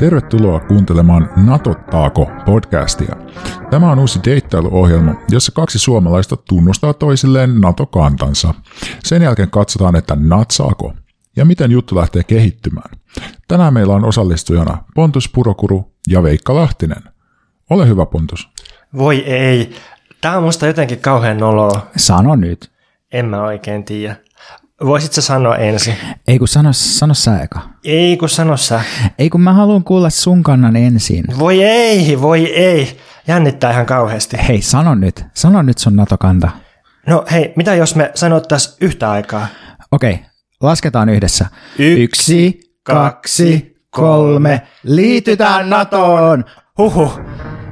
[0.00, 3.16] Tervetuloa kuuntelemaan Natottaako podcastia.
[3.70, 8.54] Tämä on uusi deittailuohjelma, jossa kaksi suomalaista tunnustaa toisilleen NATO-kantansa.
[9.04, 10.92] Sen jälkeen katsotaan, että natsaako
[11.36, 12.98] ja miten juttu lähtee kehittymään.
[13.48, 17.02] Tänään meillä on osallistujana Pontus Purokuru ja Veikka Lahtinen.
[17.70, 18.48] Ole hyvä, Pontus.
[18.96, 19.74] Voi ei.
[20.20, 21.86] Tämä on musta jotenkin kauhean noloa.
[21.96, 22.70] Sano nyt.
[23.12, 24.16] En mä oikein tiedä.
[24.84, 25.94] Voisit sä sanoa ensin?
[26.28, 27.60] Ei kun sano, sano sä eka.
[27.84, 28.80] Ei kun sano sä.
[29.18, 31.24] Ei kun mä haluan kuulla sun kannan ensin.
[31.38, 32.98] Voi ei, voi ei.
[33.28, 34.36] Jännittää ihan kauheasti.
[34.48, 35.24] Hei, sano nyt.
[35.34, 36.50] Sano nyt sun NATO-kanta.
[37.06, 39.46] No hei, mitä jos me sanottais yhtä aikaa?
[39.92, 40.18] Okei,
[40.60, 41.46] lasketaan yhdessä.
[41.78, 44.62] Yksi, kaksi, kolme.
[44.82, 46.44] Liitytään NATOon!
[46.78, 47.12] Huhu.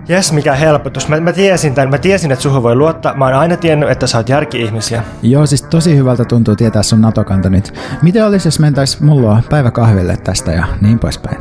[0.09, 1.09] Jes, mikä helpotus.
[1.09, 1.91] Mä, mä tiesin tämän.
[1.91, 3.14] Mä tiesin, että suhun voi luottaa.
[3.14, 5.03] Mä oon aina tiennyt, että sä oot järki-ihmisiä.
[5.23, 7.75] Joo, siis tosi hyvältä tuntuu tietää sun NATO-kanta nyt.
[8.03, 11.39] Miten olisi, jos mentäis mulla päiväkahville tästä ja niin poispäin?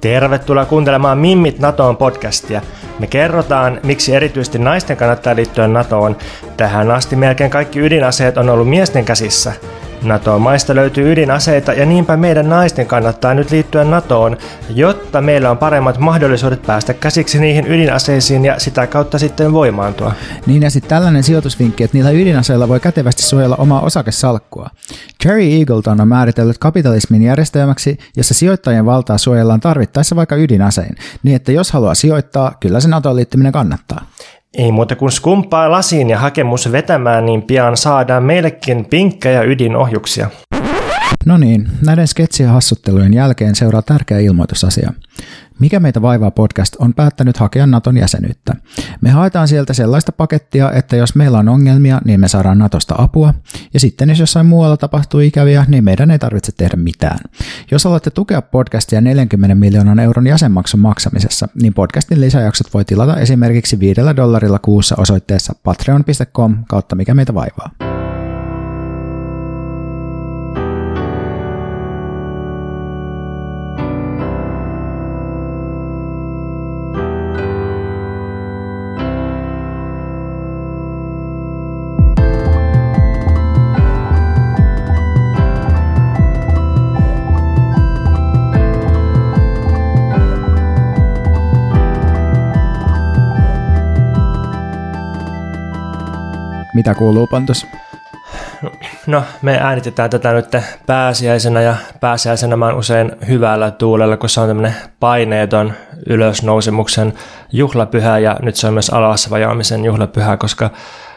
[0.00, 2.62] Tervetuloa kuuntelemaan Mimmit NATOon podcastia.
[2.98, 6.16] Me kerrotaan, miksi erityisesti naisten kannattaa liittyä NATOon.
[6.56, 9.52] Tähän asti melkein kaikki ydinaseet on ollut miesten käsissä.
[10.02, 14.36] NATO-maista löytyy ydinaseita ja niinpä meidän naisten kannattaa nyt liittyä NATOon,
[14.74, 20.12] jotta meillä on paremmat mahdollisuudet päästä käsiksi niihin ydinaseisiin ja sitä kautta sitten voimaantua.
[20.46, 24.70] Niin ja sitten tällainen sijoitusvinkki, että niillä ydinaseilla voi kätevästi suojella omaa osakesalkkua.
[25.24, 31.52] Jerry Eagleton on määritellyt kapitalismin järjestelmäksi, jossa sijoittajien valtaa suojellaan tarvittaessa vaikka ydinasein, niin että
[31.52, 34.06] jos haluaa sijoittaa, kyllä se NATOon liittyminen kannattaa.
[34.54, 40.30] Ei muuta kuin skumppaa lasiin ja hakemus vetämään, niin pian saadaan meillekin pinkkejä ydinohjuksia.
[41.28, 44.92] No niin, näiden sketsien hassuttelujen jälkeen seuraa tärkeä ilmoitusasia.
[45.60, 48.54] Mikä meitä vaivaa podcast on päättänyt hakea Naton jäsenyyttä.
[49.00, 53.34] Me haetaan sieltä sellaista pakettia, että jos meillä on ongelmia, niin me saadaan Natosta apua,
[53.74, 57.18] ja sitten jos jossain muualla tapahtuu ikäviä, niin meidän ei tarvitse tehdä mitään.
[57.70, 63.80] Jos haluatte tukea podcastia 40 miljoonan euron jäsenmaksun maksamisessa, niin podcastin lisäjaksot voi tilata esimerkiksi
[63.80, 67.97] 5 dollarilla kuussa osoitteessa patreon.com kautta mikä meitä vaivaa.
[96.78, 97.66] Mitä kuuluu, Pontus?
[99.06, 100.56] No, me äänitetään tätä nyt
[100.86, 105.72] pääsiäisenä ja pääsiäisenä mä oon usein hyvällä tuulella, kun se on tämmöinen paineeton
[106.06, 107.12] ylösnousemuksen
[107.52, 110.70] juhlapyhä ja nyt se on myös alas vajaamisen juhlapyhä, koska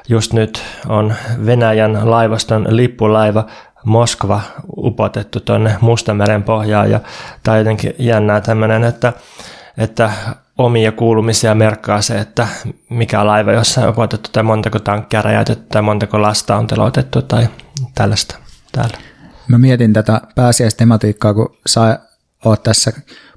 [0.10, 1.14] just nyt on
[1.46, 3.46] Venäjän laivaston lippulaiva
[3.86, 4.42] Moskva
[4.78, 7.00] upotettu tuonne Mustameren pohjaan ja
[7.44, 9.14] tämä on jotenkin jännää tämmöinen, että,
[9.78, 10.12] että
[10.58, 12.48] omia kuulumisia merkkaa se, että
[12.90, 17.48] mikä laiva jossain on upotettu tai montako tankkia räjäytetty tai montako lasta on teloitettu tai
[17.96, 18.36] tällaista
[18.72, 18.98] täällä.
[19.48, 22.00] Mä mietin tätä pääsiäistematiikkaa, kun sä
[22.46, 22.92] oot tässä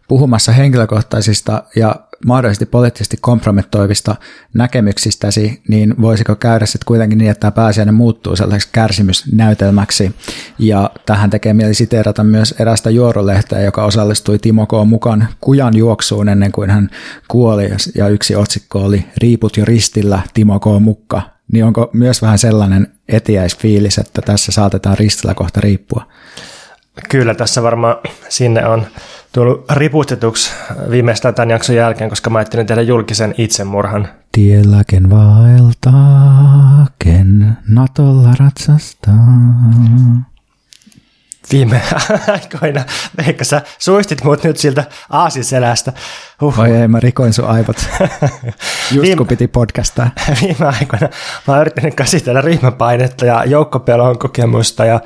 [0.09, 4.17] puhumassa henkilökohtaisista ja mahdollisesti poliittisesti kompromettoivista
[4.55, 10.15] näkemyksistäsi, niin voisiko käydä sitten kuitenkin niin, että tämä pääsiäinen muuttuu sellaiseksi kärsimysnäytelmäksi.
[10.59, 14.71] Ja tähän tekee mieli siteerata myös erästä juorolehteä, joka osallistui Timo K.
[14.87, 16.91] mukaan kujan juoksuun ennen kuin hän
[17.29, 17.71] kuoli.
[17.95, 20.65] Ja yksi otsikko oli Riiput jo ristillä, Timo K.
[20.81, 21.23] Mukka.
[21.53, 26.07] Niin onko myös vähän sellainen etiäisfiilis, että tässä saatetaan ristillä kohta riippua?
[27.09, 27.97] Kyllä, tässä varmaan
[28.29, 28.87] sinne on
[29.33, 30.53] tullut ripustetuksi
[30.91, 34.09] viimeistään tämän jakson jälkeen, koska mä ajattelin tehdä julkisen itsemurhan.
[34.33, 39.15] Tiellä ken vaeltaa, ken Natolla ratsastaa.
[41.53, 41.81] Viime
[42.33, 42.85] aikoina,
[43.17, 45.93] Veikka, sä suistit mut nyt siltä aasiselästä.
[46.41, 46.61] Huh.
[46.61, 47.77] Oi ei, mä rikoin sun aivot.
[48.93, 50.11] Just Viime, kun piti podcastaa.
[50.43, 51.09] Viime aikoina
[51.47, 55.01] mä oon yrittänyt käsitellä ryhmäpainetta ja joukkopelon kokemusta ja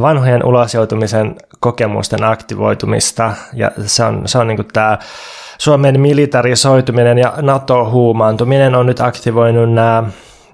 [0.00, 3.32] vanhojen ulosjoutumisen kokemusten aktivoitumista.
[3.52, 4.98] Ja se on, se on niin tämä
[5.58, 10.04] Suomen militarisoituminen ja NATO-huumaantuminen on nyt aktivoinut nämä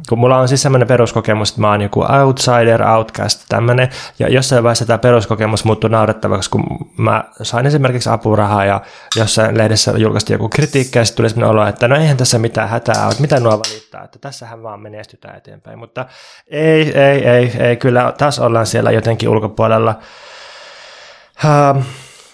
[0.09, 3.89] kun mulla on siis semmoinen peruskokemus, että mä oon joku outsider, outcast, tämmöinen,
[4.19, 6.65] ja jossain vaiheessa tämä peruskokemus muuttui naurettavaksi, kun
[6.97, 8.81] mä sain esimerkiksi apurahaa ja
[9.17, 12.69] jossain lehdessä julkaistiin joku kritiikki ja sitten tuli semmoinen olo, että no eihän tässä mitään
[12.69, 16.07] hätää ole, mitä nuo valittaa, että tässähän vaan menestytään eteenpäin, mutta
[16.49, 19.95] ei, ei, ei, ei, kyllä taas ollaan siellä jotenkin ulkopuolella.
[21.45, 21.83] Uh,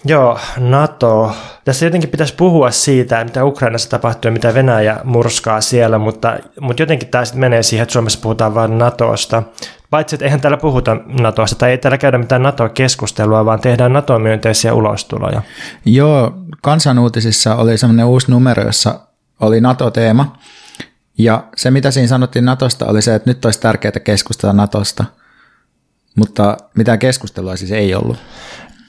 [0.05, 1.35] Joo, NATO.
[1.65, 6.81] Tässä jotenkin pitäisi puhua siitä, mitä Ukrainassa tapahtuu ja mitä Venäjä murskaa siellä, mutta, mutta
[6.81, 9.43] jotenkin tämä sitten menee siihen, että Suomessa puhutaan vain NATOsta.
[9.89, 14.73] Paitsi, että eihän täällä puhuta NATOsta tai ei täällä käydä mitään NATO-keskustelua, vaan tehdään NATO-myönteisiä
[14.73, 15.41] ulostuloja.
[15.85, 18.99] Joo, kansanuutisissa oli semmoinen uusi numero, jossa
[19.39, 20.37] oli NATO-teema.
[21.17, 25.05] Ja se, mitä siinä sanottiin NATOsta, oli se, että nyt olisi tärkeää keskustella NATOsta.
[26.15, 28.17] Mutta mitään keskustelua siis ei ollut.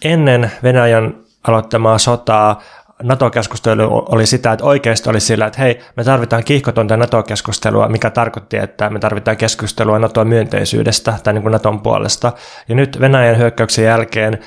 [0.05, 1.15] Ennen Venäjän
[1.49, 2.63] aloittamaa sotaa
[3.03, 8.57] NATO-keskustelu oli sitä, että oikeasti oli sillä, että hei, me tarvitaan kiihkotonta NATO-keskustelua, mikä tarkoitti,
[8.57, 12.33] että me tarvitaan keskustelua NATO-myönteisyydestä tai niin kuin NATOn puolesta.
[12.69, 14.39] Ja nyt Venäjän hyökkäyksen jälkeen,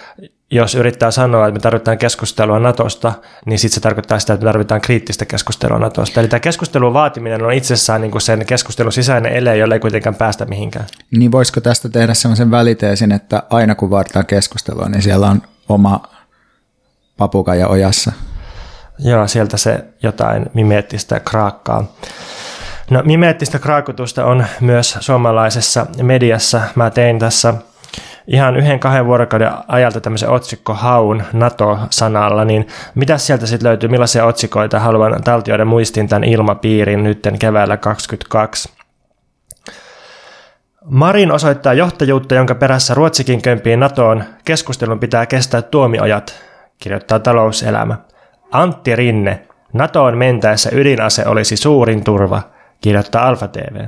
[0.54, 3.14] jos yrittää sanoa, että me tarvitaan keskustelua NATOsta,
[3.46, 6.20] niin sitten se tarkoittaa sitä, että me tarvitaan kriittistä keskustelua NATOsta.
[6.20, 10.16] Eli tämä keskustelun vaatiminen on itsessään niin kuin sen keskustelun sisäinen ele, jolle ei kuitenkaan
[10.16, 10.86] päästä mihinkään.
[11.12, 16.04] Niin voisiko tästä tehdä sellaisen väliteesin, että aina kun vaaditaan keskustelua, niin siellä on oma
[17.18, 18.12] papukaja ojassa?
[19.00, 21.94] Joo, sieltä se jotain mimeettistä kraakkaa.
[22.90, 26.62] No, mimeettistä kraakutusta on myös suomalaisessa mediassa.
[26.76, 27.54] Mä tein tässä
[28.28, 34.80] ihan yhden kahden vuorokauden ajalta tämmöisen otsikkohaun NATO-sanalla, niin mitä sieltä sitten löytyy, millaisia otsikoita
[34.80, 38.70] haluan taltioiden muistin tämän ilmapiirin nytten keväällä 22.
[40.86, 44.24] Marin osoittaa johtajuutta, jonka perässä Ruotsikin kömpii NATOon.
[44.46, 46.36] Keskustelun pitää kestää tuomiojat,
[46.80, 47.98] kirjoittaa talouselämä.
[48.52, 52.42] Antti Rinne, NATOon mentäessä ydinase olisi suurin turva,
[52.82, 53.86] kirjoittaa Alfa TV.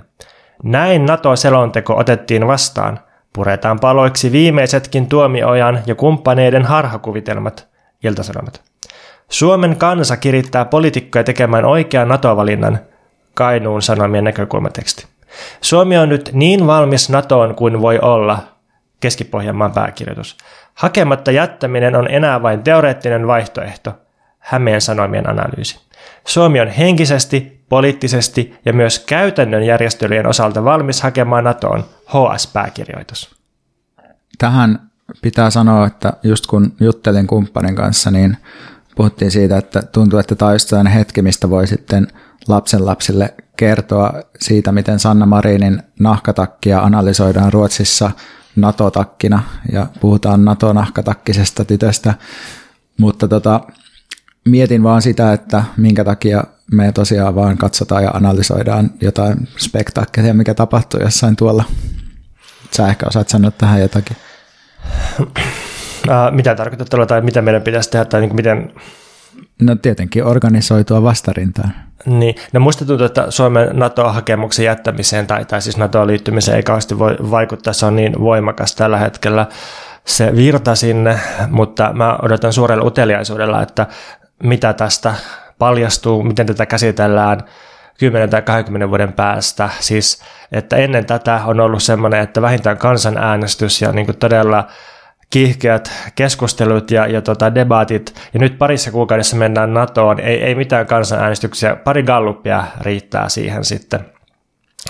[0.64, 3.00] Näin NATO-selonteko otettiin vastaan.
[3.36, 7.68] Puretaan paloiksi viimeisetkin tuomiojan ja kumppaneiden harhakuvitelmat,
[8.04, 8.62] iltasanomat.
[9.30, 12.80] Suomen kansa kirittää poliitikkoja tekemään oikean NATO-valinnan,
[13.34, 15.06] Kainuun sanomien näkökulmateksti.
[15.62, 18.40] Suomi on nyt niin valmis NATOon kuin voi olla,
[19.00, 20.38] Keski-Pohjanmaan pääkirjoitus.
[20.74, 23.94] Hakematta jättäminen on enää vain teoreettinen vaihtoehto–
[24.46, 25.85] Hämeen Sanomien analyysi.
[26.28, 33.36] Suomi on henkisesti, poliittisesti ja myös käytännön järjestelyjen osalta valmis hakemaan NATOon HS-pääkirjoitus.
[34.38, 34.80] Tähän
[35.22, 38.38] pitää sanoa, että just kun juttelin kumppanin kanssa, niin
[38.96, 42.08] puhuttiin siitä, että tuntuu, että tämä on hetki, mistä voi sitten
[42.48, 48.12] lapsen lapsille kertoa siitä, miten Sanna Marinin nahkatakkia analysoidaan Ruotsissa
[48.56, 52.14] NATO-takkina ja puhutaan NATO-nahkatakkisesta tytöstä.
[52.98, 53.62] Mutta tota,
[54.46, 60.54] mietin vaan sitä, että minkä takia me tosiaan vaan katsotaan ja analysoidaan jotain spektaakkelia, mikä
[60.54, 61.64] tapahtuu jossain tuolla.
[62.72, 64.18] Sä ehkä osaat sanoa tähän jotakin.
[66.32, 68.74] mitä tarkoitat tuolla tai mitä meidän pitäisi tehdä tai niin miten...
[69.62, 71.74] No tietenkin organisoitua vastarintaan.
[72.06, 77.16] Niin, no musta tuntuu, että Suomen NATO-hakemuksen jättämiseen tai, tai siis NATO-liittymiseen ei kauheasti voi
[77.32, 79.48] vaikuttaa, se on niin voimakas tällä hetkellä
[80.06, 81.20] se virta sinne,
[81.50, 83.88] mutta mä odotan suurella uteliaisuudella, että
[84.44, 85.14] mitä tästä
[85.60, 87.40] paljastuu, miten tätä käsitellään
[88.00, 89.70] 10 tai 20 vuoden päästä.
[89.80, 90.22] Siis,
[90.52, 94.68] että ennen tätä on ollut semmoinen, että vähintään kansanäänestys ja niin kuin todella
[95.30, 100.86] kiihkeät keskustelut ja, ja tota debatit, ja nyt parissa kuukaudessa mennään NATOon, ei, ei mitään
[100.86, 104.15] kansanäänestyksiä, pari galluppia riittää siihen sitten.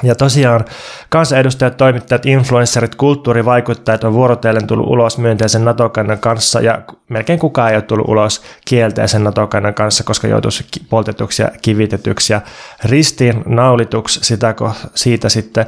[0.03, 0.66] Ja tosiaan
[1.09, 7.75] kansanedustajat, toimittajat, influencerit, kulttuurivaikuttajat on vuorotellen tullut ulos myönteisen NATO-kannan kanssa ja melkein kukaan ei
[7.75, 12.33] ole tullut ulos kielteisen NATO-kannan kanssa, koska joutuisi poltetuksi ja kivitetyksi.
[12.33, 12.42] Ja
[12.83, 14.56] ristiin naulituksi sitä,
[14.95, 15.66] siitä sitten.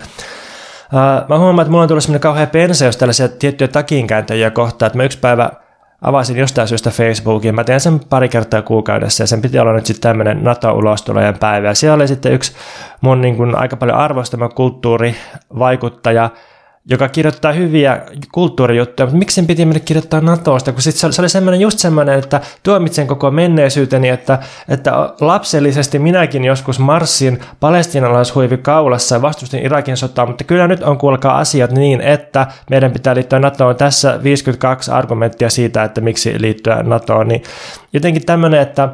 [1.30, 5.04] Mä huomaan, että mulla on tullut semmoinen kauhea penseys tällaisia tiettyjä takinkääntäjiä kohtaan, että mä
[5.04, 5.50] yksi päivä
[6.02, 7.56] avasin jostain syystä Facebookin.
[7.56, 11.68] Mä teen sen pari kertaa kuukaudessa ja sen piti olla nyt sitten tämmöinen NATO-ulostulojen päivä.
[11.68, 12.54] Ja siellä oli sitten yksi
[13.02, 16.30] mun niin kuin aika paljon arvostama kulttuurivaikuttaja,
[16.90, 18.02] joka kirjoittaa hyviä
[18.32, 22.20] kulttuurijuttuja, mutta miksi sen piti mennä kirjoittaa NATOsta, kun sit se oli semmoinen, just semmoinen,
[22.20, 24.40] että tuomitsen koko menneisyyteni, että,
[24.70, 24.92] että
[25.22, 31.38] lapsellisesti minäkin joskus marssin palestinalaishuivi kaulassa ja vastustin Irakin sotaa, mutta kyllä nyt on kuulkaa
[31.38, 33.76] asiat niin, että meidän pitää liittyä NATOon.
[33.76, 37.44] Tässä 52 argumenttia siitä, että miksi liittyä NATOon, niin
[37.94, 38.90] jotenkin tämmöinen, että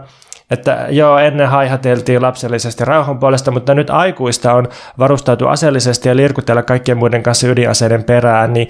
[0.52, 4.68] että joo, ennen haihateltiin lapsellisesti rauhan puolesta, mutta nyt aikuista on
[5.00, 8.68] varustautu aseellisesti ja lirkutella kaikkien muiden kanssa ydinaseiden perään, niin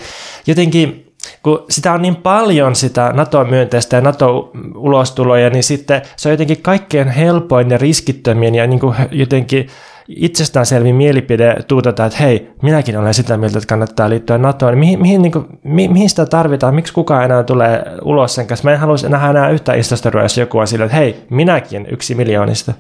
[0.48, 1.14] jotenkin
[1.44, 7.08] kun sitä on niin paljon sitä NATO-myönteistä ja NATO-ulostuloja, niin sitten se on jotenkin kaikkein
[7.08, 9.68] helpoin ja riskittömin ja niin kuin jotenkin
[10.08, 14.78] itsestäänselvin mielipide tuutata, että hei, minäkin olen sitä mieltä, että kannattaa liittyä NATOon.
[14.78, 16.76] Mihin, mihin, niin kuin, mi, mihin sitä tarvitaan?
[16.76, 18.68] Miksi kukaan enää tulee ulos sen kanssa?
[18.68, 22.16] Mä en halua nähdä enää yhtä instastoria, jos joku on sillä, että hei, minäkin yksi
[22.16, 22.74] miljoonista.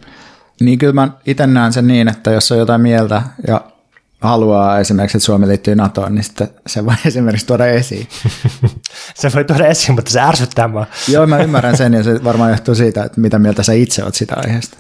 [0.62, 3.62] Niin kyllä mä itse näen sen niin, että jos on jotain mieltä ja
[4.24, 8.08] haluaa esimerkiksi, että Suomi liittyy NATOon, niin sitten se voi esimerkiksi tuoda esiin.
[9.16, 10.86] se voi tuoda esiin, mutta se ärsyttää mua.
[11.08, 14.16] Joo, mä ymmärrän sen ja se varmaan johtuu siitä, että mitä mieltä sä itse oot
[14.16, 14.78] sitä aiheesta.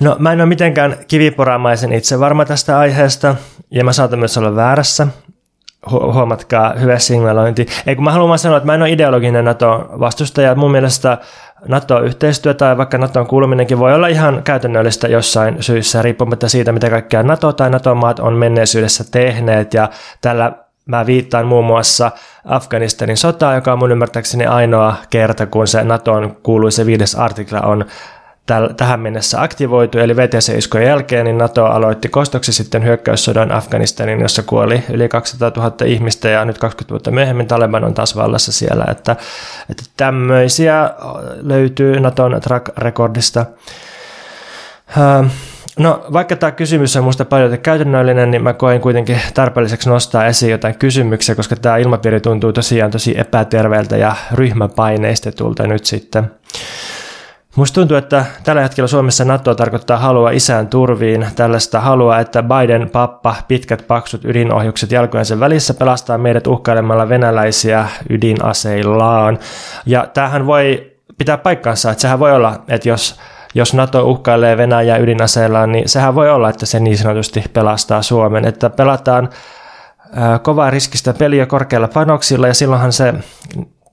[0.00, 3.34] No mä en ole mitenkään kiviporamaisen itse varma tästä aiheesta,
[3.70, 5.06] ja mä saatan myös olla väärässä.
[5.90, 7.66] huomatkaa, hyvä signalointi.
[7.86, 10.54] Ei kun mä haluan sanoa, että mä en ole ideologinen NATO-vastustaja.
[10.54, 11.18] Mun mielestä
[11.68, 17.22] NATO-yhteistyö tai vaikka NATOn kuuluminenkin voi olla ihan käytännöllistä jossain syissä, riippumatta siitä, mitä kaikkea
[17.22, 19.74] NATO tai NATO-maat on menneisyydessä tehneet.
[19.74, 19.90] Ja
[20.20, 20.52] tällä
[20.86, 22.10] mä viittaan muun muassa
[22.44, 27.84] Afganistanin sotaa, joka on mun ymmärtääkseni ainoa kerta, kun se NATOn kuuluisa viides artikla on
[28.76, 34.84] tähän mennessä aktivoitu, eli VTC-iskojen jälkeen niin NATO aloitti kostoksi sitten hyökkäyssodan Afganistanin, jossa kuoli
[34.90, 39.16] yli 200 000 ihmistä ja nyt 20 vuotta myöhemmin Taliban on taas vallassa siellä, että,
[39.70, 40.90] että tämmöisiä
[41.42, 43.46] löytyy NATOn track recordista.
[45.78, 50.50] No, vaikka tämä kysymys on minusta paljon käytännöllinen, niin mä koen kuitenkin tarpeelliseksi nostaa esiin
[50.50, 56.30] jotain kysymyksiä, koska tämä ilmapiiri tuntuu tosiaan tosi epäterveeltä ja ryhmäpaineistetulta nyt sitten.
[57.56, 62.90] Musta tuntuu, että tällä hetkellä Suomessa NATO tarkoittaa halua isään turviin, tällaista halua, että Biden
[62.90, 69.38] pappa pitkät paksut ydinohjukset jalkojensa välissä pelastaa meidät uhkailemalla venäläisiä ydinaseillaan.
[69.86, 73.20] Ja tämähän voi pitää paikkansa, että sehän voi olla, että jos
[73.54, 78.44] jos NATO uhkailee Venäjää ydinaseillaan, niin sehän voi olla, että se niin sanotusti pelastaa Suomen.
[78.44, 79.28] Että pelataan
[80.42, 83.14] kovaa riskistä peliä korkealla panoksilla ja silloinhan se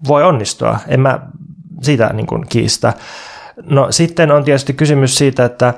[0.07, 0.77] voi onnistua.
[0.87, 1.19] En mä
[1.81, 2.93] siitä niin kuin kiistä.
[3.63, 5.73] No sitten on tietysti kysymys siitä, että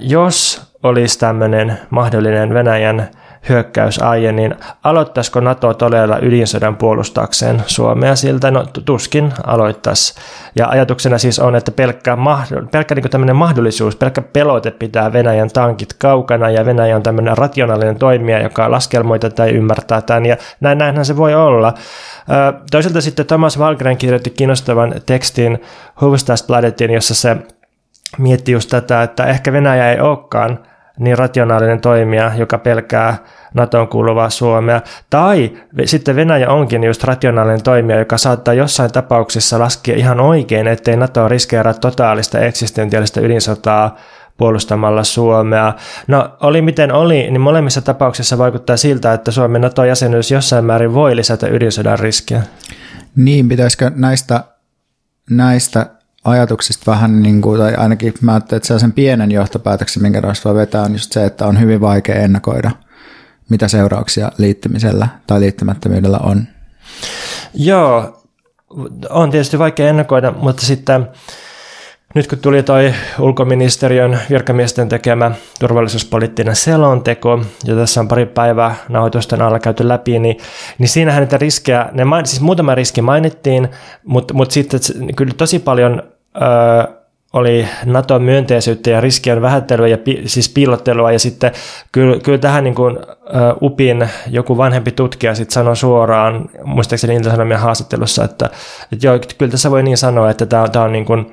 [0.00, 3.10] jos olisi tämmöinen mahdollinen Venäjän
[3.48, 4.54] hyökkäysaie, niin
[4.84, 8.50] aloittaisiko NATO todella ydinsodan puolustaakseen Suomea siltä?
[8.50, 10.14] No tuskin aloittaisi.
[10.56, 12.18] Ja ajatuksena siis on, että pelkkä,
[12.70, 17.98] pelkkä niin tämmöinen mahdollisuus, pelkkä pelote pitää Venäjän tankit kaukana ja Venäjä on tämmöinen rationaalinen
[17.98, 21.74] toimija, joka laskelmoi tätä ja ymmärtää tämän ja näin, näinhän se voi olla.
[22.70, 25.62] Toisaalta sitten Thomas Valgren kirjoitti kiinnostavan tekstin
[26.00, 27.36] Hufvudstadsbladetin, jossa se
[28.18, 30.58] mietti just tätä, että ehkä Venäjä ei olekaan
[30.98, 33.16] niin rationaalinen toimija, joka pelkää
[33.54, 34.80] NATOn kuuluvaa Suomea.
[35.10, 35.52] Tai
[35.84, 41.28] sitten Venäjä onkin just rationaalinen toimija, joka saattaa jossain tapauksessa laskea ihan oikein, ettei NATO
[41.28, 43.96] riskeeraa totaalista eksistentiaalista ydinsotaa
[44.36, 45.72] puolustamalla Suomea.
[46.06, 51.16] No oli miten oli, niin molemmissa tapauksissa vaikuttaa siltä, että Suomen NATO-jäsenyys jossain määrin voi
[51.16, 52.42] lisätä ydinsodan riskiä.
[53.16, 54.44] Niin, pitäisikö näistä,
[55.30, 55.86] näistä
[56.28, 60.82] ajatuksista vähän, niin kuin, tai ainakin mä ajattelin, että sen pienen johtopäätöksen, minkä voi vetää,
[60.82, 62.70] on just se, että on hyvin vaikea ennakoida,
[63.50, 66.46] mitä seurauksia liittymisellä tai liittymättömyydellä on.
[67.54, 68.22] Joo,
[69.10, 71.08] on tietysti vaikea ennakoida, mutta sitten
[72.14, 75.30] nyt kun tuli toi ulkoministeriön virkamiesten tekemä
[75.60, 80.36] turvallisuuspoliittinen selonteko, ja tässä on pari päivää nauhoitusten alla käyty läpi, niin,
[80.78, 83.68] niin siinähän niitä riskejä, ne, siis muutama riski mainittiin,
[84.04, 84.80] mutta, mutta sitten
[85.16, 86.02] kyllä tosi paljon
[87.32, 91.52] oli NATO-myönteisyyttä ja riskien vähättelyä ja pi, siis piilottelua ja sitten
[91.92, 97.60] kyllä, kyllä tähän niin kuin, uh, UPin joku vanhempi tutkija sitten sanoi suoraan, muistaakseni Ilta-Sanomien
[97.60, 98.50] haastattelussa, että,
[98.92, 101.32] että joo, kyllä tässä voi niin sanoa, että tämä, tämä on niin kuin,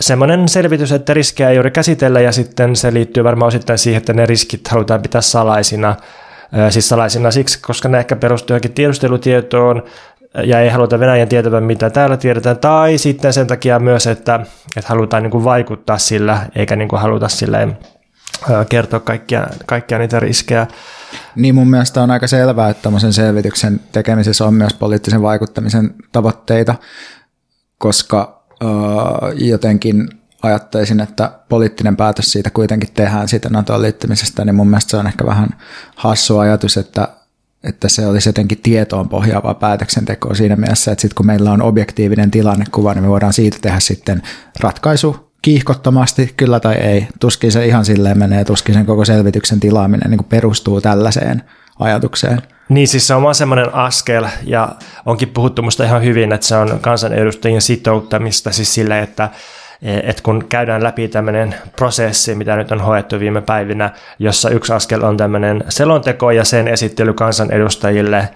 [0.00, 4.12] semmoinen selvitys, että riskejä ei juuri käsitellä ja sitten se liittyy varmaan osittain siihen, että
[4.12, 5.96] ne riskit halutaan pitää salaisina,
[6.70, 9.82] siis salaisina siksi, koska ne ehkä perustuu johonkin tiedustelutietoon
[10.34, 14.40] ja ei haluta Venäjän tietävän, mitä täällä tiedetään, tai sitten sen takia myös, että,
[14.76, 17.78] että halutaan niin kuin vaikuttaa sillä, eikä niin kuin haluta silleen
[18.68, 20.66] kertoa kaikkia, kaikkia niitä riskejä.
[21.36, 26.74] Niin mun mielestä on aika selvää, että tämmöisen selvityksen tekemisessä on myös poliittisen vaikuttamisen tavoitteita,
[27.78, 28.44] koska
[29.34, 30.08] jotenkin
[30.42, 35.06] ajattaisin, että poliittinen päätös siitä kuitenkin tehdään siitä NATOon liittymisestä, niin mun mielestä se on
[35.06, 35.48] ehkä vähän
[35.96, 37.08] hassu ajatus, että,
[37.64, 42.30] että se olisi jotenkin tietoon pohjaavaa päätöksentekoa siinä mielessä, että sitten kun meillä on objektiivinen
[42.30, 44.22] tilannekuva, niin me voidaan siitä tehdä sitten
[44.60, 47.08] ratkaisu kiihkottomasti, kyllä tai ei.
[47.20, 51.42] Tuskin se ihan silleen menee, tuskin sen koko selvityksen tilaaminen niin perustuu tällaiseen
[51.78, 52.42] ajatukseen.
[52.68, 54.68] Niin, siis se on vaan semmoinen askel, ja
[55.06, 59.30] onkin puhuttu musta ihan hyvin, että se on kansanedustajien sitouttamista siis sille, että
[59.82, 65.02] että kun käydään läpi tämmöinen prosessi, mitä nyt on hoettu viime päivinä, jossa yksi askel
[65.02, 68.28] on tämmöinen selonteko ja sen esittely kansanedustajille,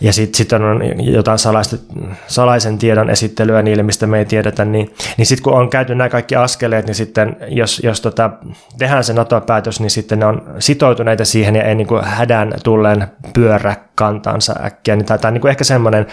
[0.00, 1.76] ja sitten sit on jotain salaista,
[2.26, 6.08] salaisen tiedon esittelyä niille, mistä me ei tiedetä, niin, niin sitten kun on käyty nämä
[6.08, 8.30] kaikki askeleet, niin sitten jos, jos tota,
[8.78, 13.06] tehdään se NATO-päätös, niin sitten ne on sitoutuneita siihen ja ei niin kuin hädän tulleen
[13.34, 14.96] pyörä kantansa äkkiä.
[14.96, 16.06] Niin tämä on niin kuin ehkä semmoinen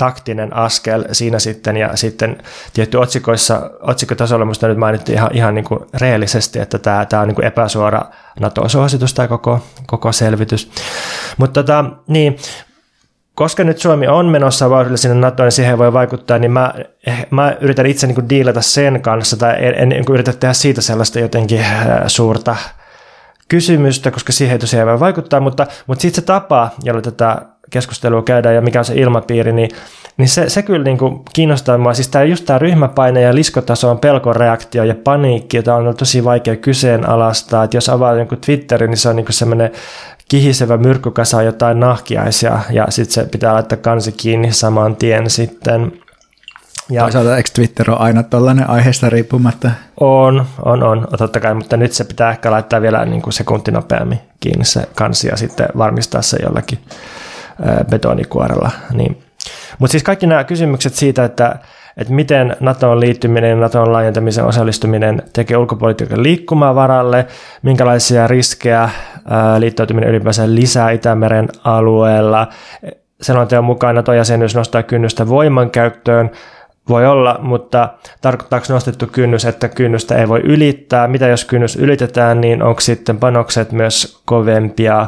[0.00, 2.38] taktinen askel siinä sitten, ja sitten
[2.72, 7.28] tietty otsikoissa, otsikkotasolla minusta nyt mainittiin ihan, ihan niin kuin reellisesti, että tämä, tämä on
[7.28, 8.02] niin kuin epäsuora
[8.40, 10.70] NATO-suositus tai koko, koko selvitys.
[11.38, 12.36] Mutta tota, niin,
[13.34, 16.74] koska nyt Suomi on menossa vauhdilla sinne NATOon, niin siihen voi vaikuttaa, niin mä,
[17.06, 20.32] eh, mä yritän itse niin kuin diilata sen kanssa, tai en, en niin kuin yritä
[20.32, 22.56] tehdä siitä sellaista jotenkin äh, suurta
[23.48, 28.22] kysymystä, koska siihen ei tosiaan voi vaikuttaa, mutta, mutta sitten se tapa, jolla tätä keskustelua
[28.22, 29.70] käydään ja mikä on se ilmapiiri, niin,
[30.16, 31.94] niin se, se kyllä niin kuin kiinnostaa mua.
[31.94, 36.56] Siis tämä, just tämä ryhmäpaine ja liskotaso on pelkoreaktio ja paniikki, jota on tosi vaikea
[36.56, 37.64] kyseenalaistaa.
[37.64, 39.70] Että jos avaa jonkun Twitterin, niin se on niin semmoinen
[40.28, 45.92] kihisevä myrkkykasa jotain nahkiaisia ja sitten se pitää laittaa kansi kiinni saman tien sitten.
[46.90, 49.70] Ja Toisaalta eikö Twitter on aina tuollainen aiheesta riippumatta?
[50.00, 53.70] On, on, on, totta kai, mutta nyt se pitää ehkä laittaa vielä niin kuin sekunti
[53.70, 56.78] nopeammin kiinni se kansi ja sitten varmistaa se jollakin
[57.90, 58.70] betonikuorella.
[58.92, 59.22] Niin.
[59.78, 61.56] Mutta siis kaikki nämä kysymykset siitä, että,
[61.96, 67.26] että miten NATOon liittyminen ja NATOon laajentamisen osallistuminen tekee ulkopolitiikan liikkumavaralle,
[67.62, 68.88] minkälaisia riskejä
[69.58, 72.48] liittoutuminen ylipäänsä lisää Itämeren alueella.
[73.20, 76.30] Selonteon mukaan NATO-jäsenyys nostaa kynnystä voimankäyttöön,
[76.88, 77.88] voi olla, mutta
[78.20, 81.08] tarkoittaako nostettu kynnys, että kynnystä ei voi ylittää?
[81.08, 85.06] Mitä jos kynnys ylitetään, niin onko sitten panokset myös kovempia?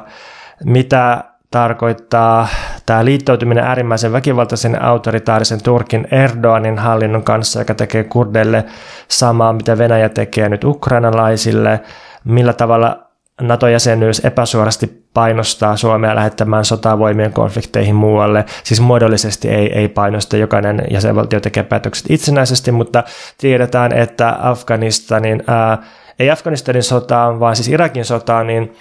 [0.65, 2.49] Mitä tarkoittaa
[2.87, 8.65] tämä liittoutuminen äärimmäisen väkivaltaisen autoritaarisen Turkin Erdoganin hallinnon kanssa, joka tekee kurdeille
[9.09, 11.81] samaa, mitä Venäjä tekee nyt ukrainalaisille,
[12.25, 12.99] millä tavalla
[13.41, 18.45] NATO-jäsenyys epäsuorasti painostaa Suomea lähettämään sotavoimien konflikteihin muualle.
[18.65, 23.03] Siis muodollisesti ei, ei painosta, jokainen jäsenvaltio tekee päätökset itsenäisesti, mutta
[23.39, 25.79] tiedetään, että Afganistanin, ää,
[26.19, 28.73] ei Afganistanin sotaan, vaan siis Irakin sotaan, niin,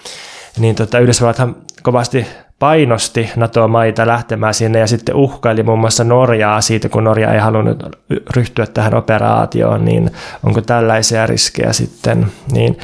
[0.58, 2.26] niin tota, Yhdysvallathan kovasti
[2.62, 7.96] painosti NATO-maita lähtemään sinne ja sitten uhkaili muun muassa Norjaa siitä, kun Norja ei halunnut
[8.36, 10.10] ryhtyä tähän operaatioon, niin
[10.46, 12.78] onko tällaisia riskejä sitten, niin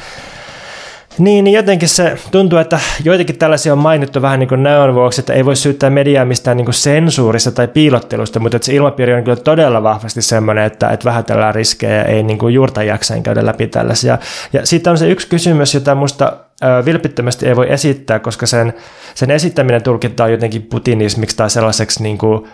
[1.17, 5.21] niin, niin jotenkin se tuntuu, että joitakin tällaisia on mainittu vähän niin kuin näön vuoksi,
[5.21, 9.13] että ei voi syyttää mediaa mistään niin kuin sensuurista tai piilottelusta, mutta että se ilmapiiri
[9.13, 13.23] on kyllä todella vahvasti semmoinen, että, että vähätellään riskejä ja ei niin kuin juurta jaksain
[13.23, 14.17] käydä läpi tällaisia.
[14.53, 16.33] Ja sitten on se yksi kysymys, jota musta
[16.85, 18.73] vilpittömästi ei voi esittää, koska sen,
[19.15, 22.49] sen esittäminen tulkitaan jotenkin putinismiksi tai sellaiseksi niin kuin,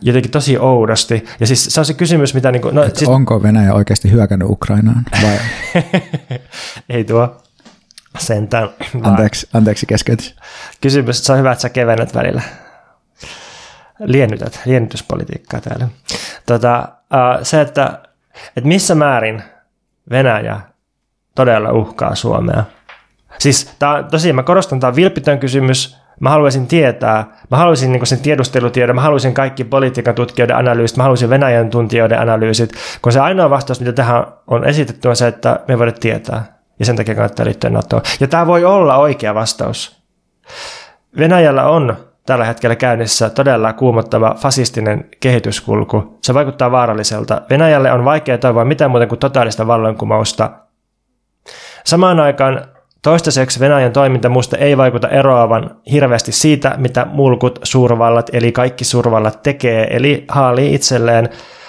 [0.00, 1.24] jotenkin tosi oudosti.
[1.40, 2.50] Ja siis se on se kysymys, mitä...
[2.50, 3.08] Niin kuin, no, siis...
[3.08, 5.04] Onko Venäjä oikeasti hyökännyt Ukrainaan?
[5.22, 5.38] Vai?
[6.88, 7.36] ei tuo
[8.18, 8.68] sentään.
[9.02, 10.36] Anteeksi, anteeksi keskeytys.
[10.80, 12.42] Kysymys, se on hyvä, että sä kevennät välillä.
[13.98, 15.88] Liennytät, liennytyspolitiikkaa täällä.
[16.46, 16.88] Tota,
[17.42, 17.98] se, että,
[18.56, 19.42] että missä määrin
[20.10, 20.60] Venäjä
[21.34, 22.64] todella uhkaa Suomea.
[23.38, 28.20] Siis tää, tosiaan mä korostan, tämä vilpitön kysymys, mä haluaisin tietää, mä haluaisin niin sen
[28.20, 33.50] tiedustelutiedon, mä haluaisin kaikki politiikan tutkijoiden analyysit, mä haluaisin Venäjän tuntijoiden analyysit, kun se ainoa
[33.50, 37.14] vastaus, mitä tähän on esitetty, on se, että me ei voida tietää ja sen takia
[37.14, 38.02] kannattaa liittyä NATOon.
[38.20, 40.02] Ja tämä voi olla oikea vastaus.
[41.18, 46.18] Venäjällä on tällä hetkellä käynnissä todella kuumottava fasistinen kehityskulku.
[46.22, 47.42] Se vaikuttaa vaaralliselta.
[47.50, 50.50] Venäjälle on vaikea toivoa mitään muuta kuin totaalista vallankumousta.
[51.84, 52.64] Samaan aikaan
[53.02, 59.42] toistaiseksi Venäjän toiminta musta ei vaikuta eroavan hirveästi siitä, mitä mulkut suurvallat, eli kaikki suurvallat
[59.42, 61.28] tekee, eli haalii itselleen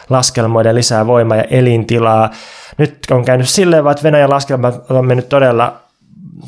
[0.10, 2.30] laskelmoiden lisää voimaa ja elintilaa
[2.78, 5.82] nyt on käynyt silleen että Venäjän laskelmat on mennyt todella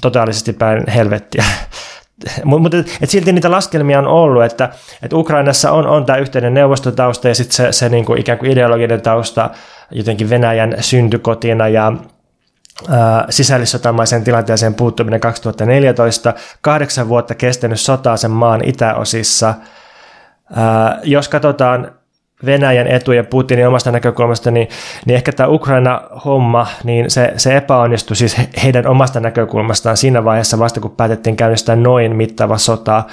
[0.02, 1.43] totaalisesti päin helvettiä.
[2.43, 4.69] Mutta silti niitä laskelmia on ollut, että
[5.04, 9.02] et Ukrainassa on, on tämä yhteinen neuvostotausta ja sitten se, se niinku ikään kuin ideologinen
[9.02, 9.50] tausta
[9.91, 11.93] jotenkin Venäjän syntykotina ja
[13.30, 19.54] sisällissotamaisen tilanteeseen puuttuminen 2014, kahdeksan vuotta kestänyt sotaa sen maan itäosissa.
[21.04, 21.92] Jos katsotaan
[22.46, 24.68] Venäjän etu ja Putinin omasta näkökulmasta, niin,
[25.06, 30.80] niin ehkä tämä Ukraina-homma, niin se, se epäonnistui siis heidän omasta näkökulmastaan siinä vaiheessa vasta,
[30.80, 33.04] kun päätettiin käynnistää noin mittava sota.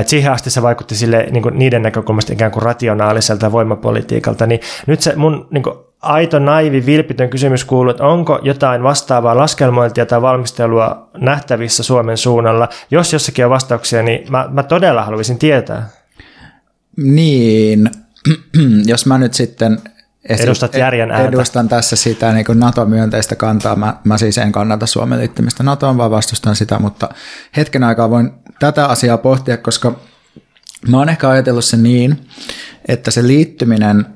[0.00, 4.46] Et siihen asti se vaikutti sille niin kuin niiden näkökulmasta ikään kuin rationaaliselta voimapolitiikalta.
[4.46, 9.36] Niin nyt se mun niin kuin aito, naivi, vilpitön kysymys kuuluu, että onko jotain vastaavaa
[9.36, 12.68] laskelmointia tai valmistelua nähtävissä Suomen suunnalla?
[12.90, 15.88] Jos jossakin on vastauksia, niin mä, mä todella haluaisin tietää.
[16.96, 17.90] Niin,
[18.92, 19.78] jos mä nyt sitten
[20.28, 21.28] Edustat järjen ääntä.
[21.28, 26.10] edustan tässä sitä niin NATO-myönteistä kantaa, mä, mä siis en kannata Suomen liittymistä NATOon, vaan
[26.10, 27.08] vastustan sitä, mutta
[27.56, 30.00] hetken aikaa voin tätä asiaa pohtia, koska
[30.88, 32.28] mä oon ehkä ajatellut se niin,
[32.88, 34.06] että se liittyminen,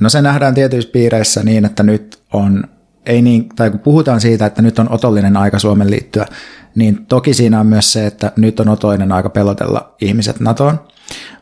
[0.00, 2.64] no se nähdään tietyissä piireissä niin, että nyt on,
[3.06, 6.26] ei niin, tai kun puhutaan siitä, että nyt on otollinen aika Suomen liittyä,
[6.74, 10.80] niin toki siinä on myös se, että nyt on otollinen aika pelotella ihmiset NATOon,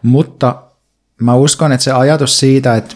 [0.02, 0.62] mutta
[1.20, 2.94] mä uskon, että se ajatus siitä, että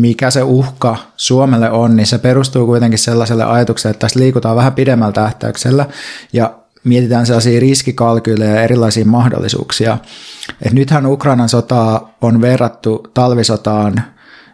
[0.00, 4.72] mikä se uhka Suomelle on, niin se perustuu kuitenkin sellaiselle ajatukselle, että tässä liikutaan vähän
[4.72, 5.86] pidemmällä tähtäyksellä
[6.32, 9.98] ja mietitään sellaisia riskikalkyylejä ja erilaisia mahdollisuuksia.
[10.62, 14.02] Et nythän Ukrainan sotaa on verrattu talvisotaan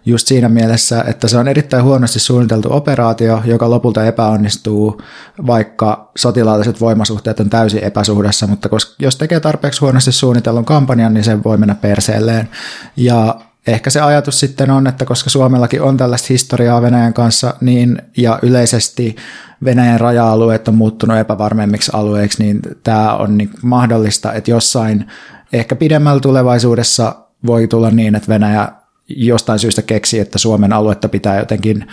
[0.04, 5.02] just siinä mielessä, että se on erittäin huonosti suunniteltu operaatio, joka lopulta epäonnistuu,
[5.46, 11.44] vaikka sotilaalliset voimasuhteet on täysin epäsuhdassa, mutta jos tekee tarpeeksi huonosti suunnitellun kampanjan, niin se
[11.44, 12.48] voi mennä perseelleen.
[12.96, 18.02] Ja ehkä se ajatus sitten on, että koska Suomellakin on tällaista historiaa Venäjän kanssa, niin
[18.16, 19.16] ja yleisesti
[19.64, 25.06] Venäjän raja-alueet on muuttunut epävarmemmiksi alueiksi, niin tämä on niin mahdollista, että jossain
[25.52, 27.14] ehkä pidemmällä tulevaisuudessa
[27.46, 28.68] voi tulla niin, että Venäjä
[29.16, 31.86] jostain syystä keksii, että Suomen aluetta pitää jotenkin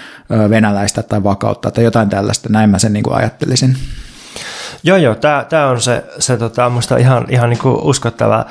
[0.49, 2.49] venäläistä tai vakauttaa tai jotain tällaista.
[2.49, 3.77] Näin mä sen niin kuin ajattelisin.
[4.83, 5.15] Joo, joo.
[5.49, 8.45] Tämä on se, se tota, musta ihan, ihan niin kuin uskottava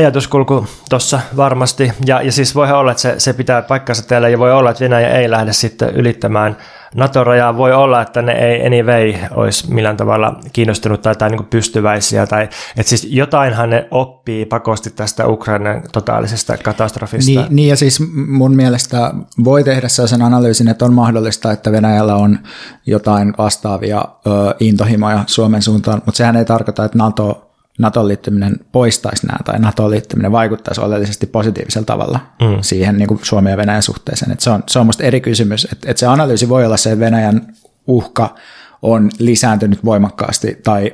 [0.00, 1.92] ajatuskulku tuossa varmasti.
[2.06, 4.84] Ja, ja siis voi olla, että se, se pitää paikkansa teillä ja voi olla, että
[4.84, 6.56] Venäjä ei lähde sitten ylittämään
[6.94, 7.56] NATO-rajaa.
[7.56, 12.26] Voi olla, että ne ei anyway olisi millään tavalla kiinnostunut tai, tai niin pystyväisiä.
[12.26, 12.42] Tai,
[12.76, 17.40] että siis jotainhan ne oppii pakosti tästä Ukrainan totaalisesta katastrofista.
[17.40, 22.14] Niin, niin ja siis mun mielestä voi tehdä sellaisen analyysin, että on mahdollista, että Venäjällä
[22.14, 22.38] on
[22.86, 27.49] jotain vastaavia ö, intohimoja Suomen suuntaan, mutta sehän ei tarkoita, että NATO
[27.80, 32.58] Naton liittyminen poistaisi nämä tai Naton liittyminen vaikuttaisi oleellisesti positiivisella tavalla mm.
[32.60, 34.32] siihen niin kuin Suomen ja Venäjän suhteeseen.
[34.32, 35.68] Et se on, se on musta eri kysymys.
[35.72, 37.54] että et se analyysi voi olla se, että Venäjän
[37.86, 38.34] uhka
[38.82, 40.92] on lisääntynyt voimakkaasti tai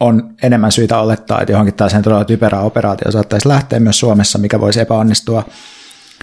[0.00, 4.60] on enemmän syytä olettaa, että johonkin tällaiseen todella typerään operaatio saattaisi lähteä myös Suomessa, mikä
[4.60, 5.44] voisi epäonnistua.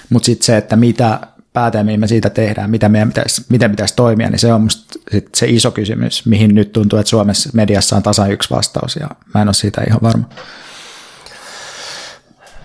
[0.09, 1.19] Mutta sitten se, että mitä
[1.53, 5.35] päätelmiä me siitä tehdään, mitä meidän pitäisi, miten pitäisi toimia, niin se on musta sit
[5.35, 9.41] se iso kysymys, mihin nyt tuntuu, että Suomessa mediassa on tasan yksi vastaus, ja mä
[9.41, 10.29] en ole siitä ihan varma.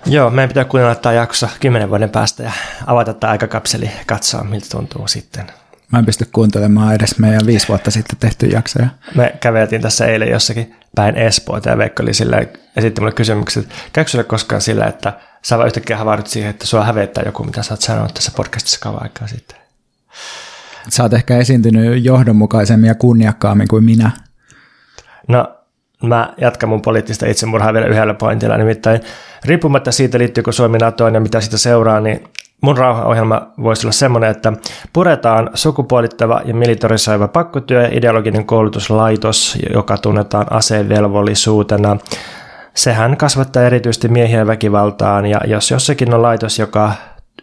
[0.06, 2.52] Joo, meidän pitää kuunnella tämä jakso kymmenen vuoden päästä ja
[2.86, 5.46] avata tämä aikakapseli katsoa, miltä tuntuu sitten.
[5.92, 8.88] Mä en pysty kuuntelemaan edes meidän viisi vuotta sitten tehty jaksoja.
[9.14, 14.24] Me käveltiin tässä eilen jossakin päin Espoota ja Veikko oli silleen, esitti mulle kysymykset, käykö
[14.24, 17.80] koskaan sillä, että sä vaan yhtäkkiä havahdut siihen, että sua hävettää joku, mitä sä oot
[17.80, 19.58] sanonut tässä podcastissa kauan aikaa sitten.
[20.88, 24.10] Sä oot ehkä esiintynyt johdonmukaisemmin ja kunniakkaammin kuin minä.
[25.28, 25.54] No,
[26.02, 29.00] mä jatkan mun poliittista itsemurhaa vielä yhdellä pointilla, nimittäin
[29.44, 32.28] riippumatta siitä liittyykö Suomi NATOon ja mitä siitä seuraa, niin
[32.60, 34.52] mun rauhaohjelma voisi olla semmoinen, että
[34.92, 41.96] puretaan sukupuolittava ja militarisoiva pakkotyö ja ideologinen koulutuslaitos, joka tunnetaan asevelvollisuutena
[42.78, 46.92] sehän kasvattaa erityisesti miehiä väkivaltaan ja jos jossakin on laitos, joka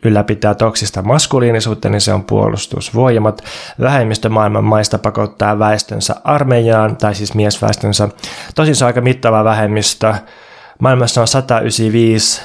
[0.03, 3.43] ylläpitää toksista maskuliinisuutta, niin se on puolustusvoimat.
[3.79, 8.09] Vähemmistömaailman maista pakottaa väestönsä armeijaan, tai siis miesväestönsä.
[8.55, 10.13] Tosin se on aika mittava vähemmistö.
[10.79, 12.41] Maailmassa on 195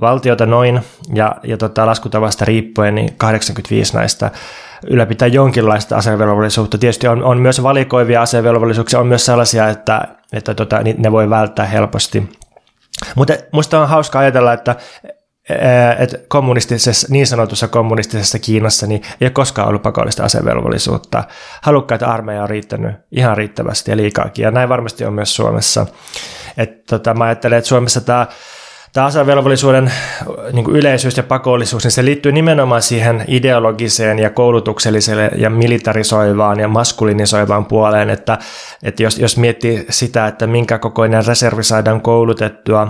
[0.00, 0.80] valtiota noin,
[1.14, 4.30] ja, ja tota, laskutavasta riippuen niin 85 näistä
[4.90, 6.78] ylläpitää jonkinlaista asevelvollisuutta.
[6.78, 11.66] Tietysti on, on myös valikoivia asevelvollisuuksia, on myös sellaisia, että, että tota, ne voi välttää
[11.66, 12.38] helposti.
[13.14, 14.76] Mutta minusta on hauska ajatella, että
[15.98, 21.24] että kommunistisessa, niin sanotussa kommunistisessa Kiinassa niin ei ole koskaan ollut pakollista asevelvollisuutta.
[21.62, 25.86] Halukkaita armeija on riittänyt ihan riittävästi ja liikaakin, ja näin varmasti on myös Suomessa.
[26.56, 28.26] Et, tota, mä ajattelen, että Suomessa tämä
[28.92, 29.92] tämä asevelvollisuuden
[30.52, 36.60] niin kuin yleisyys ja pakollisuus, niin se liittyy nimenomaan siihen ideologiseen ja koulutukselliselle ja militarisoivaan
[36.60, 38.38] ja maskulinisoivaan puoleen, että,
[38.82, 42.88] että jos, jos miettii sitä, että minkä kokoinen reservi saadaan koulutettua,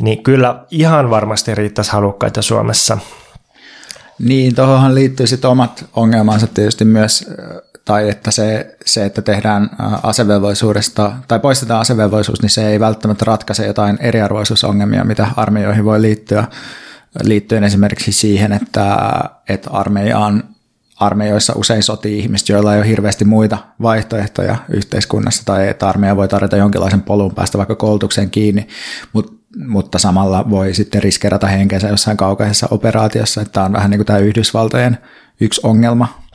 [0.00, 2.98] niin kyllä ihan varmasti riittäisi halukkaita Suomessa.
[4.18, 7.30] Niin, tuohon liittyy sitten omat ongelmansa tietysti myös
[7.86, 9.70] tai että se, se, että tehdään
[10.02, 16.44] asevelvollisuudesta tai poistetaan asevelvollisuus, niin se ei välttämättä ratkaise jotain eriarvoisuusongelmia, mitä armeijoihin voi liittyä,
[17.22, 18.96] liittyen esimerkiksi siihen, että,
[19.48, 20.44] että armeijaan
[20.96, 26.28] armeijoissa usein sotii ihmiset, joilla ei ole hirveästi muita vaihtoehtoja yhteiskunnassa, tai että armeija voi
[26.28, 28.68] tarjota jonkinlaisen polun päästä vaikka koulutukseen kiinni,
[29.12, 33.98] mutta mutta samalla voi sitten riskerata henkeensä jossain kaukaisessa operaatiossa, että tämä on vähän niin
[33.98, 34.98] kuin tämä Yhdysvaltojen
[35.40, 36.25] yksi ongelma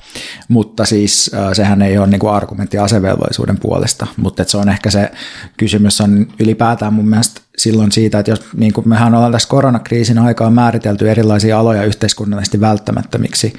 [0.48, 4.92] mutta siis äh, sehän ei ole niin kuin argumentti asevelvollisuuden puolesta, mutta se on ehkä
[4.92, 5.12] se
[5.58, 10.18] kysymys on ylipäätään mun mielestä silloin siitä, että jos niin kuin mehän ollaan tässä koronakriisin
[10.20, 13.54] aikaan määritelty erilaisia aloja yhteiskunnallisesti välttämättömiksi,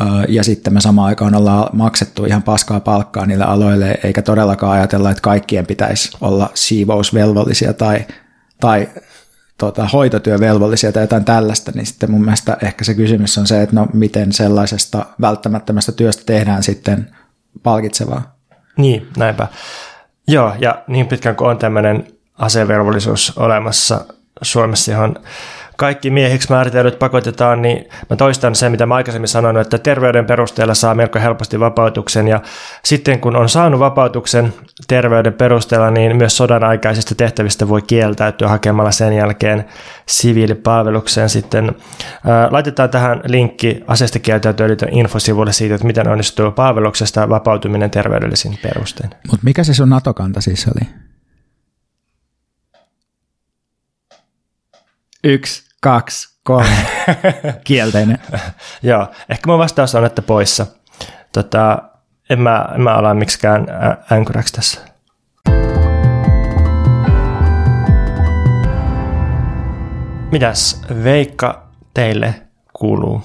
[0.00, 4.72] äh, ja sitten me samaan aikaan ollaan maksettu ihan paskaa palkkaa niille aloille, eikä todellakaan
[4.72, 8.04] ajatella, että kaikkien pitäisi olla siivousvelvollisia tai,
[8.60, 8.88] tai
[9.58, 13.74] tota, hoitotyövelvollisia tai jotain tällaista, niin sitten mun mielestä ehkä se kysymys on se, että
[13.76, 17.10] no miten sellaisesta välttämättömästä työstä tehdään sitten
[17.62, 18.36] palkitsevaa.
[18.76, 19.48] Niin, näinpä.
[20.28, 22.06] Joo, ja niin pitkään kuin on tämmöinen
[22.38, 24.04] asevelvollisuus olemassa,
[24.42, 25.16] Suomessa, johon
[25.76, 30.74] kaikki miehiksi määritellyt pakotetaan, niin mä toistan sen, mitä mä aikaisemmin sanoin, että terveyden perusteella
[30.74, 32.40] saa melko helposti vapautuksen ja
[32.84, 34.54] sitten kun on saanut vapautuksen
[34.88, 39.64] terveyden perusteella, niin myös sodan aikaisista tehtävistä voi kieltäytyä hakemalla sen jälkeen
[40.06, 41.74] siviilipalvelukseen sitten.
[42.50, 44.18] Laitetaan tähän linkki aseista
[44.90, 49.10] infosivulle siitä, että miten onnistuu palveluksesta vapautuminen terveydellisin perustein.
[49.30, 50.88] Mutta mikä se sun NATO-kanta siis oli?
[55.24, 56.86] Yksi, kaksi, kolme.
[57.64, 58.18] Kielteinen.
[58.82, 60.66] Joo, ehkä mun vastaus on, että poissa.
[61.32, 61.78] Tota,
[62.30, 63.66] en, mä, en mä ala miksikään
[64.12, 64.80] änkyräksi tässä.
[70.32, 72.34] Mitäs Veikka teille
[72.72, 73.22] kuuluu?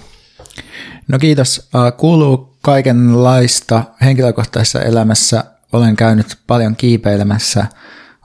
[1.08, 1.70] No kiitos.
[1.98, 5.44] Kuuluu kaikenlaista henkilökohtaisessa elämässä.
[5.74, 7.66] Olen käynyt paljon kiipeilemässä,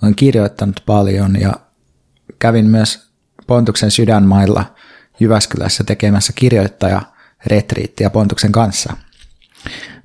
[0.02, 1.52] olen kirjoittanut paljon ja
[2.38, 3.13] kävin myös
[3.46, 4.74] Pontuksen sydänmailla
[5.20, 7.02] Jyväskylässä tekemässä kirjoittaja
[7.46, 8.96] retriittiä Pontuksen kanssa.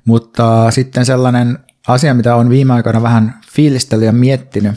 [0.04, 4.74] Mutta sitten sellainen asia, mitä on viime aikoina vähän fiilistellyt ja miettinyt,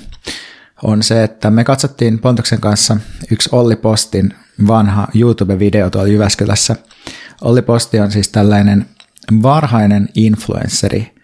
[0.84, 2.97] on se, että me katsottiin Pontuksen kanssa
[3.32, 4.34] yksi Olli Postin
[4.67, 6.76] vanha YouTube-video tuolla Jyväskylässä.
[7.41, 8.86] Olli Posti on siis tällainen
[9.41, 11.15] varhainen influenceri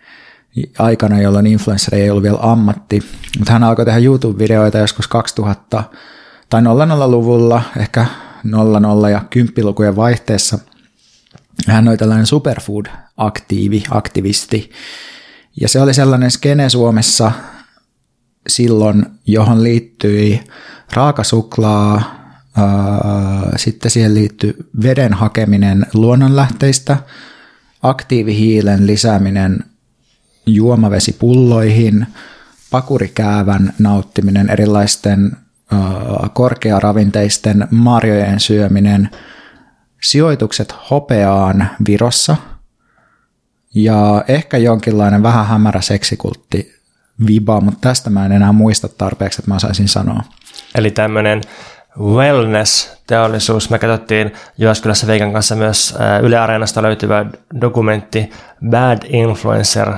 [0.80, 3.04] aikana, jolloin influenceri ei ollut vielä ammatti,
[3.38, 5.84] mutta hän alkoi tehdä YouTube-videoita joskus 2000
[6.50, 8.06] tai 00-luvulla, ehkä
[8.44, 10.60] 00 ja 10 lukujen vaihteessa.
[11.68, 14.72] Hän oli tällainen superfood-aktiivi, aktivisti.
[15.62, 17.32] Ja se oli sellainen skene Suomessa
[18.48, 20.44] silloin, johon liittyi
[20.94, 22.20] raakasuklaa,
[23.56, 26.98] sitten siihen liittyi veden hakeminen luonnonlähteistä,
[27.84, 29.64] aktiivihiilen lisääminen
[30.46, 32.08] juomavesipulloihin,
[32.72, 35.38] pakurikäävän nauttiminen erilaisten
[36.34, 39.10] korkearavinteisten marjojen syöminen,
[40.02, 42.36] sijoitukset hopeaan Virossa
[43.76, 46.76] ja ehkä jonkinlainen vähän hämärä seksikultti
[47.28, 50.24] viba, mutta tästä mä en enää muista tarpeeksi, että mä osaisin sanoa.
[50.76, 51.42] Eli tämmöinen
[52.00, 53.70] wellness-teollisuus.
[53.70, 57.26] Me katsottiin Jyväskylässä Veikan kanssa myös Yle Areenasta löytyvä
[57.62, 58.32] dokumentti
[58.70, 59.94] Bad Influencer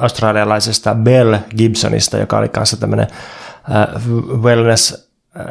[0.00, 3.06] australialaisesta Bell Gibsonista, joka oli kanssa tämmöinen
[4.42, 5.10] wellness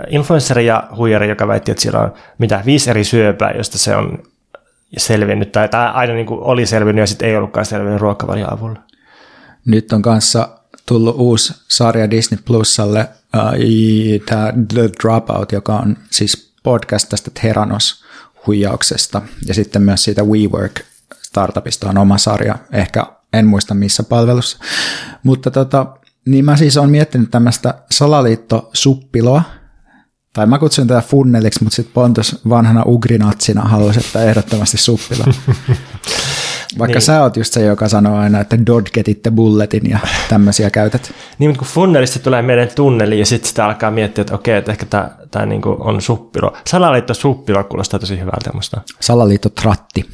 [0.10, 4.24] influenceri ja huijari, joka väitti, että siellä on mitä viisi eri syöpää, josta se on
[4.98, 8.80] selvinnyt, tai, tai aina niin oli selvinnyt ja sitten ei ollutkaan selvinnyt ruokavalion avulla.
[9.66, 10.50] Nyt on kanssa
[10.86, 13.10] tullut uusi sarja Disney Plusalle, äh,
[14.26, 18.04] tämä The Dropout, joka on siis podcast tästä Theranos
[18.48, 20.82] huijauksesta, ja sitten myös siitä WeWork
[21.22, 24.58] startupista on oma sarja, ehkä en muista missä palvelussa,
[25.24, 25.86] mutta tota,
[26.26, 29.44] niin mä siis on miettinyt tämmöistä salaliittosuppiloa,
[30.34, 35.26] tai mä kutsun tätä funneliksi, mutta sitten Pontus vanhana ugrinatsina haluaisi, että ehdottomasti suppila.
[36.80, 37.02] Vaikka niin.
[37.02, 41.14] sä oot just se, joka sanoo aina, että dodgetitte bulletin ja tämmöisiä käytät.
[41.40, 44.72] Niin, mutta kun funnelista tulee meidän tunneli ja sitten sitä alkaa miettiä, että okei, että
[44.72, 44.86] ehkä
[45.32, 46.58] tämä niinku on suppilo.
[46.68, 48.82] Salaliitto suppilo kuulostaa tosi hyvältä musta.
[49.00, 50.10] Salaliitto tratti.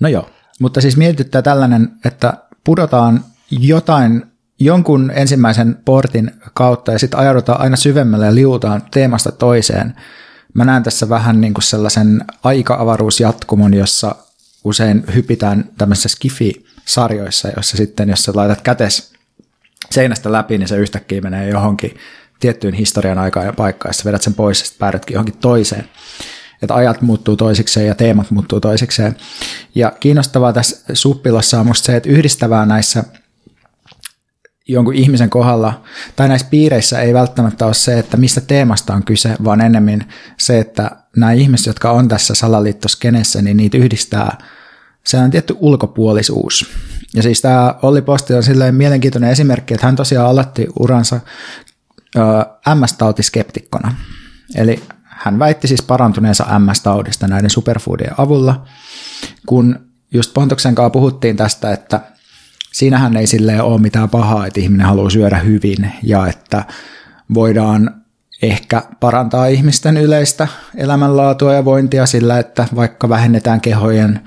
[0.00, 0.28] No joo,
[0.60, 2.32] mutta siis mietityttää tällainen, että
[2.64, 4.22] pudotaan jotain
[4.64, 9.94] jonkun ensimmäisen portin kautta ja sitten ajaudutaan aina syvemmälle ja liutaan teemasta toiseen.
[10.54, 14.14] Mä näen tässä vähän niin kuin sellaisen aika-avaruusjatkumon, jossa
[14.64, 19.12] usein hypitään tämmöisissä skifi-sarjoissa, jossa sitten, jos sä laitat kätes
[19.90, 21.96] seinästä läpi, niin se yhtäkkiä menee johonkin
[22.40, 25.84] tiettyyn historian aikaan ja paikkaan, ja vedät sen pois ja sitten päädytkin johonkin toiseen.
[26.62, 29.16] Että ajat muuttuu toisikseen ja teemat muuttuu toisikseen.
[29.74, 33.04] Ja kiinnostavaa tässä suppilassa on musta se, että yhdistävää näissä–
[34.68, 35.82] jonkun ihmisen kohdalla,
[36.16, 40.04] tai näissä piireissä ei välttämättä ole se, että mistä teemasta on kyse, vaan ennemmin
[40.38, 44.38] se, että nämä ihmiset, jotka on tässä salaliittoskenessä, niin niitä yhdistää
[45.04, 46.70] se on tietty ulkopuolisuus.
[47.14, 51.20] Ja siis tämä Olli Posti on silleen mielenkiintoinen esimerkki, että hän tosiaan aloitti uransa
[52.74, 53.94] MS-tautiskeptikkona.
[54.54, 58.66] Eli hän väitti siis parantuneensa MS-taudista näiden superfoodien avulla,
[59.46, 59.78] kun
[60.12, 62.00] just Pontoksen kanssa puhuttiin tästä, että
[62.74, 66.64] siinähän ei sille ole mitään pahaa, että ihminen haluaa syödä hyvin ja että
[67.34, 67.90] voidaan
[68.42, 74.20] ehkä parantaa ihmisten yleistä elämänlaatua ja vointia sillä, että vaikka vähennetään kehojen,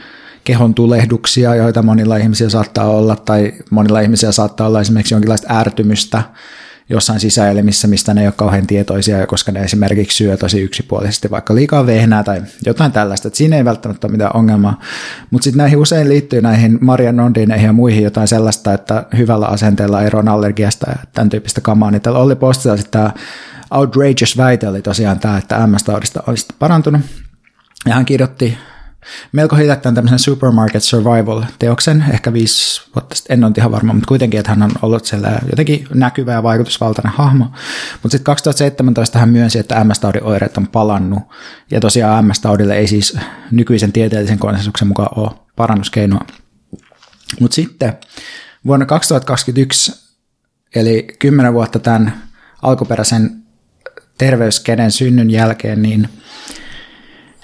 [0.44, 6.22] kehon tulehduksia, joita monilla ihmisillä saattaa olla, tai monilla ihmisillä saattaa olla esimerkiksi jonkinlaista ärtymystä
[6.90, 11.56] jossain sisäelimissä, mistä ne ei ole kauhean tietoisia, koska ne esimerkiksi syö tosi yksipuolisesti vaikka
[11.56, 14.80] liikaa vehnää tai jotain tällaista, että siinä ei välttämättä ole mitään ongelmaa.
[15.32, 20.02] Mutta sitten näihin usein liittyy näihin Maria Nondineihin ja muihin jotain sellaista, että hyvällä asenteella
[20.02, 23.12] eroon allergiasta ja tämän tyyppistä kamaa, niin täällä oli postilla sitten tämä
[23.72, 27.02] outrageous väite oli tosiaan tämä, että MS-taudista olisi parantunut.
[27.86, 28.58] Ja hän kirjoitti
[29.32, 34.40] melko hiljattain tämmöisen Supermarket Survival-teoksen, ehkä viisi vuotta sitten, en ole ihan varma, mutta kuitenkin,
[34.40, 37.46] että hän on ollut siellä jotenkin näkyvä ja vaikutusvaltainen hahmo.
[38.04, 41.24] Mutta sitten 2017 hän myönsi, että MS-taudin oireet on palannut,
[41.72, 43.18] ja tosiaan MS-taudille ei siis
[43.52, 46.26] nykyisen tieteellisen konsensuksen mukaan ole parannuskeinoa.
[47.40, 47.98] Mutta sitten
[48.66, 50.08] vuonna 2021,
[50.76, 52.24] eli kymmenen vuotta tämän
[52.62, 53.44] alkuperäisen
[54.18, 56.10] terveyskenen synnyn jälkeen, niin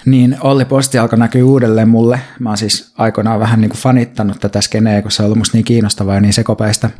[0.04, 2.20] niin Olli Posti alkoi näkyä uudelleen mulle.
[2.38, 5.56] Mä oon siis aikoinaan vähän niin kuin fanittanut tätä skeneä, kun se on ollut musta
[5.56, 6.90] niin kiinnostavaa ja niin sekopäistä.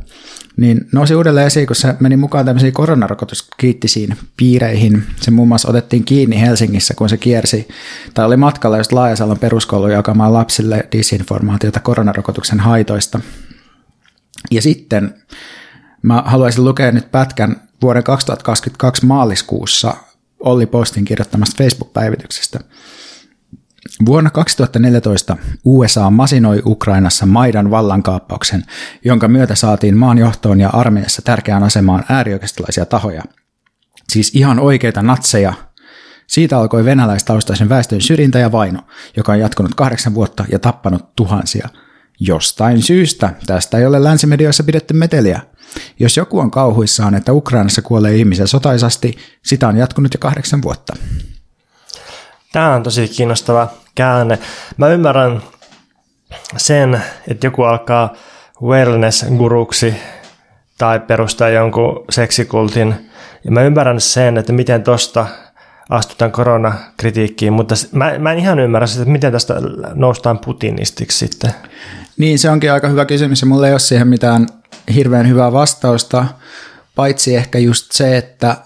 [0.56, 5.02] Niin nousi uudelleen esiin, kun se meni mukaan tämmöisiin koronarokotuskriittisiin piireihin.
[5.20, 7.68] Se muun muassa otettiin kiinni Helsingissä, kun se kiersi,
[8.14, 13.20] tai oli matkalla just Laajasalon peruskoulu jakamaan lapsille disinformaatiota koronarokotuksen haitoista.
[14.50, 15.14] Ja sitten
[16.02, 19.96] mä haluaisin lukea nyt pätkän vuoden 2022 maaliskuussa
[20.40, 22.60] Olli Postin kirjoittamasta Facebook-päivityksestä.
[24.06, 28.64] Vuonna 2014 USA masinoi Ukrainassa Maidan vallankaappauksen,
[29.04, 33.22] jonka myötä saatiin maan johtoon ja armeijassa tärkeään asemaan äärioikeistolaisia tahoja.
[34.08, 35.52] Siis ihan oikeita natseja.
[36.26, 38.80] Siitä alkoi venäläistaustaisen väestön syrjintä ja vaino,
[39.16, 41.68] joka on jatkunut kahdeksan vuotta ja tappanut tuhansia.
[42.20, 45.40] Jostain syystä tästä ei ole länsimedioissa pidetty meteliä.
[45.98, 50.96] Jos joku on kauhuissaan, että Ukrainassa kuolee ihmisiä sotaisasti, sitä on jatkunut jo kahdeksan vuotta.
[52.52, 54.38] Tämä on tosi kiinnostava käänne.
[54.76, 55.42] Mä ymmärrän
[56.56, 58.14] sen, että joku alkaa
[58.62, 59.94] wellness-guruksi
[60.78, 63.10] tai perustaa jonkun seksikultin.
[63.44, 65.26] Ja mä ymmärrän sen, että miten tosta
[65.90, 69.54] astutaan koronakritiikkiin, mutta mä, mä en ihan ymmärrä sitä, että miten tästä
[69.94, 71.50] noustaan putinistiksi sitten.
[72.16, 74.46] Niin, se onkin aika hyvä kysymys ja mulla ei ole siihen mitään
[74.94, 76.26] hirveän hyvää vastausta,
[76.94, 78.56] paitsi ehkä just se, että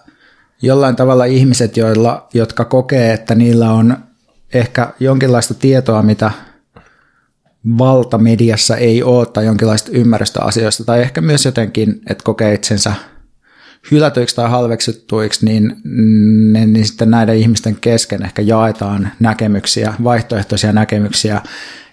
[0.63, 3.97] jollain tavalla ihmiset, joilla, jotka kokee, että niillä on
[4.55, 6.31] ehkä jonkinlaista tietoa, mitä
[7.79, 12.93] valtamediassa ei ole, tai jonkinlaista ymmärrystä asioista, tai ehkä myös jotenkin, että kokee itsensä
[13.91, 15.77] hylätyiksi tai halveksittuiksi, niin,
[16.53, 21.43] niin, niin sitten näiden ihmisten kesken ehkä jaetaan näkemyksiä, vaihtoehtoisia näkemyksiä,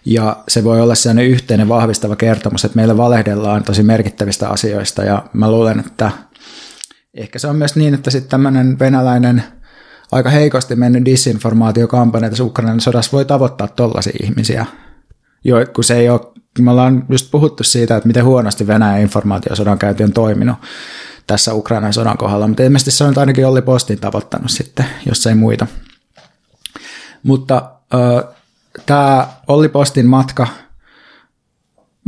[0.05, 5.25] ja se voi olla sellainen yhteinen vahvistava kertomus, että meillä valehdellaan tosi merkittävistä asioista, ja
[5.33, 6.11] mä luulen, että
[7.13, 9.43] ehkä se on myös niin, että sitten tämmöinen venäläinen
[10.11, 14.65] aika heikosti mennyt disinformaatiokampanja tässä Ukrainan sodassa voi tavoittaa tollaisia ihmisiä,
[15.43, 16.21] jo, kun se ei ole,
[16.59, 20.57] me ollaan just puhuttu siitä, että miten huonosti Venäjän informaatiosodan käynti on toiminut
[21.27, 25.35] tässä Ukrainan sodan kohdalla, mutta ilmeisesti se on ainakin Olli Postin tavoittanut sitten, jos ei
[25.35, 25.67] muita.
[27.23, 28.35] Mutta äh,
[28.85, 30.47] tämä Olli Postin matka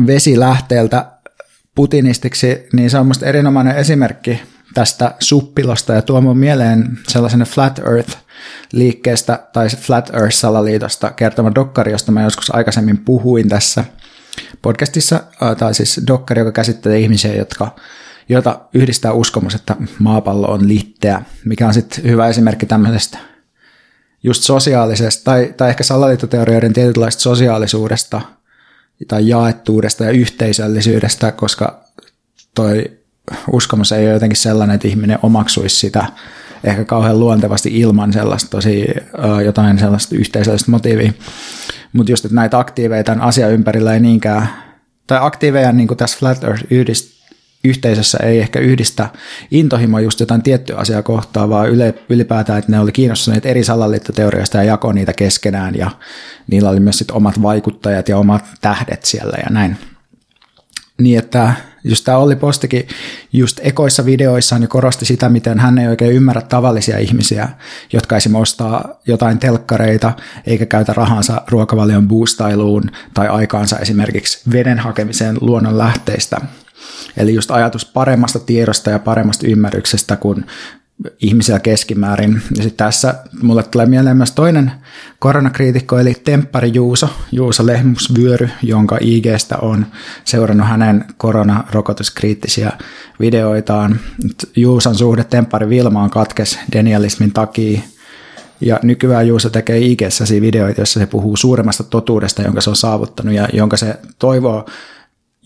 [0.08, 1.12] vesilähteeltä
[1.76, 4.42] putinistiksi, niin se on musta erinomainen esimerkki
[4.74, 5.94] tästä suppilosta.
[5.94, 12.56] Ja tuo mun mieleen sellaisen Flat Earth-liikkeestä tai Flat Earth-salaliitosta kertoma dokkari, josta mä joskus
[12.56, 13.86] aikaisemmin puhuin tässä
[14.62, 15.24] podcastissa,
[15.58, 17.76] tai siis dokkari, joka käsittelee ihmisiä, jotka
[18.30, 23.18] jota yhdistää uskomus, että maapallo on litteä, mikä on sitten hyvä esimerkki tämmöisestä
[24.28, 28.22] just sosiaalisesta, tai, tai ehkä salaliittoteorioiden tietynlaista sosiaalisuudesta
[29.08, 31.84] tai jaettuudesta ja yhteisöllisyydestä, koska
[32.56, 32.92] toi
[33.52, 36.06] uskomus ei ole jotenkin sellainen, että ihminen omaksuisi sitä
[36.64, 38.86] ehkä kauhean luontevasti ilman sellaista tosi
[39.46, 41.14] jotain sellaista yhteisöllistä motiivia.
[41.94, 44.50] Mutta just, että näitä aktiiveja tämän asian ympärillä ei niinkään,
[45.08, 47.17] tai aktiiveja niin kuin tässä Flat Earth yhdist,
[47.64, 49.10] yhteisössä ei ehkä yhdistä
[49.52, 51.70] intohimo just jotain tiettyä asiaa kohtaa, vaan
[52.10, 55.92] ylipäätään, että ne oli kiinnostuneet eri salaliittoteoriasta ja jakoi niitä keskenään ja
[56.52, 59.78] niillä oli myös sit omat vaikuttajat ja omat tähdet siellä ja näin.
[61.02, 62.88] Niin että just tämä Olli Postikin
[63.34, 67.50] just ekoissa videoissaan niin korosti sitä, miten hän ei oikein ymmärrä tavallisia ihmisiä,
[67.94, 70.14] jotka esimerkiksi ostaa jotain telkkareita
[70.46, 76.38] eikä käytä rahansa ruokavalion boostailuun tai aikaansa esimerkiksi veden hakemiseen luonnon lähteistä–
[77.18, 80.46] Eli just ajatus paremmasta tiedosta ja paremmasta ymmärryksestä kuin
[81.22, 82.34] ihmisiä keskimäärin.
[82.34, 84.72] Ja sitten tässä mulle tulee mieleen myös toinen
[85.20, 89.86] koronakriitikko, eli Temppari Juuso, Juuso Lehmusvyöry, jonka IGstä on
[90.26, 92.72] seurannut hänen koronarokotuskriittisiä
[93.20, 94.00] videoitaan.
[94.56, 97.82] Juuson suhde Temppari Vilmaan katkes denialismin takia,
[98.62, 100.02] ja nykyään Juuso tekee ig
[100.42, 104.66] videoita, joissa se puhuu suuremmasta totuudesta, jonka se on saavuttanut ja jonka se toivoo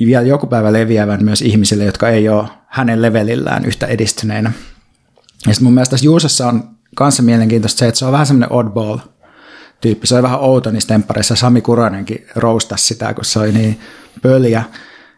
[0.08, 4.52] vielä joku päivä leviävän myös ihmisille, jotka ei ole hänen levelillään yhtä edistyneinä.
[5.48, 8.52] Ja sitten mun mielestä tässä Juusossa on kanssa mielenkiintoista se, että se on vähän semmoinen
[8.52, 8.98] oddball
[9.82, 10.08] tyyppi.
[10.08, 11.36] Se on vähän outo niissä temppareissa.
[11.36, 13.80] Sami Kuranenkin roustasi sitä, kun se oli niin
[14.22, 14.64] pöliä.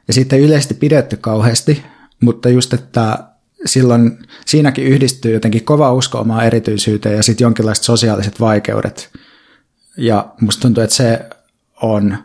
[0.07, 1.83] Ja sitten yleisesti pidetty kauheasti,
[2.21, 3.17] mutta just, että
[3.65, 9.09] silloin siinäkin yhdistyy jotenkin kova usko omaa erityisyyteen ja sitten jonkinlaiset sosiaaliset vaikeudet.
[9.97, 11.29] Ja musta tuntuu, että se
[11.81, 12.17] on,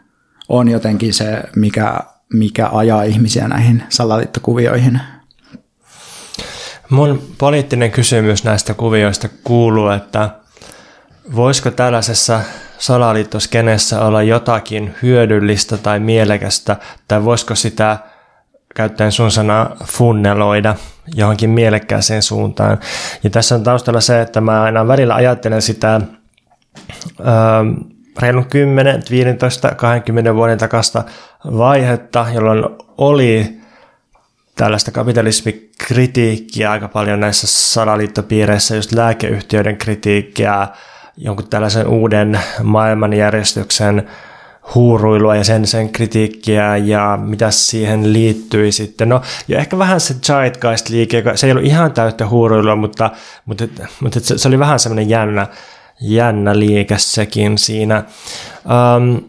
[0.49, 1.99] on jotenkin se, mikä,
[2.33, 5.01] mikä ajaa ihmisiä näihin salaliittokuvioihin.
[6.91, 10.31] Mun poliittinen kysymys näistä kuvioista kuuluu, että
[11.37, 12.41] voisiko tällaisessa
[12.79, 16.77] salaliittoskenessä olla jotakin hyödyllistä tai mielekästä,
[17.09, 17.99] tai voisiko sitä
[18.75, 20.75] käyttäen sun sanaa funneloida
[21.15, 22.79] johonkin mielekkääseen suuntaan.
[23.25, 26.01] Ja tässä on taustalla se, että mä aina välillä ajattelen sitä
[27.21, 27.25] ö,
[28.19, 31.05] reilun 10, 15, 20 vuoden takasta
[31.45, 32.65] vaihetta, jolloin
[32.99, 33.59] oli
[34.55, 40.69] tällaista kapitalismikritiikkiä aika paljon näissä salaliittopiireissä, just lääkeyhtiöiden kritiikkiä,
[41.17, 44.09] jonkun tällaisen uuden maailmanjärjestyksen
[44.75, 49.09] huuruilua ja sen, sen kritiikkiä ja mitä siihen liittyi sitten.
[49.09, 53.11] No, ja ehkä vähän se Zeitgeist-liike, se ei ollut ihan täyttä huuruilua, mutta,
[53.45, 53.65] mutta,
[54.01, 55.47] mutta se, se oli vähän semmoinen jännä,
[56.01, 58.05] jännä liike sekin siinä.
[58.97, 59.21] Um,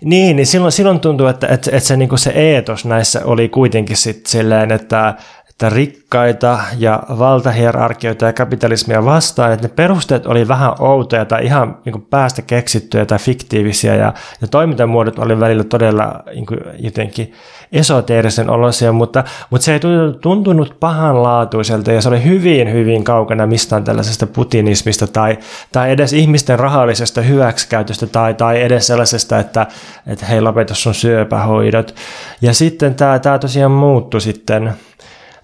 [0.00, 3.96] niin, niin silloin, silloin tuntuu, että, että, että se, niin se eetos näissä oli kuitenkin
[3.96, 5.14] sitten silleen, että,
[5.60, 11.78] että rikkaita ja valtahierarkioita ja kapitalismia vastaan, että ne perusteet oli vähän outoja tai ihan
[11.84, 16.46] niin päästä keksittyjä tai fiktiivisiä ja, ja toimintamuodot oli välillä todella niin
[16.78, 17.32] jotenkin
[17.72, 19.80] esoteerisen olosia, mutta, mutta se ei
[20.20, 25.38] tuntunut pahanlaatuiselta ja se oli hyvin, hyvin kaukana mistään tällaisesta putinismista tai,
[25.72, 29.66] tai edes ihmisten rahallisesta hyväksikäytöstä tai, tai edes sellaisesta, että,
[30.06, 31.94] että hei lopeta sun syöpähoidot.
[32.42, 34.72] Ja sitten tämä, tämä tosiaan muuttui sitten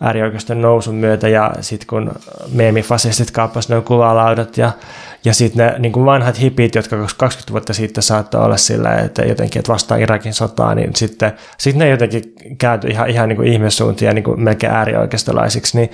[0.00, 2.12] äärioikeiston nousun myötä ja sitten kun
[2.52, 4.70] meemifasistit kaappasivat nuo kuvalaudat ja,
[5.24, 9.22] ja sitten ne niin kuin vanhat hipit, jotka 20 vuotta sitten saattoi olla sillä, että
[9.22, 12.22] jotenkin että vastaan Irakin sotaa, niin sitten sit ne jotenkin
[12.58, 15.90] kääntyi ihan, ihan niin kuin ihmissuuntia niin kuin melkein äärioikeistolaisiksi, niin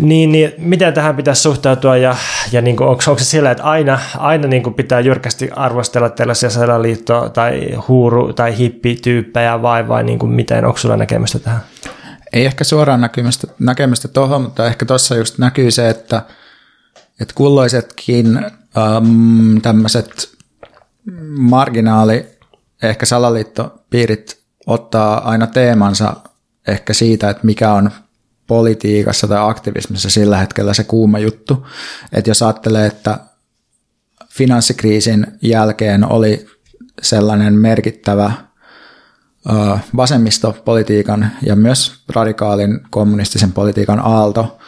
[0.00, 2.16] niin, niin miten tähän pitäisi suhtautua ja,
[2.52, 6.10] ja niin kuin, onko, onko se sillä, että aina, aina niin kuin pitää jyrkästi arvostella
[6.10, 11.60] tällaisia salaliitto- tai huuru- tai hippityyppejä vai, vai niin kuin miten, onko sulla näkemystä tähän?
[12.32, 16.22] Ei ehkä suoraan näkemystä, näkemystä tuohon, mutta ehkä tuossa just näkyy se, että,
[17.20, 20.38] että kulloisetkin ähm, tämmöiset
[21.28, 22.26] marginaali,
[22.82, 26.16] ehkä salaliittopiirit ottaa aina teemansa
[26.68, 27.90] ehkä siitä, että mikä on
[28.46, 31.66] politiikassa tai aktivismissa sillä hetkellä se kuuma juttu.
[32.12, 33.18] Että jos ajattelee, että
[34.28, 36.46] finanssikriisin jälkeen oli
[37.02, 38.32] sellainen merkittävä
[39.96, 44.58] vasemmistopolitiikan ja myös radikaalin kommunistisen politiikan aalto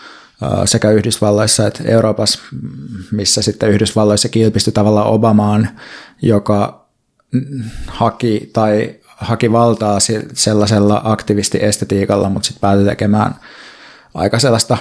[0.64, 2.40] sekä Yhdysvalloissa että Euroopassa,
[3.12, 5.68] missä sitten Yhdysvalloissa kilpistyi tavallaan Obamaan,
[6.22, 6.86] joka
[7.86, 9.98] haki tai haki valtaa
[10.32, 13.34] sellaisella aktivistiestetiikalla, mutta sitten päätyi tekemään
[14.14, 14.78] aika sellaista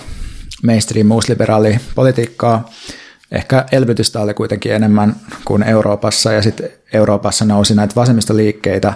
[0.65, 2.69] mainstream uusliberaalia politiikkaa.
[3.31, 5.15] Ehkä elvytystä oli kuitenkin enemmän
[5.45, 8.93] kuin Euroopassa, ja sitten Euroopassa nousi näitä vasemmistoliikkeitä,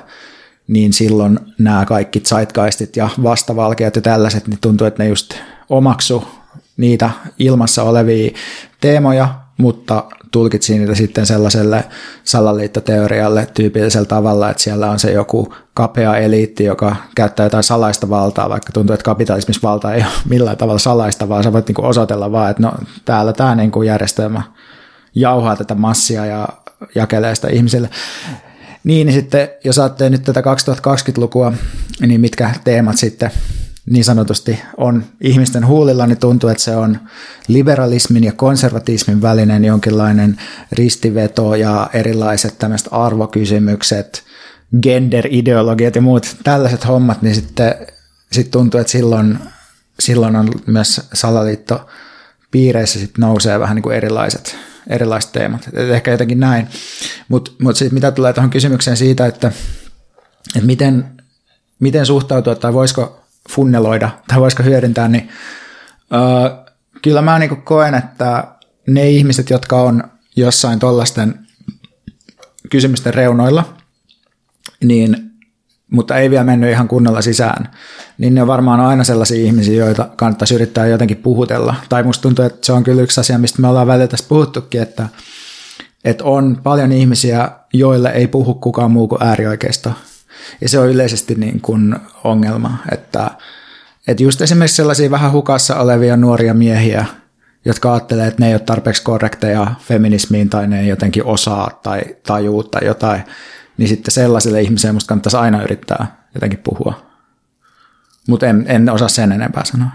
[0.68, 5.34] niin silloin nämä kaikki zeitgeistit ja vastavalkeat ja tällaiset, niin tuntuu, että ne just
[5.70, 6.24] omaksu
[6.78, 7.10] niitä
[7.40, 8.32] ilmassa olevia
[8.82, 11.86] teemoja, mutta tulkitsi niitä sitten sellaiselle
[12.24, 18.50] salaliittoteorialle tyypillisellä tavalla, että siellä on se joku kapea eliitti, joka käyttää jotain salaista valtaa,
[18.50, 22.32] vaikka tuntuu, että kapitalismissa valta ei ole millään tavalla salaista, vaan sä voit niinku osoitella
[22.32, 22.74] vaan, että no
[23.06, 24.42] täällä tämä niinku järjestelmä
[25.16, 26.48] jauhaa tätä massia ja
[26.96, 27.90] jakelee sitä ihmisille.
[28.84, 31.54] Niin, niin sitten jos ajattelee nyt tätä 2020-lukua,
[32.00, 33.32] niin mitkä teemat sitten
[33.86, 37.00] niin sanotusti on ihmisten huulilla, niin tuntuu, että se on
[37.48, 40.38] liberalismin ja konservatismin välinen jonkinlainen
[40.72, 44.24] ristiveto ja erilaiset tämmöiset arvokysymykset,
[44.82, 47.76] gender-ideologiat ja muut tällaiset hommat, niin sitten
[48.32, 49.40] sit tuntuu, että silloin,
[50.00, 51.88] silloin on myös salaliitto
[52.52, 54.56] piireissä sitten nousee vähän niin kuin erilaiset
[54.88, 55.70] erilaiset teemat.
[55.74, 56.68] Et ehkä jotenkin näin.
[57.28, 59.52] Mutta mut sitten mitä tulee tuohon kysymykseen siitä, että,
[60.56, 61.24] että miten,
[61.80, 65.30] miten suhtautua tai voisiko funneloida tai voisiko hyödyntää, niin
[65.94, 66.66] uh,
[67.02, 68.48] kyllä mä niin koen, että
[68.88, 70.04] ne ihmiset, jotka on
[70.36, 71.40] jossain tuollaisten
[72.70, 73.74] kysymysten reunoilla,
[74.84, 75.33] niin
[75.94, 77.70] mutta ei vielä mennyt ihan kunnolla sisään,
[78.18, 81.76] niin ne on varmaan aina sellaisia ihmisiä, joita kannattaisi yrittää jotenkin puhutella.
[81.90, 84.82] Tai musta tuntuu, että se on kyllä yksi asia, mistä me ollaan välillä tässä puhuttukin,
[84.82, 85.08] että,
[86.04, 89.92] että on paljon ihmisiä, joille ei puhu kukaan muu kuin äärioikeisto.
[90.62, 93.32] Ja se on yleisesti niin kuin ongelma, että,
[94.08, 97.06] että just esimerkiksi sellaisia vähän hukassa olevia nuoria miehiä,
[97.66, 102.02] jotka ajattelee, että ne ei ole tarpeeksi korrekteja feminismiin tai ne ei jotenkin osaa tai
[102.28, 103.24] tajuu tai jotain,
[103.84, 107.06] niin sitten sellaiselle ihmiselle musta kannattaisi aina yrittää jotenkin puhua.
[108.28, 109.88] Mutta en, en osaa sen enempää sanoa.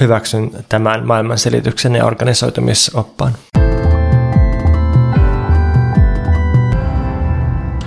[0.00, 3.32] hyväksyn tämän maailmanselityksen ja organisoitumisoppaan.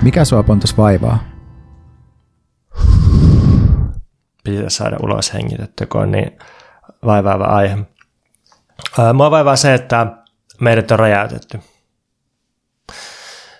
[0.01, 1.23] Mikä sua Pontus vaivaa?
[4.43, 6.37] Pitäisi saada ulos hengitettyä, kun on niin
[7.05, 7.77] vaivaava aihe.
[9.13, 10.07] Mua vaivaa se, että
[10.61, 11.59] meidät on räjäytetty.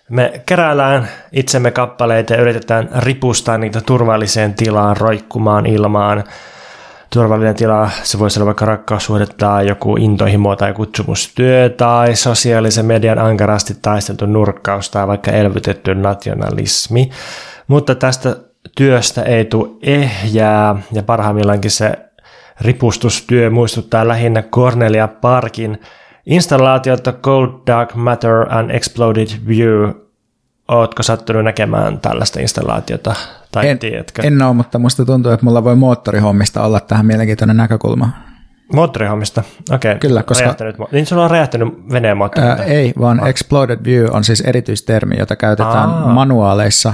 [0.10, 6.24] Me keräillään itsemme kappaleita ja yritetään ripustaa niitä turvalliseen tilaan, roikkumaan ilmaan.
[7.10, 13.20] Turvallinen tila, se voisi olla vaikka rakkaussuhde tai joku intohimo tai kutsumustyö tai sosiaalisen median
[13.20, 17.10] ankarasti taisteltu nurkkaus tai vaikka elvytetty nationalismi.
[17.68, 18.36] Mutta tästä
[18.76, 21.94] työstä ei tule ehjää ja parhaimmillaankin se
[22.62, 25.82] ripustustyö muistuttaa lähinnä Cornelia Parkin
[26.26, 29.90] installaatiota Cold Dark Matter and Exploded View.
[30.68, 33.16] Ootko sattunut näkemään tällaista installaatiota
[33.52, 34.22] tai en, tiedätkö?
[34.22, 38.10] En ole, mutta musta tuntuu, että mulla voi moottorihommista olla tähän mielenkiintoinen näkökulma.
[38.74, 39.44] Moottorihommista?
[39.72, 39.92] Okei.
[39.92, 40.00] Okay.
[40.00, 40.44] Kyllä, koska...
[40.44, 42.48] Räjähtänyt, niin sulla on räjähtänyt veneen moottori?
[42.48, 43.28] Ää, ei, vaan ah.
[43.28, 46.14] Exploded View on siis erityistermi, jota käytetään Aa.
[46.14, 46.94] manuaaleissa.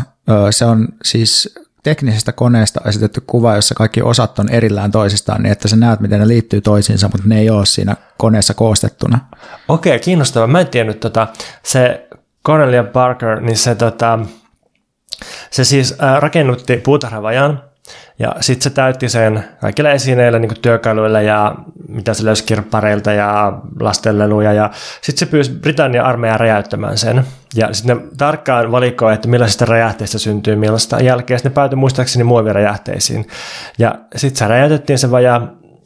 [0.51, 5.67] Se on siis teknisestä koneesta esitetty kuva, jossa kaikki osat on erillään toisistaan, niin että
[5.67, 9.19] sä näet, miten ne liittyy toisiinsa, mutta ne ei ole siinä koneessa koostettuna.
[9.67, 10.47] Okei, kiinnostavaa.
[10.47, 11.27] Mä en tiennyt tota,
[11.63, 12.07] se
[12.45, 14.19] Cornelia Parker, niin se, tota,
[15.51, 17.68] se siis äh, rakennutti puutarhavajan,
[18.19, 21.55] ja sitten se täytti sen kaikilla esineillä, niin työkaluilla ja
[21.87, 24.53] mitä se löysi kirppareilta ja lastenleluja.
[24.53, 24.69] Ja
[25.01, 27.23] sitten se pyysi Britannian armeijaa räjäyttämään sen.
[27.55, 31.39] Ja sitten ne tarkkaan valikoi, että millaisista räjähteistä syntyy millaista jälkeen.
[31.39, 33.27] Sitten ne päätyi muistaakseni muoviräjähteisiin.
[33.77, 35.41] Ja sitten se räjäytettiin se vaja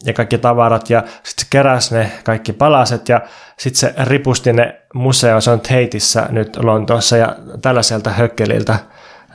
[0.05, 3.21] ja kaikki tavarat ja sitten se keräsi ne kaikki palaset ja
[3.57, 8.79] sitten se ripusti ne museoon, se on Tateissa nyt Lontoossa ja tällaiselta hökkeliltä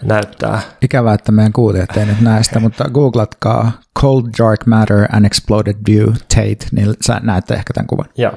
[0.03, 0.61] näyttää.
[0.82, 5.76] Ikävää, että meidän kuulijat ei nyt näe sitä, mutta googlatkaa Cold Dark Matter and Exploded
[5.88, 8.07] View Tate, niin sä näette ehkä tämän kuvan.
[8.16, 8.32] Joo.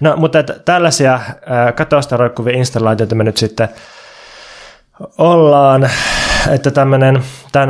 [0.00, 3.68] No, mutta että tällaisia äh, katosta roikkuvia installaatioita me nyt sitten
[5.18, 5.90] ollaan,
[6.50, 7.22] että tämmöinen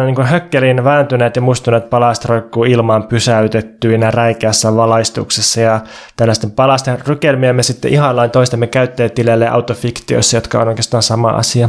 [0.05, 5.81] niin hökkelin vääntyneet ja mustuneet palaset roikkuu ilmaan pysäytettyinä räikeässä valaistuksessa ja
[6.16, 11.68] tällaisten palasten rykelmiä me sitten ihaillaan toistemme käyttäjätileille autofiktioissa, jotka on oikeastaan sama asia.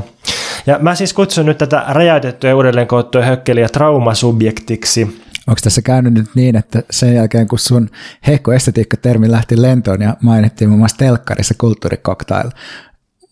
[0.65, 5.25] Ja mä siis kutsun nyt tätä räjäytettyä ja uudelleen koottua hökkeliä traumasubjektiksi.
[5.47, 7.89] Onko tässä käynyt nyt niin, että sen jälkeen kun sun
[8.27, 12.49] heikko estetiikka-termi lähti lentoon ja mainittiin muun muassa telkkarissa kulttuurikoktail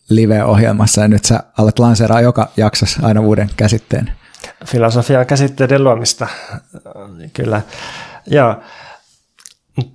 [0.08, 4.12] live-ohjelmassa ja nyt sä alat lanseeraa joka jaksossa aina uuden käsitteen?
[4.66, 6.26] Filosofian käsitteiden luomista,
[7.32, 7.62] kyllä.
[8.26, 8.56] Joo.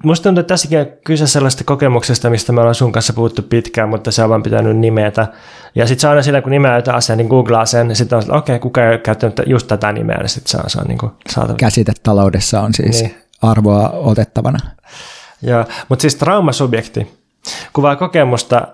[0.04, 3.90] Musta tuntuu, että tässäkin on kyse sellaista kokemuksesta, mistä me ollaan sun kanssa puhuttu pitkään,
[3.90, 5.28] mutta se on vaan pitänyt nimetä.
[5.76, 8.22] Ja sitten se aina sillä, kun nimeää jotain asiaa, niin googlaa sen, niin sitten on,
[8.24, 10.80] että okei, okay, kuka ei ole käyttänyt just tätä nimeä, niin sitten se on, se
[10.80, 11.58] on niin kuin saatava.
[11.58, 13.16] Käsitetaloudessa on siis niin.
[13.42, 14.60] arvoa otettavana.
[15.42, 17.20] Joo, mutta siis traumasubjekti
[17.74, 18.68] kuvaa kokemusta,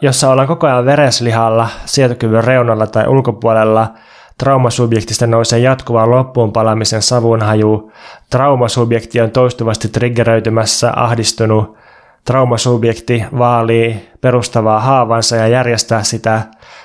[0.00, 3.94] jossa ollaan koko ajan vereslihalla, sietokyvyn reunalla tai ulkopuolella–
[4.40, 7.92] Traumasubjektista nousee jatkuvaa loppuun palamisen savunhaju.
[8.30, 11.76] Traumasubjekti on toistuvasti triggeröitymässä, ahdistunut.
[12.24, 16.42] Traumasubjekti vaalii perustavaa haavansa ja järjestää sitä,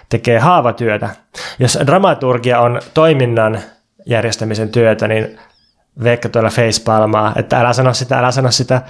[0.10, 1.10] tekee haavatyötä.
[1.60, 3.60] Jos dramaturgia on toiminnan
[4.06, 5.39] järjestämisen työtä, niin
[6.03, 8.82] Veikka tuolla facepalmaa, että älä sano sitä, älä sano sitä,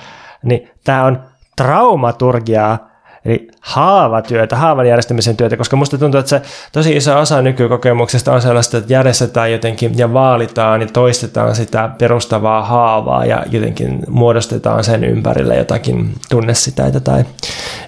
[0.44, 1.24] niin tämä on
[1.56, 2.95] traumaturgiaa,
[3.26, 8.42] Eli haavatyötä, haavan järjestämisen työtä, koska musta tuntuu, että se tosi iso osa nykykokemuksesta on
[8.42, 15.04] sellaista, että järjestetään jotenkin ja vaalitaan ja toistetaan sitä perustavaa haavaa ja jotenkin muodostetaan sen
[15.04, 17.26] ympärille jotakin tunnesiteitä tai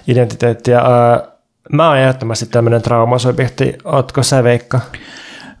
[0.08, 0.80] identiteettiä.
[1.72, 3.78] Mä oon ehdottomasti tämmöinen traumasobjekti.
[3.84, 4.80] Ootko sä Veikka?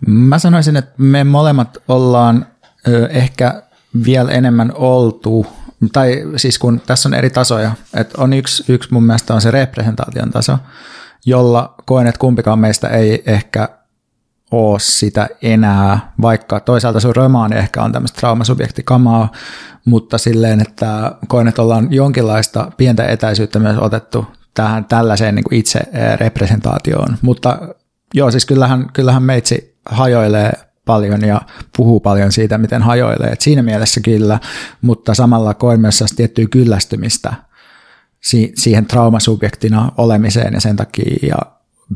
[0.06, 2.46] Mä sanoisin, että me molemmat ollaan
[3.10, 3.62] ehkä
[4.04, 5.46] vielä enemmän oltu
[5.92, 9.50] tai siis kun tässä on eri tasoja, että on yksi, yksi mun mielestä on se
[9.50, 10.58] representaation taso,
[11.26, 13.68] jolla koen, että kumpikaan meistä ei ehkä
[14.50, 19.32] ole sitä enää, vaikka toisaalta sun romaani ehkä on tämmöistä traumasubjektikamaa,
[19.84, 25.80] mutta silleen, että koen, että ollaan jonkinlaista pientä etäisyyttä myös otettu tähän tällaiseen niin itse
[26.16, 27.18] representaatioon.
[27.22, 27.58] Mutta
[28.14, 30.52] joo, siis kyllähän, kyllähän meitsi hajoilee
[30.88, 31.40] paljon ja
[31.76, 33.30] puhuu paljon siitä, miten hajoilee.
[33.30, 34.38] Et siinä mielessä kyllä,
[34.82, 37.34] mutta samalla koen myös tiettyä kyllästymistä
[38.54, 41.36] siihen traumasubjektina olemiseen ja sen takia ja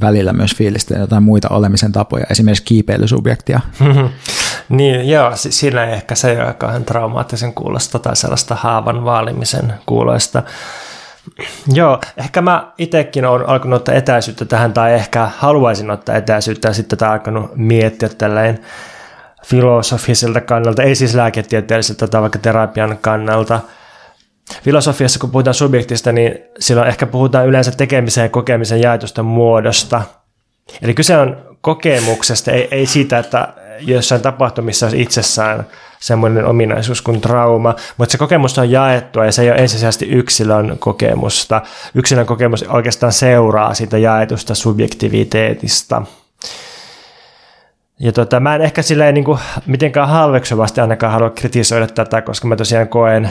[0.00, 3.60] välillä myös fiilistä jotain muita olemisen tapoja, esimerkiksi kiipeilysubjektia.
[4.68, 10.42] niin, joo, siinä ehkä se ei ole kauhean traumaattisen kuulosta tai sellaista haavan vaalimisen kuuloista.
[11.74, 16.74] Joo, ehkä mä itsekin olen alkanut ottaa etäisyyttä tähän, tai ehkä haluaisin ottaa etäisyyttä, ja
[16.74, 18.58] sitten tämä alkanut miettiä tälleen
[19.46, 23.60] filosofiselta kannalta, ei siis lääketieteelliseltä tai vaikka terapian kannalta,
[24.62, 30.02] filosofiassa, kun puhutaan subjektista, niin silloin ehkä puhutaan yleensä tekemisen ja kokemisen jaetusta muodosta.
[30.82, 33.48] Eli kyse on kokemuksesta, ei, ei siitä, että
[33.80, 35.66] jossain tapahtumissa olisi itsessään
[36.02, 40.76] semmoinen ominaisuus kuin trauma, mutta se kokemus on jaettua ja se ei ole ensisijaisesti yksilön
[40.78, 41.62] kokemusta.
[41.94, 46.02] Yksilön kokemus oikeastaan seuraa siitä jaetusta subjektiviteetista.
[47.98, 52.48] Ja tota, mä en ehkä silleen niin kuin, mitenkään halveksuvasti ainakaan halua kritisoida tätä, koska
[52.48, 53.30] mä tosiaan koen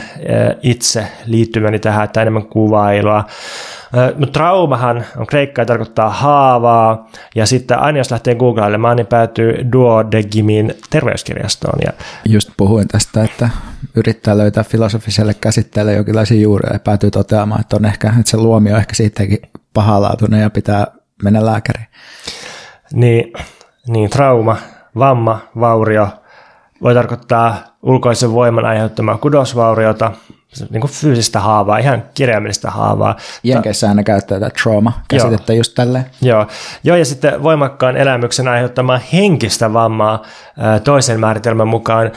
[0.62, 3.24] itse liittymäni tähän, että enemmän kuvailua.
[4.18, 10.74] Mutta traumahan on kreikkaa tarkoittaa haavaa, ja sitten aina jos lähtee googlailemaan, niin päätyy Duodegimin
[10.90, 11.80] terveyskirjastoon.
[11.86, 11.92] Ja...
[12.26, 13.50] Just puhuin tästä, että
[13.96, 18.74] yrittää löytää filosofiselle käsitteelle jonkinlaisia juuria ja päätyy toteamaan, että on ehkä, että se luomio
[18.74, 19.40] on ehkä siitäkin
[19.74, 20.88] pahalaatuinen ja pitää
[21.24, 21.88] mennä lääkäriin.
[22.94, 23.34] Niin,
[23.88, 24.58] niin trauma,
[24.98, 26.08] vamma, vaurio
[26.82, 30.12] voi tarkoittaa ulkoisen voiman aiheuttamaa kudosvauriota,
[30.70, 33.16] niin kuin fyysistä haavaa, ihan kirjaimellista haavaa.
[33.44, 36.06] Jenkeissä aina käyttää tätä trauma-käsitettä just tälleen.
[36.22, 36.48] Joo.
[36.84, 40.22] Joo, ja sitten voimakkaan elämyksen aiheuttamaa henkistä vammaa
[40.84, 42.12] toisen määritelmän mukaan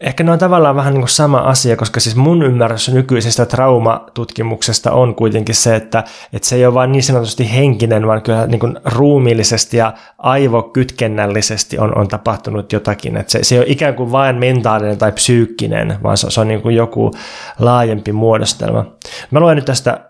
[0.00, 4.92] ehkä ne on tavallaan vähän niin kuin sama asia, koska siis mun ymmärrys nykyisestä traumatutkimuksesta
[4.92, 8.58] on kuitenkin se, että, että se ei ole vain niin sanotusti henkinen, vaan kyllä niin
[8.58, 13.16] kuin ruumiillisesti ja aivokytkennällisesti on, on tapahtunut jotakin.
[13.16, 16.48] Että se, se ei ole ikään kuin vain mentaalinen tai psyykkinen, vaan se, se on
[16.48, 17.10] niin kuin joku
[17.58, 18.84] laajempi muodostelma.
[19.30, 20.00] Mä luen nyt tästä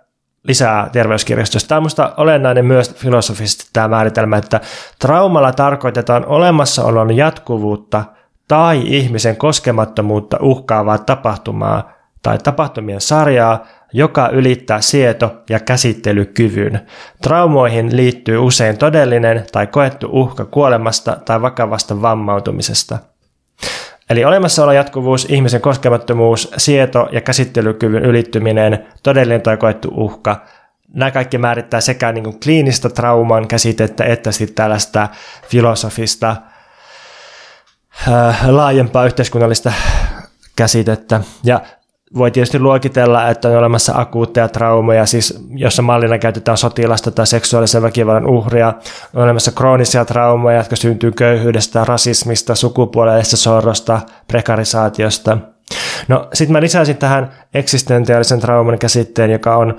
[0.42, 1.68] lisää terveyskirjastosta.
[1.68, 4.60] Tämä on minusta olennainen myös filosofisesti tämä määritelmä, että
[4.98, 8.04] traumalla tarkoitetaan olemassaolon jatkuvuutta–
[8.48, 11.92] tai ihmisen koskemattomuutta uhkaavaa tapahtumaa
[12.22, 16.80] tai tapahtumien sarjaa, joka ylittää sieto- ja käsittelykyvyn.
[17.22, 22.98] Traumoihin liittyy usein todellinen tai koettu uhka kuolemasta tai vakavasta vammautumisesta.
[24.10, 30.36] Eli olemassaolo jatkuvuus, ihmisen koskemattomuus, sieto- ja käsittelykyvyn ylittyminen, todellinen tai koettu uhka.
[30.94, 35.08] Nämä kaikki määrittää sekä niin kuin kliinistä trauman käsitettä että sitten tällaista
[35.48, 36.36] filosofista
[38.46, 39.72] laajempaa yhteiskunnallista
[40.56, 41.20] käsitettä.
[41.44, 41.60] Ja
[42.14, 47.82] voi tietysti luokitella, että on olemassa akuutteja traumoja, siis jossa mallina käytetään sotilasta tai seksuaalisen
[47.82, 48.72] väkivallan uhria.
[49.14, 55.38] On olemassa kroonisia traumoja, jotka syntyy köyhyydestä, rasismista, sukupuolellisesta sorrosta, prekarisaatiosta.
[56.08, 59.76] No sitten mä lisäisin tähän eksistentiaalisen trauman käsitteen, joka on,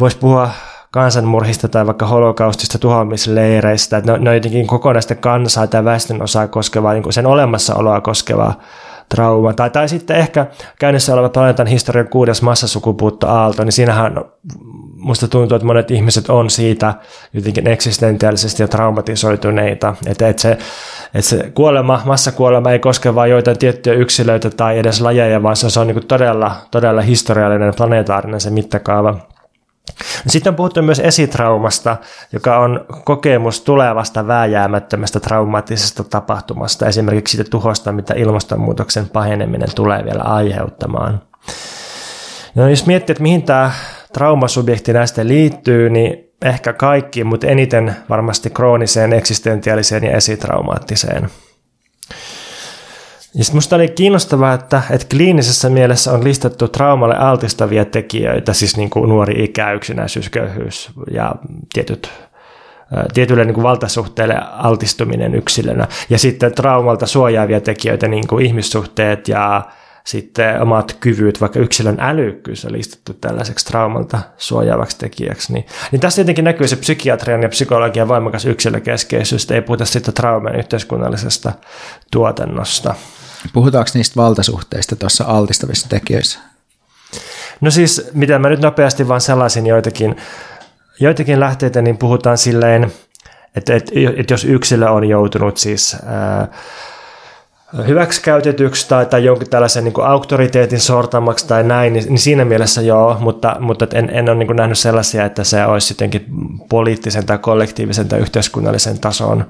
[0.00, 0.50] voisi puhua
[0.92, 6.48] kansanmurhista tai vaikka holokaustista tuhoamisleireistä, että ne, ne on jotenkin kokonaista kansaa tai väestön osaa
[6.48, 8.60] koskevaa, niin kuin sen olemassaoloa koskevaa
[9.08, 9.52] trauma.
[9.52, 10.46] Tai, tai sitten ehkä
[10.78, 14.24] käynnissä oleva planeetan historian kuudes massasukupuuttoaalto, niin siinähän
[14.96, 16.94] musta tuntuu, että monet ihmiset on siitä
[17.32, 19.94] jotenkin eksistentiaalisesti ja traumatisoituneita.
[20.06, 20.50] Että, että, se,
[21.14, 25.66] että se kuolema, massakuolema ei koske vain joitain tiettyjä yksilöitä tai edes lajeja, vaan se
[25.66, 29.31] on, se on niin todella, todella historiallinen, planetaarinen se mittakaava.
[30.26, 31.96] Sitten on puhuttu myös esitraumasta,
[32.32, 40.22] joka on kokemus tulevasta vääjäämättömästä traumaattisesta tapahtumasta, esimerkiksi siitä tuhosta, mitä ilmastonmuutoksen paheneminen tulee vielä
[40.22, 41.22] aiheuttamaan.
[42.54, 43.70] No, jos miettii, että mihin tämä
[44.12, 51.30] traumasubjekti näistä liittyy, niin ehkä kaikki, mutta eniten varmasti krooniseen, eksistentiaaliseen ja esitraumaattiseen
[53.34, 58.76] ja sitten musta oli kiinnostavaa, että, että kliinisessä mielessä on listattu traumalle altistavia tekijöitä, siis
[58.76, 61.34] niin kuin nuori ikä, yksinäisyys, köyhyys ja
[61.72, 62.10] tietyt
[63.14, 65.88] tietylle niin kuin valtasuhteelle altistuminen yksilönä.
[66.10, 69.62] Ja sitten traumalta suojaavia tekijöitä, niin kuin ihmissuhteet ja
[70.04, 75.52] sitten omat kyvyt, vaikka yksilön älykkyys on listattu tällaiseksi traumalta suojaavaksi tekijäksi.
[75.52, 80.56] Niin, niin tässä jotenkin näkyy se psykiatrian ja psykologian voimakas yksilökeskeisyys, ei puhuta sitten trauman
[80.56, 81.52] yhteiskunnallisesta
[82.10, 82.94] tuotannosta.
[83.52, 86.38] Puhutaanko niistä valtasuhteista tuossa altistavissa tekijöissä?
[87.60, 90.16] No siis, mitä mä nyt nopeasti vaan sellaisin joitakin,
[91.00, 92.92] joitakin lähteitä, niin puhutaan silleen,
[93.56, 96.48] että, että, että jos yksilö on joutunut siis ää,
[97.86, 102.82] hyväksikäytetyksi tai, tai jonkin tällaisen niin kuin auktoriteetin sortamaksi tai näin, niin, niin siinä mielessä
[102.82, 106.26] joo, mutta, mutta en, en ole niin kuin nähnyt sellaisia, että se olisi jotenkin
[106.68, 109.44] poliittisen tai kollektiivisen tai yhteiskunnallisen tason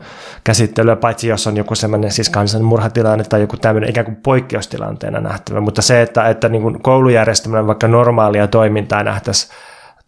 [0.45, 5.61] käsittelyä, paitsi jos on joku sellainen siis kansanmurhatilanne tai joku tämmöinen ikään kuin poikkeustilanteena nähtävä,
[5.61, 9.53] mutta se, että, että niin kuin koulujärjestelmän vaikka normaalia toimintaa nähtäisiin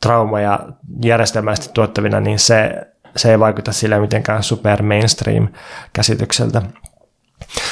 [0.03, 0.61] traumaja
[1.05, 2.75] järjestelmäisesti tuottavina, niin se,
[3.17, 5.49] se ei vaikuta sille mitenkään super mainstream
[5.93, 6.63] käsitykseltä.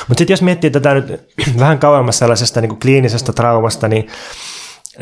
[0.09, 4.09] Mutta sitten jos miettii tätä nyt vähän kauemmas sellaisesta niin kuin kliinisestä traumasta, niin,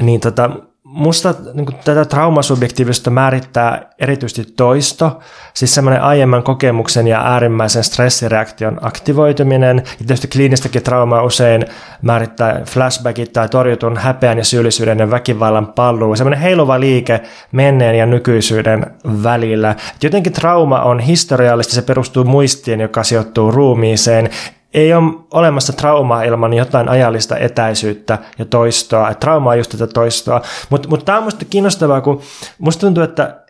[0.00, 0.50] niin tota,
[0.90, 5.18] musta niin kuin tätä traumasubjektiivista määrittää erityisesti toisto,
[5.54, 9.76] siis semmoinen aiemman kokemuksen ja äärimmäisen stressireaktion aktivoituminen.
[9.76, 11.64] Ja tietysti kliinistäkin traumaa usein
[12.02, 16.16] määrittää flashbackit tai torjutun häpeän ja syyllisyyden ja väkivallan paluu.
[16.16, 17.20] Semmoinen heiluva liike
[17.52, 18.86] menneen ja nykyisyyden
[19.22, 19.76] välillä.
[20.02, 24.30] Jotenkin trauma on historiallista, se perustuu muistiin, joka sijoittuu ruumiiseen,
[24.74, 29.10] ei ole olemassa traumaa ilman jotain ajallista etäisyyttä ja toistoa.
[29.10, 30.42] Et trauma on just tätä toistoa.
[30.70, 32.20] Mutta mut tämä on minusta kiinnostavaa, kun
[32.58, 33.40] minusta tuntuu, että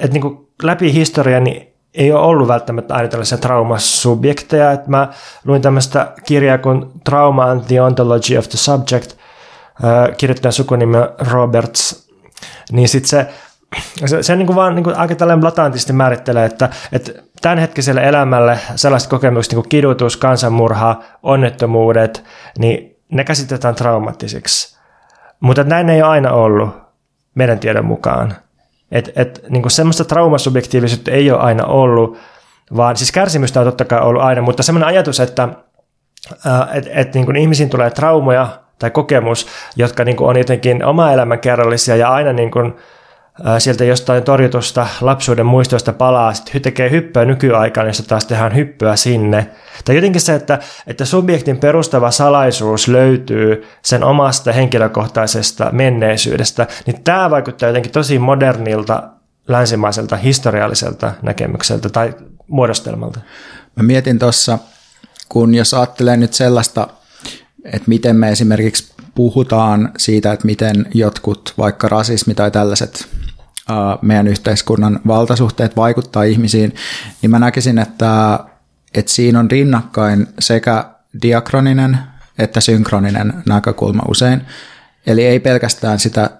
[0.00, 4.72] et niinku läpi historian niin ei ole ollut välttämättä aina tällaisia traumasubjekteja.
[4.72, 5.08] Et mä
[5.44, 9.12] luin tämmöistä kirjaa kuin Trauma and the Ontology of the Subject,
[10.16, 10.96] kirjoittajan sukunimi
[11.30, 12.08] Roberts,
[12.72, 13.26] niin sitten se
[14.06, 17.12] se, se niin kuin vaan niin kuin aika tällainen latantisti määrittelee, että, että
[17.42, 22.24] tämänhetkiselle elämälle sellaiset kokemukset niin kuin kidutus, kansanmurha, onnettomuudet,
[22.58, 24.78] niin ne käsitetään traumaattisiksi.
[25.40, 26.70] Mutta näin ei ole aina ollut
[27.34, 28.34] meidän tiedon mukaan.
[28.92, 32.18] Et, et, niin kuin semmoista traumasubjektiivisuutta ei ole aina ollut,
[32.76, 35.48] vaan siis kärsimystä on totta kai ollut aina, mutta semmoinen ajatus, että
[36.72, 38.48] et, et, niin kuin ihmisiin tulee traumoja
[38.78, 39.46] tai kokemus,
[39.76, 42.76] jotka niin kuin on jotenkin oma elämän kerrallisia ja aina niin kuin,
[43.58, 49.50] sieltä jostain torjutusta lapsuuden muistoista palaa, sitten tekee hyppyä nykyaikaan, niin taas tehdään hyppyä sinne.
[49.84, 57.30] Tai jotenkin se, että, että subjektin perustava salaisuus löytyy sen omasta henkilökohtaisesta menneisyydestä, niin tämä
[57.30, 59.02] vaikuttaa jotenkin tosi modernilta,
[59.48, 62.14] länsimaiselta, historialliselta näkemykseltä tai
[62.48, 63.20] muodostelmalta.
[63.76, 64.58] Mä mietin tuossa,
[65.28, 66.88] kun jos ajattelee nyt sellaista,
[67.64, 73.08] että miten me esimerkiksi puhutaan siitä, että miten jotkut vaikka rasismi tai tällaiset
[74.02, 76.74] meidän yhteiskunnan valtasuhteet vaikuttaa ihmisiin,
[77.22, 78.40] niin mä näkisin, että,
[78.94, 80.84] että siinä on rinnakkain sekä
[81.22, 81.98] diakroninen
[82.38, 84.42] että synkroninen näkökulma usein.
[85.06, 86.30] Eli ei pelkästään sitä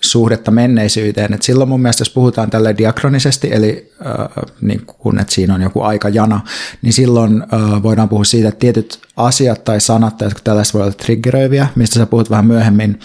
[0.00, 1.34] suhdetta menneisyyteen.
[1.34, 5.62] Et silloin mun mielestä, jos puhutaan tälle diakronisesti, eli äh, niin kun että siinä on
[5.62, 6.40] joku aikajana,
[6.82, 10.82] niin silloin äh, voidaan puhua siitä, että tietyt asiat tai sanat tai jotkut tällaiset voi
[10.82, 13.00] olla triggeröiviä, mistä sä puhut vähän myöhemmin.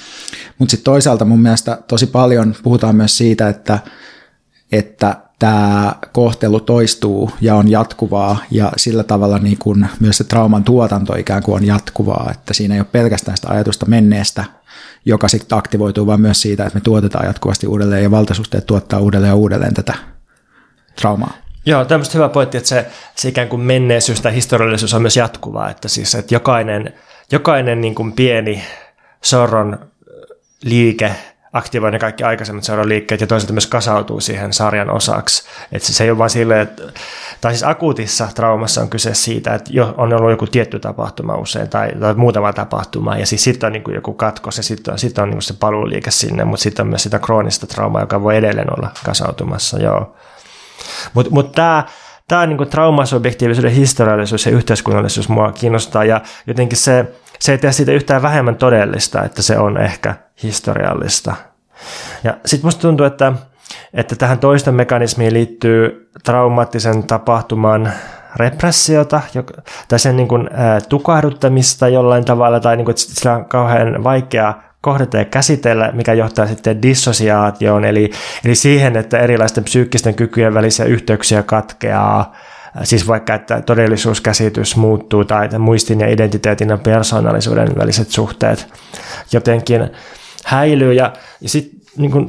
[0.59, 3.79] Mutta sitten toisaalta mun mielestä tosi paljon puhutaan myös siitä, että,
[4.71, 10.63] että tämä kohtelu toistuu ja on jatkuvaa ja sillä tavalla niin kun myös se trauman
[10.63, 14.45] tuotanto ikään kuin on jatkuvaa, että siinä ei ole pelkästään sitä ajatusta menneestä,
[15.05, 19.29] joka sitten aktivoituu, vaan myös siitä, että me tuotetaan jatkuvasti uudelleen ja valtasuhteet tuottaa uudelleen
[19.29, 19.93] ja uudelleen tätä
[20.95, 21.33] traumaa.
[21.65, 25.69] Joo, tämmöistä hyvä pointti, että se, se ikään kuin menneisyys tai historiallisuus on myös jatkuvaa,
[25.69, 26.93] että siis että jokainen,
[27.31, 28.63] jokainen niin kuin pieni
[29.21, 29.79] sorron
[30.63, 31.15] liike
[31.53, 35.43] aktivoi ne kaikki aikaisemmat seuran liikkeet ja toisaalta myös kasautuu siihen sarjan osaksi.
[35.71, 36.83] Että se ei ole vain silleen, että,
[37.41, 41.69] tai siis akuutissa traumassa on kyse siitä, että jo on ollut joku tietty tapahtuma usein
[41.69, 44.99] tai, tai muutama tapahtuma ja siis sitten on niin kuin joku katkos ja sitten on,
[44.99, 48.23] sit on niin kuin se paluuliike sinne, mutta sitten on myös sitä kroonista traumaa, joka
[48.23, 49.79] voi edelleen olla kasautumassa.
[49.79, 50.15] Joo.
[51.13, 51.83] Mutta mut, mut tämä
[52.27, 57.05] tämä niin traumasubjektiivisuuden historiallisuus ja yhteiskunnallisuus mua kiinnostaa ja jotenkin se,
[57.39, 61.35] se ei tee siitä yhtään vähemmän todellista, että se on ehkä historiallista.
[62.23, 63.33] Ja sitten musta tuntuu, että,
[63.93, 67.93] että tähän toisten mekanismiin liittyy traumaattisen tapahtuman
[68.35, 69.21] repressiota
[69.87, 74.03] tai sen niin kuin, ä, tukahduttamista jollain tavalla, tai niin kuin, että sillä on kauhean
[74.03, 78.11] vaikea kohdata ja käsitellä, mikä johtaa sitten dissosiaatioon, eli,
[78.45, 82.33] eli siihen, että erilaisten psyykkisten kykyjen välisiä yhteyksiä katkeaa,
[82.83, 88.73] siis vaikka, että todellisuuskäsitys muuttuu tai muistin ja identiteetin ja persoonallisuuden väliset suhteet
[89.31, 89.91] jotenkin
[90.45, 90.93] häilyy.
[90.93, 92.27] Ja, ja sitten niin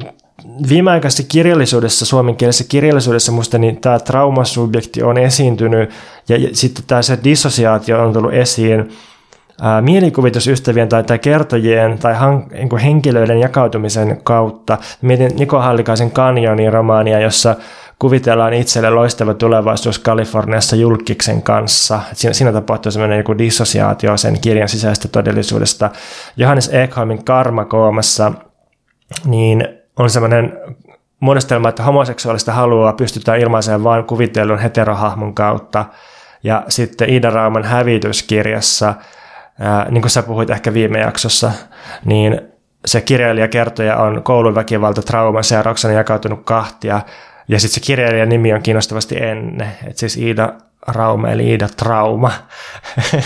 [0.69, 5.89] viimeaikaisessa kirjallisuudessa, suomenkielisessä kirjallisuudessa musta niin tämä traumasubjekti on esiintynyt
[6.29, 8.89] ja, ja sitten tämä se dissosiaatio on tullut esiin
[9.61, 14.77] ää, mielikuvitusystävien tai, tai kertojien tai han, niin henkilöiden jakautumisen kautta.
[15.01, 17.55] Mietin Niko Hallikaisen Kanjonin romaania, jossa
[17.99, 22.01] kuvitellaan itselle loistava tulevaisuus Kaliforniassa julkiksen kanssa.
[22.13, 25.89] Siinä, siinä tapahtuu sellainen joku dissosiaatio sen kirjan sisäisestä todellisuudesta.
[26.37, 28.31] Johannes Ekholmin karmakoomassa
[29.25, 29.67] niin
[29.99, 30.59] on sellainen
[31.19, 35.85] muodostelma, että homoseksuaalista halua pystytään ilmaisemaan vain kuvitellun heterohahmon kautta.
[36.43, 38.93] Ja sitten Ida Rauman hävityskirjassa,
[39.59, 41.51] ää, niin kuin sä puhuit ehkä viime jaksossa,
[42.05, 42.41] niin
[42.85, 47.01] se kirjailija kertoja on kouluväkivalta trauman seurauksena jakautunut kahtia,
[47.47, 50.53] ja sitten se kirjailijan nimi on kiinnostavasti ennen, että siis Iida
[50.87, 52.31] Rauma eli Iida Trauma.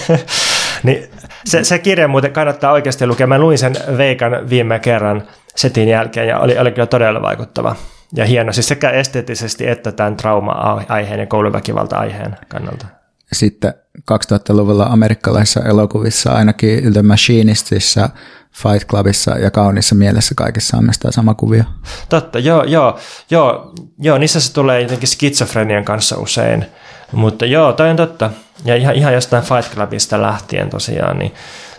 [0.83, 1.03] niin
[1.45, 3.27] se, se kirja muuten kannattaa oikeasti lukea.
[3.27, 5.23] Mä luin sen Veikan viime kerran
[5.55, 7.75] setin jälkeen ja oli, oli kyllä todella vaikuttava
[8.15, 12.85] ja hieno, siis sekä esteettisesti että tämän trauma-aiheen ja kouluväkivalta-aiheen kannalta.
[13.33, 13.73] Sitten
[14.11, 18.09] 2000-luvulla amerikkalaisissa elokuvissa, ainakin The Machinistissa,
[18.51, 21.63] Fight Clubissa ja kaunissa mielessä kaikissa on myös sama kuvio.
[22.09, 26.65] Totta, joo, joo, joo, joo, niissä se tulee jotenkin skitsofrenian kanssa usein.
[27.11, 28.31] Mutta joo, toi on totta.
[28.65, 31.33] Ja ihan, ihan jostain Fight Clubista lähtien tosiaan, niin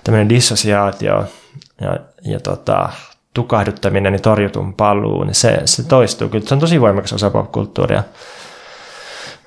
[0.04, 1.24] tämmöinen dissosiaatio
[1.80, 2.88] ja, ja tota,
[3.34, 6.46] tukahduttaminen ja torjutun paluu, niin se, se toistuu kyllä.
[6.46, 8.02] Se on tosi voimakas osa popkulttuuria.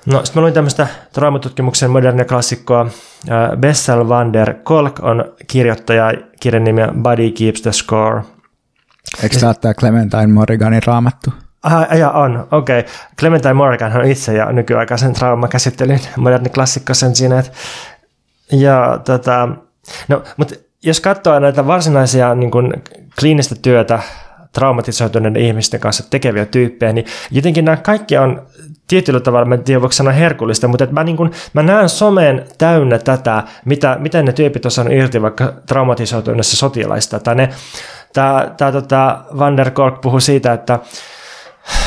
[0.06, 2.86] No, sitten mä luin tämmöistä traumatutkimuksen modernia klassikkoa.
[3.56, 8.22] Bessel van der Kolk on kirjoittaja, kirjan nimi Body Keeps the Score.
[9.22, 11.30] Eikö tämä tämä Clementine Morriganin raamattu?
[11.62, 12.80] Ah, ja on, okei.
[12.80, 12.92] Okay.
[13.18, 17.38] Clementine Morrigan on itse ja nykyaikaisen traumakäsittelyn moderni klassikko sen siinä.
[17.38, 17.52] Että,
[18.52, 19.48] ja tota,
[20.08, 22.72] no, mutta jos katsoo näitä varsinaisia niin kuin,
[23.20, 23.98] kliinistä työtä
[24.54, 28.42] traumatisoituneiden ihmisten kanssa tekeviä tyyppejä, niin jotenkin nämä kaikki on
[28.86, 32.46] tietyllä tavalla, mä en tiedä voiko sanoa herkullista, mutta mä, niin kuin, mä näen someen
[32.58, 37.20] täynnä tätä, mitä, miten ne tyypit on saanut irti vaikka traumatisoituneessa sotilaista.
[37.20, 37.48] Tämä,
[38.56, 40.78] tämä tota, Van der Kolk puhui siitä, että,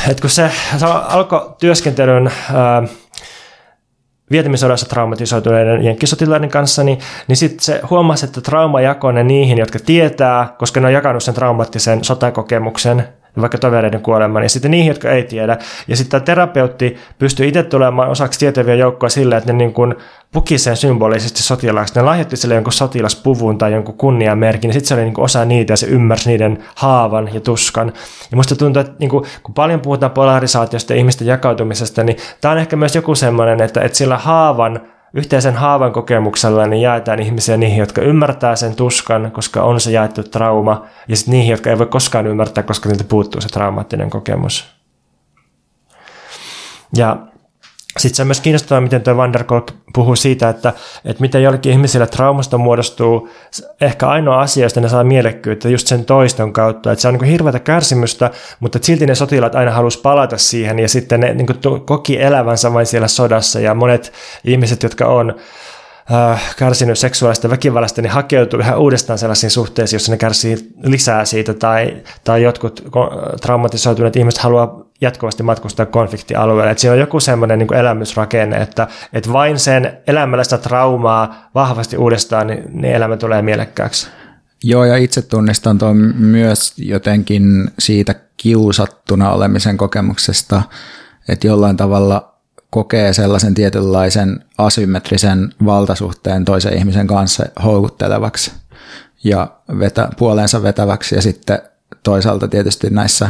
[0.10, 2.84] että kun se, se alkoi työskentelyn ää,
[4.32, 9.80] vietimisodassa traumatisoituneiden jenkkisotilaiden kanssa, niin, niin sitten se huomasi, että trauma jakoi ne niihin, jotka
[9.86, 13.08] tietää, koska ne on jakanut sen traumaattisen sotakokemuksen,
[13.42, 15.58] vaikka tovereiden kuoleman, ja sitten niihin, jotka ei tiedä.
[15.88, 19.96] Ja sitten tämä terapeutti pystyy itse tulemaan osaksi tietäviä joukkoja sillä, että ne niin kuin
[20.32, 21.96] puki sen symbolisesti sotilaaksi.
[21.96, 25.46] Ne lahjoitti sille jonkun sotilaspuvun tai jonkun kunniamerkin, ja sitten se oli niin kuin osa
[25.46, 27.94] niitä, ja se ymmärsi niiden haavan ja tuskan.
[28.32, 32.52] Ja musta tuntuu, että niin kuin, kun paljon puhutaan polarisaatiosta ja ihmisten jakautumisesta, niin tämä
[32.52, 34.82] on ehkä myös joku semmoinen, että, että sillä haavan
[35.14, 40.24] yhteisen haavan kokemuksella niin jaetaan ihmisiä niihin, jotka ymmärtää sen tuskan, koska on se jaettu
[40.24, 44.76] trauma, ja sitten niihin, jotka ei voi koskaan ymmärtää, koska niiltä puuttuu se traumaattinen kokemus.
[46.96, 47.18] Ja
[47.98, 50.74] sitten se on myös kiinnostavaa, miten tuo Van der Kolk puhuu siitä, että,
[51.06, 53.30] että miten jollekin ihmisillä traumasta muodostuu
[53.82, 56.92] ehkä ainoa asia, josta ne saa mielekkyyttä just sen toiston kautta.
[56.92, 60.90] Että se on niin hirveätä kärsimystä, mutta silti ne sotilaat aina halusi palata siihen ja
[60.90, 61.48] sitten ne niin
[61.86, 65.36] koki elävänsä vain siellä sodassa ja monet ihmiset, jotka on
[66.12, 71.54] äh, kärsinyt seksuaalista väkivallasta, niin hakeutuu yhä uudestaan sellaisiin suhteisiin, joissa ne kärsii lisää siitä,
[71.54, 72.84] tai, tai jotkut
[73.42, 76.72] traumatisoituneet ihmiset haluaa jatkuvasti matkustaa konfliktialueelle.
[76.72, 81.98] Että siinä on joku semmoinen niin elämysrakenne, että, että vain sen elämällä sitä traumaa vahvasti
[81.98, 84.08] uudestaan, niin, niin elämä tulee mielekkääksi.
[84.64, 90.62] Joo, ja itse tunnistan tuon myös jotenkin siitä kiusattuna olemisen kokemuksesta,
[91.30, 92.34] että jollain tavalla
[92.70, 98.52] kokee sellaisen tietynlaisen asymmetrisen valtasuhteen toisen ihmisen kanssa houkuttelevaksi
[99.24, 99.48] ja
[99.80, 101.60] vetä, puoleensa vetäväksi ja sitten
[102.04, 103.30] toisaalta tietysti näissä,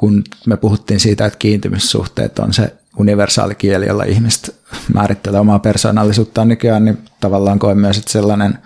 [0.00, 4.56] kun me puhuttiin siitä, että kiintymyssuhteet on se universaali kieli, jolla ihmiset
[4.94, 8.58] määrittelee omaa persoonallisuuttaan nykyään, niin tavallaan koen myös, että sellainen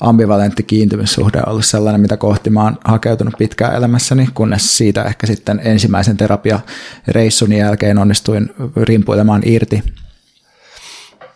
[0.00, 5.26] ambivalentti kiintymyssuhde on ollut sellainen, mitä kohti mä oon hakeutunut pitkään elämässäni, kunnes siitä ehkä
[5.26, 9.82] sitten ensimmäisen terapiareissun jälkeen onnistuin rimpuilemaan irti.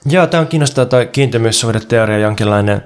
[0.06, 2.82] Joo, tämä on kiinnostava tuo kiintymyssuhdeteoria, jonkinlainen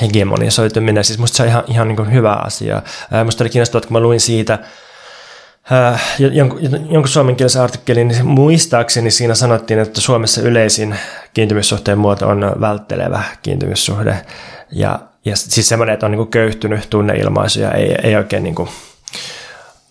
[0.00, 1.04] hegemonisoituminen.
[1.04, 2.82] Siis musta se on ihan, ihan niin hyvä asia.
[3.24, 4.58] Musta oli kiinnostavaa, että kun mä luin siitä,
[6.18, 10.94] jonkun, jonkun suomenkielisen artikkelin, niin muistaakseni siinä sanottiin, että Suomessa yleisin
[11.34, 14.16] kiintymyssuhteen muoto on välttelevä kiintymyssuhde.
[14.72, 18.68] Ja, ja siis semmoinen, että on niin köyhtynyt tunneilmaisuja, ei, ei oikein niin kuin,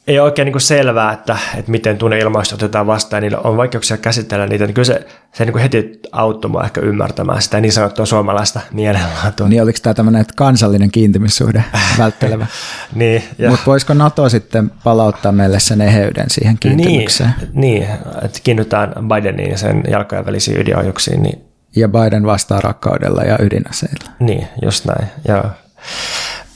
[0.08, 3.97] ei ole oikein niin kuin selvää, että, että miten tunneilmaiset otetaan vastaan, niillä on vaikeuksia
[3.97, 7.72] käsitellä niitä, niin kyllä se, se niin kuin heti auttoi mua ehkä ymmärtämään sitä niin
[7.72, 9.47] sanottua suomalaista mielenlaatua.
[9.47, 11.64] Niin oliko tämä tämmöinen kansallinen kiintymyssuhde
[11.99, 12.47] välttelevä?
[12.95, 17.34] niin, Mutta voisiko NATO sitten palauttaa meille sen eheyden siihen kiintymykseen?
[17.39, 17.84] Niin, niin
[18.22, 21.24] että kiinnytään Bideniin ja sen jalkojen välisiin ydinohjuksiin.
[21.24, 21.41] Niin...
[21.76, 24.12] Ja Biden vastaa rakkaudella ja ydinaseilla.
[24.20, 25.43] Niin, just näin, joo.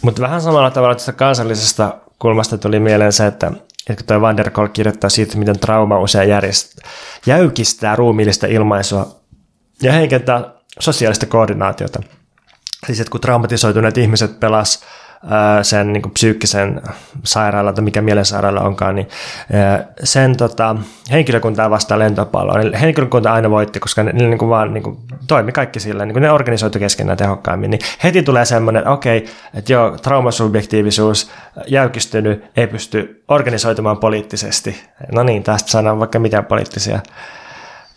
[0.02, 3.52] Mutta vähän samalla tavalla tästä kansallisesta kulmasta tuli mieleen se, että,
[3.90, 6.78] että tuo Van der Kolk kirjoittaa siitä, miten trauma usein järjest,
[7.26, 9.16] jäykistää ruumiillista ilmaisua
[9.82, 12.04] ja heikentää sosiaalista koordinaatiota.
[12.86, 14.84] Siis että kun traumatisoituneet ihmiset pelas
[15.62, 16.82] sen niin kuin psyykkisen
[17.24, 19.08] sairaalan tai mikä mielensairaala onkaan, niin
[20.04, 20.76] sen tota,
[21.12, 22.58] henkilökuntaa vastaan lentopalloa.
[22.58, 24.98] Niin henkilökunta aina voitti, koska ne, ne niin kuin vaan niin kuin,
[25.28, 27.72] toimi kaikki sillä, niin kuin ne organisoitu keskenään tehokkaammin.
[27.72, 31.32] Niin heti tulee semmoinen, että okei, että joo, traumasubjektiivisuus
[31.68, 34.84] jäykistynyt, ei pysty organisoitumaan poliittisesti.
[35.12, 37.00] No niin, tästä saadaan vaikka mitään poliittisia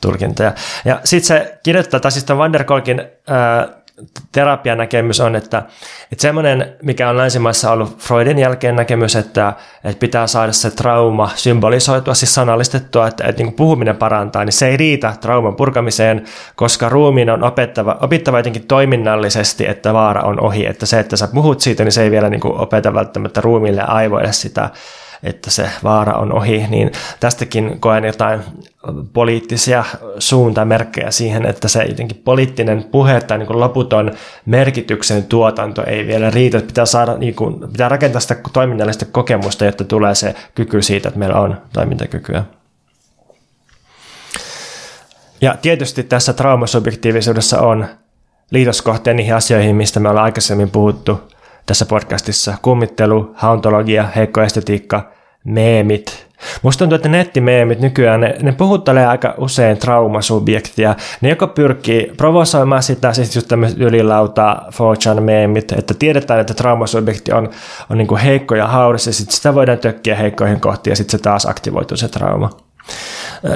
[0.01, 0.53] tulkintoja.
[0.85, 3.69] Ja sitten se kirjoittaa, tai siis Van der Kolkin ää,
[4.33, 5.63] terapianäkemys on, että,
[6.13, 9.53] että semmoinen, mikä on länsimaissa ollut Freudin jälkeen näkemys, että,
[9.85, 14.53] että pitää saada se trauma symbolisoitua, siis sanallistettua, että, että niin kuin puhuminen parantaa, niin
[14.53, 16.25] se ei riitä trauman purkamiseen,
[16.57, 21.29] koska ruumiin on opettava, opittava jotenkin toiminnallisesti, että vaara on ohi, että se, että sä
[21.35, 24.71] puhut siitä, niin se ei vielä niin kuin opeta välttämättä ruumiille ja aivoille sitä,
[25.25, 28.41] että se vaara on ohi, niin tästäkin koen jotain
[29.13, 29.85] poliittisia
[30.19, 34.13] suuntamerkkejä siihen, että se jotenkin poliittinen puhe tai niin loputon
[34.47, 39.85] merkityksen tuotanto ei vielä riitä, pitää, saada, niin kuin, pitää rakentaa sitä toiminnallista kokemusta, jotta
[39.85, 42.45] tulee se kyky siitä, että meillä on toimintakykyä.
[45.41, 47.87] Ja tietysti tässä traumasubjektiivisuudessa on
[48.51, 51.34] liitoskohteen niihin asioihin, mistä me ollaan aikaisemmin puhuttu
[51.67, 52.55] tässä podcastissa.
[52.63, 55.13] Kummittelu, hauntologia, heikko estetiikka,
[55.45, 56.27] meemit.
[56.63, 60.95] Musta tuntuu, että nettimeemit nykyään, ne, ne puhuttelee aika usein traumasubjektia.
[61.21, 64.63] Ne joko pyrkii provosoimaan sitä, siis just tämmöiset ylilauta
[65.07, 67.51] 4 meemit, että tiedetään, että traumasubjekti on,
[67.91, 71.23] on niin heikko ja hauras, ja sitten sitä voidaan tökkiä heikkoihin kohtiin, ja sitten se
[71.23, 72.51] taas aktivoituu se trauma.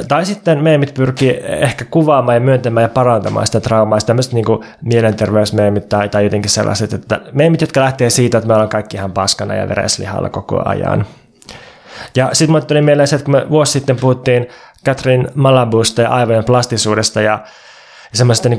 [0.09, 4.45] Tai sitten meemit pyrkii ehkä kuvaamaan ja myöntämään ja parantamaan sitä traumaa, tämmöiset niin
[4.83, 9.13] mielenterveysmeemit tai, tai jotenkin sellaiset, että meemit, jotka lähtee siitä, että me ollaan kaikki ihan
[9.13, 11.07] paskana ja vereslihalla koko ajan.
[12.17, 14.49] Ja sitten mulle tuli mieleen se, että kun me vuosi sitten puhuttiin
[14.85, 17.39] Catherine Malabusta ja aivojen plastisuudesta ja
[18.13, 18.59] semmoista niin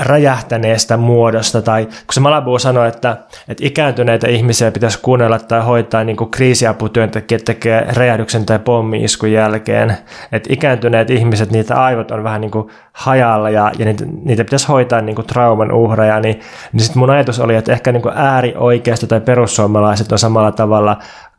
[0.00, 3.16] räjähtäneestä muodosta, tai kun se Malabu sanoi, että,
[3.48, 9.96] että ikääntyneitä ihmisiä pitäisi kuunnella tai hoitaa niin kriisiaputyöntekijät tekee räjähdyksen tai pommi-iskun jälkeen,
[10.32, 14.68] että ikääntyneet ihmiset, niitä aivot on vähän niin kuin hajalla ja, ja niitä, niitä pitäisi
[14.68, 16.40] hoitaa niin kuin trauman uhreja, niin,
[16.72, 20.96] niin sitten mun ajatus oli, että ehkä niin äärioikeisto tai perussuomalaiset on samalla tavalla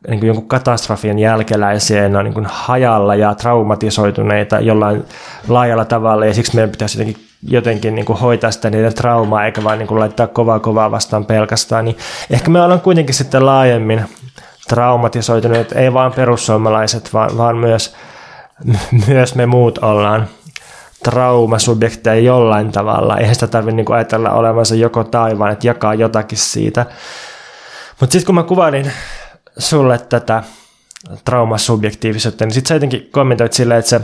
[0.08, 5.04] niin kuin jonkun katastrofien jälkeläisiä, on niin kuin hajalla ja traumatisoituneita jollain
[5.48, 9.64] laajalla tavalla, ja siksi meidän pitäisi jotenkin, jotenkin niin kuin hoitaa sitä niiden traumaa, eikä
[9.64, 11.84] vain niin kuin laittaa kovaa kovaa vastaan pelkästään.
[11.84, 11.96] Niin
[12.30, 14.04] ehkä me ollaan kuitenkin sitten laajemmin
[14.68, 17.94] traumatisoituneet, ei vain perussuomalaiset, vaan, vaan myös,
[19.08, 20.28] myös me muut ollaan
[21.04, 23.18] traumasubjekteja jollain tavalla.
[23.18, 26.86] Eihän sitä tarvitse niin ajatella olevansa joko taivaan, että jakaa jotakin siitä.
[28.00, 28.92] Mutta sitten kun mä kuvailin
[29.58, 30.42] sulle tätä
[31.24, 34.00] traumasubjektiivisuutta, niin sitten sä jotenkin kommentoit silleen, että se,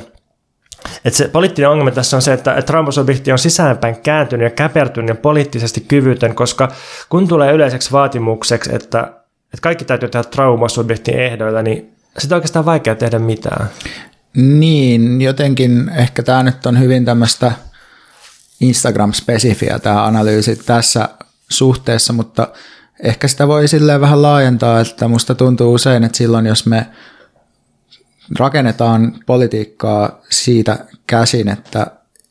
[1.04, 5.14] että se poliittinen ongelma tässä on se, että traumasubjekti on sisäänpäin kääntynyt ja käpertynyt ja
[5.14, 6.72] poliittisesti kyvytön, koska
[7.08, 9.00] kun tulee yleiseksi vaatimukseksi, että,
[9.44, 13.70] että kaikki täytyy tehdä traumasubjektin ehdoilla, niin sitä on oikeastaan vaikea tehdä mitään.
[14.36, 17.52] Niin, jotenkin ehkä tämä nyt on hyvin tämmöistä
[18.60, 21.08] Instagram-spesifiä tämä analyysi tässä
[21.48, 22.48] suhteessa, mutta–
[23.02, 26.86] ehkä sitä voi silleen vähän laajentaa, että musta tuntuu usein, että silloin jos me
[28.38, 31.86] rakennetaan politiikkaa siitä käsin, että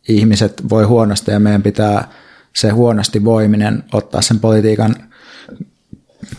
[0.08, 2.08] ihmiset voi huonosti ja meidän pitää
[2.56, 4.96] se huonosti voiminen ottaa sen politiikan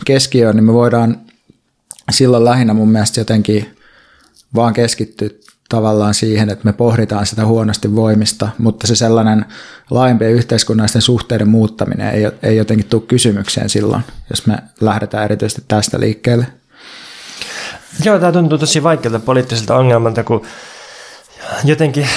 [0.05, 1.21] keskiöön, niin me voidaan
[2.11, 3.77] silloin lähinnä mun mielestä jotenkin
[4.55, 5.29] vaan keskittyä
[5.71, 9.45] tavallaan siihen, että me pohditaan sitä huonosti voimista, mutta se sellainen
[9.91, 16.01] laajempien yhteiskunnallisten suhteiden muuttaminen ei, ei jotenkin tule kysymykseen silloin, jos me lähdetään erityisesti tästä
[16.01, 16.47] liikkeelle.
[18.05, 20.43] Joo, tämä tuntuu tosi vaikealta poliittiselta ongelmalta, kun
[21.65, 22.09] jotenkin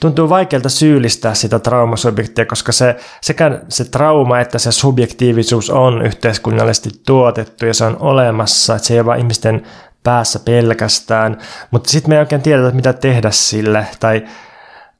[0.00, 6.90] tuntuu vaikealta syyllistää sitä traumasubjektia, koska se, sekä se trauma että se subjektiivisuus on yhteiskunnallisesti
[7.06, 9.66] tuotettu ja se on olemassa, että se ei ole vain ihmisten
[10.08, 11.38] päässä pelkästään,
[11.70, 14.24] mutta sitten me ei oikein tiedetä, mitä tehdä sille, tai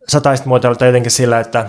[0.08, 1.66] sataisit muotoilta jotenkin sillä, että,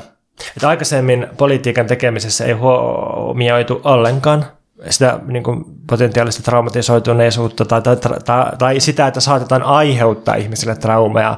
[0.55, 4.45] että aikaisemmin politiikan tekemisessä ei huomioitu ollenkaan
[4.89, 11.37] sitä niin kuin potentiaalista traumatisoituneisuutta tai, tai, tai, tai sitä, että saatetaan aiheuttaa ihmisille traumeja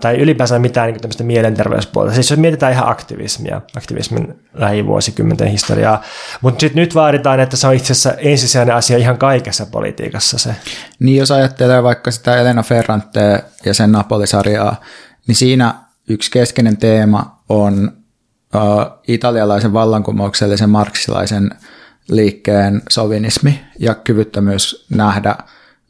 [0.00, 2.14] tai ylipäänsä mitään niin tämmöistä mielenterveyspuolta.
[2.14, 6.02] Siis jos mietitään ihan aktivismia, aktivismin lähivuosikymmenten historiaa,
[6.40, 10.54] mutta sitten nyt vaaditaan, että se on itse asiassa ensisijainen asia ihan kaikessa politiikassa se.
[11.00, 14.80] Niin jos ajattelee vaikka sitä Elena Ferrante ja sen Napoli-sarjaa,
[15.26, 15.74] niin siinä
[16.08, 17.92] yksi keskeinen teema on
[18.54, 21.50] uh, italialaisen vallankumouksellisen marksilaisen
[22.08, 25.36] liikkeen sovinismi ja kyvyttömyys nähdä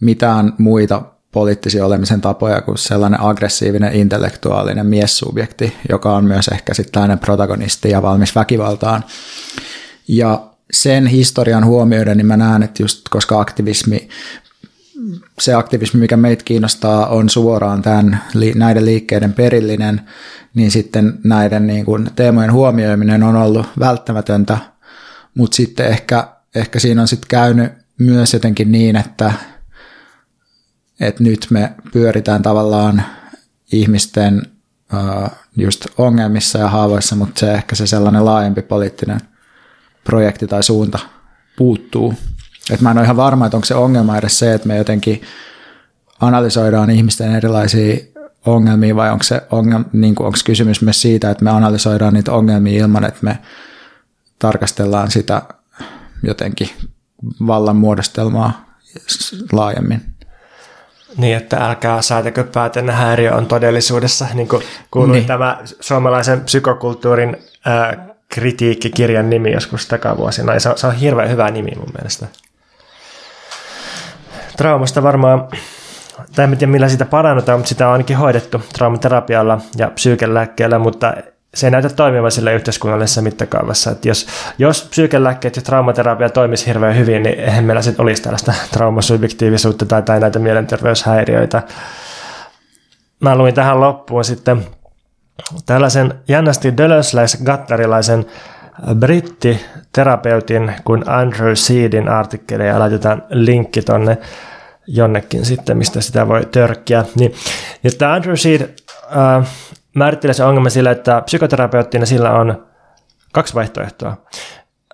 [0.00, 1.02] mitään muita
[1.32, 8.02] poliittisia olemisen tapoja kuin sellainen aggressiivinen intellektuaalinen miessubjekti, joka on myös ehkä sitten protagonisti ja
[8.02, 9.04] valmis väkivaltaan.
[10.08, 14.08] Ja sen historian huomioiden, niin mä näen, että just koska aktivismi,
[15.40, 18.22] se aktivismi, mikä meitä kiinnostaa, on suoraan tämän,
[18.54, 20.00] näiden liikkeiden perillinen,
[20.54, 24.58] niin sitten näiden niin kuin teemojen huomioiminen on ollut välttämätöntä,
[25.34, 29.32] mutta sitten ehkä, ehkä siinä on sitten käynyt myös jotenkin niin, että
[31.00, 33.02] että nyt me pyöritään tavallaan
[33.72, 34.46] ihmisten
[35.56, 39.20] just ongelmissa ja haavoissa, mutta se ehkä se sellainen laajempi poliittinen
[40.04, 40.98] projekti tai suunta
[41.56, 42.14] puuttuu.
[42.70, 45.22] Et mä en ole ihan varma, että onko se ongelma edes se, että me jotenkin
[46.20, 47.96] analysoidaan ihmisten erilaisia
[48.46, 52.32] ongelmia vai onko, se ongelma, niin kuin, onko kysymys myös siitä, että me analysoidaan niitä
[52.32, 53.38] ongelmia ilman, että me
[54.38, 55.42] tarkastellaan sitä
[56.22, 56.70] jotenkin
[57.46, 58.76] vallan muodostelmaa
[59.52, 60.09] laajemmin.
[61.16, 65.26] Niin, että älkää säätäkö päätenne häiriö on todellisuudessa, niin kuin kuului niin.
[65.26, 70.54] tämä suomalaisen psykokulttuurin ää, kritiikkikirjan nimi joskus takavuosina.
[70.54, 72.26] Ja se on, se on hirveän hyvä nimi mun mielestä.
[74.56, 75.48] Traumasta varmaan,
[76.36, 81.14] tai en tiedä millä sitä parannetaan, mutta sitä on ainakin hoidettu traumaterapialla ja psyykelääkkeellä, mutta
[81.54, 83.90] se ei näytä toimivan sille yhteiskunnallisessa mittakaavassa.
[83.90, 84.26] Että jos,
[84.58, 90.02] jos psyykelääkkeet ja traumaterapia toimisi hirveän hyvin, niin eihän meillä sitten olisi tällaista traumasubjektiivisuutta tai,
[90.02, 91.62] tai näitä mielenterveyshäiriöitä.
[93.20, 94.66] Mä luin tähän loppuun sitten
[95.66, 98.26] tällaisen jännästi dölösläis-gattarilaisen
[98.94, 104.18] brittiterapeutin kuin Andrew Seedin artikkeli ja laitetaan linkki tonne
[104.86, 107.04] jonnekin sitten, mistä sitä voi törkkiä.
[107.14, 107.34] Niin,
[107.84, 108.60] ja tämä Andrew Seed
[109.16, 109.46] äh,
[109.94, 112.66] määrittelee se ongelma sillä, että psykoterapeuttina sillä on
[113.32, 114.16] kaksi vaihtoehtoa.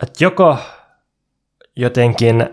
[0.02, 0.58] Että joko
[1.76, 2.48] jotenkin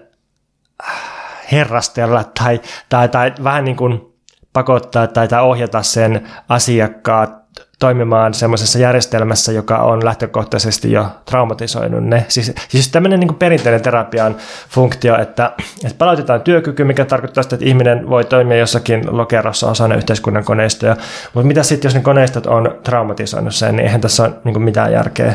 [1.51, 4.13] herrastella tai, tai, tai vähän niin kuin
[4.53, 7.42] pakottaa tai, tai ohjata sen asiakkaat
[7.83, 12.25] toimimaan semmoisessa järjestelmässä, joka on lähtökohtaisesti jo traumatisoinut ne.
[12.27, 14.35] Siis, siis tämmöinen niin perinteinen terapian
[14.69, 15.51] funktio, että,
[15.83, 20.95] että palautetaan työkyky, mikä tarkoittaa sitä, että ihminen voi toimia jossakin lokerossa osana yhteiskunnan koneistoja.
[21.33, 24.91] Mutta mitä sitten, jos ne koneistot on traumatisoinut sen, niin eihän tässä ole niin mitään
[24.91, 25.27] järkeä.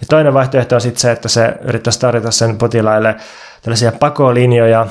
[0.00, 3.16] Ja toinen vaihtoehto on sitten se, että se yrittäisi tarjota sen potilaille
[3.62, 4.86] tällaisia pakolinjoja,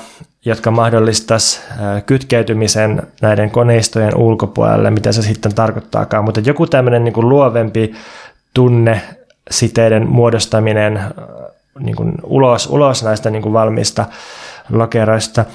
[0.45, 1.61] jotka mahdollistaisi
[2.05, 6.23] kytkeytymisen näiden koneistojen ulkopuolelle, mitä se sitten tarkoittaakaan.
[6.23, 7.93] Mutta joku tämmöinen niin kuin luovempi
[8.53, 9.01] tunne,
[9.51, 10.99] siteiden muodostaminen
[11.79, 14.05] niin kuin ulos, ulos näistä niin kuin valmiista
[14.69, 15.45] lokeroista.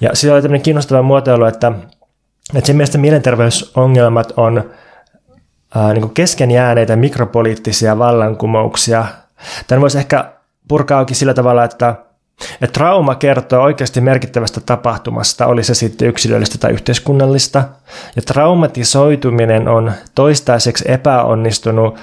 [0.00, 1.72] Ja siinä oli tämmöinen kiinnostava muotoilu, että,
[2.54, 4.70] että sen mielestä mielenterveysongelmat on
[5.74, 9.04] ää, niin kuin kesken jääneitä mikropoliittisia vallankumouksia.
[9.66, 10.32] Tämän voisi ehkä
[10.68, 11.94] purkaa auki sillä tavalla, että
[12.60, 17.64] et trauma kertoo oikeasti merkittävästä tapahtumasta, oli se sitten yksilöllistä tai yhteiskunnallista.
[18.16, 21.98] Ja traumatisoituminen on toistaiseksi epäonnistunut,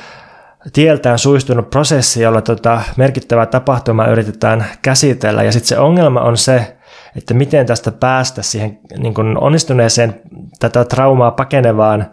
[0.74, 5.44] tieltään suistunut prosessi, jolla tota merkittävää tapahtumaa yritetään käsitellä.
[5.44, 6.78] Ja sitten se ongelma on se,
[7.16, 10.22] että miten tästä päästä siihen niin onnistuneeseen
[10.60, 12.06] tätä traumaa pakenevaan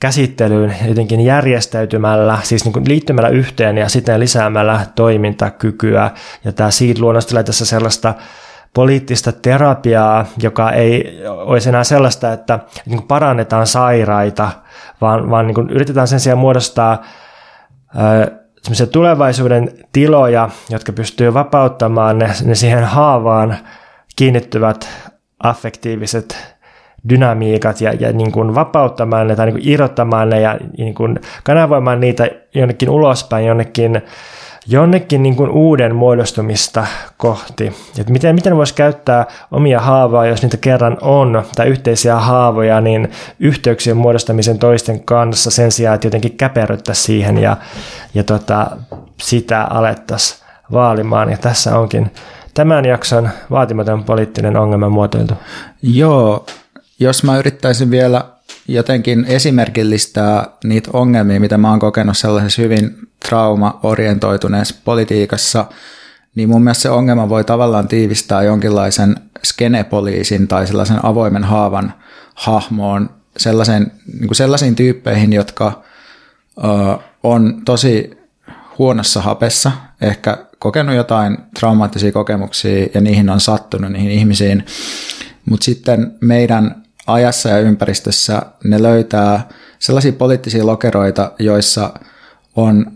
[0.00, 6.10] käsittelyyn jotenkin järjestäytymällä, siis niin kuin liittymällä yhteen ja sitten lisäämällä toimintakykyä.
[6.44, 8.14] Ja tämä siitä luonnostelee tässä sellaista
[8.74, 14.50] poliittista terapiaa, joka ei olisi enää sellaista, että niin kuin parannetaan sairaita,
[15.00, 17.04] vaan, vaan niin kuin yritetään sen sijaan muodostaa
[17.98, 23.56] ö, tulevaisuuden tiloja, jotka pystyy vapauttamaan ne, ne siihen haavaan
[24.16, 24.88] kiinnittyvät
[25.42, 26.55] affektiiviset
[27.08, 31.20] dynamiikat ja, ja niin kuin vapauttamaan ne tai niin kuin irrottamaan ne ja niin kuin
[31.44, 34.02] kanavoimaan niitä jonnekin ulospäin, jonnekin,
[34.66, 36.86] jonnekin niin kuin uuden muodostumista
[37.16, 37.72] kohti.
[38.00, 43.10] Et miten, miten voisi käyttää omia haavoja, jos niitä kerran on, tai yhteisiä haavoja, niin
[43.40, 47.56] yhteyksien muodostamisen toisten kanssa sen sijaan, että jotenkin käperryttä siihen ja,
[48.14, 48.66] ja tota,
[49.20, 51.30] sitä alettaisiin vaalimaan.
[51.30, 52.10] Ja tässä onkin
[52.54, 55.34] tämän jakson vaatimaton poliittinen ongelma muotoiltu.
[55.82, 56.46] Joo,
[57.00, 58.24] jos mä yrittäisin vielä
[58.68, 65.64] jotenkin esimerkillistää niitä ongelmia, mitä mä oon kokenut sellaisessa hyvin trauma-orientoituneessa politiikassa,
[66.34, 71.94] niin mun mielestä se ongelma voi tavallaan tiivistää jonkinlaisen skenepoliisin tai sellaisen avoimen haavan
[72.34, 75.82] hahmoon sellaisen, niin kuin sellaisiin tyyppeihin, jotka
[76.58, 78.18] ö, on tosi
[78.78, 84.66] huonossa hapessa, ehkä kokenut jotain traumaattisia kokemuksia ja niihin on sattunut niihin ihmisiin,
[85.50, 91.90] mutta sitten meidän ajassa ja ympäristössä ne löytää sellaisia poliittisia lokeroita, joissa
[92.56, 92.92] on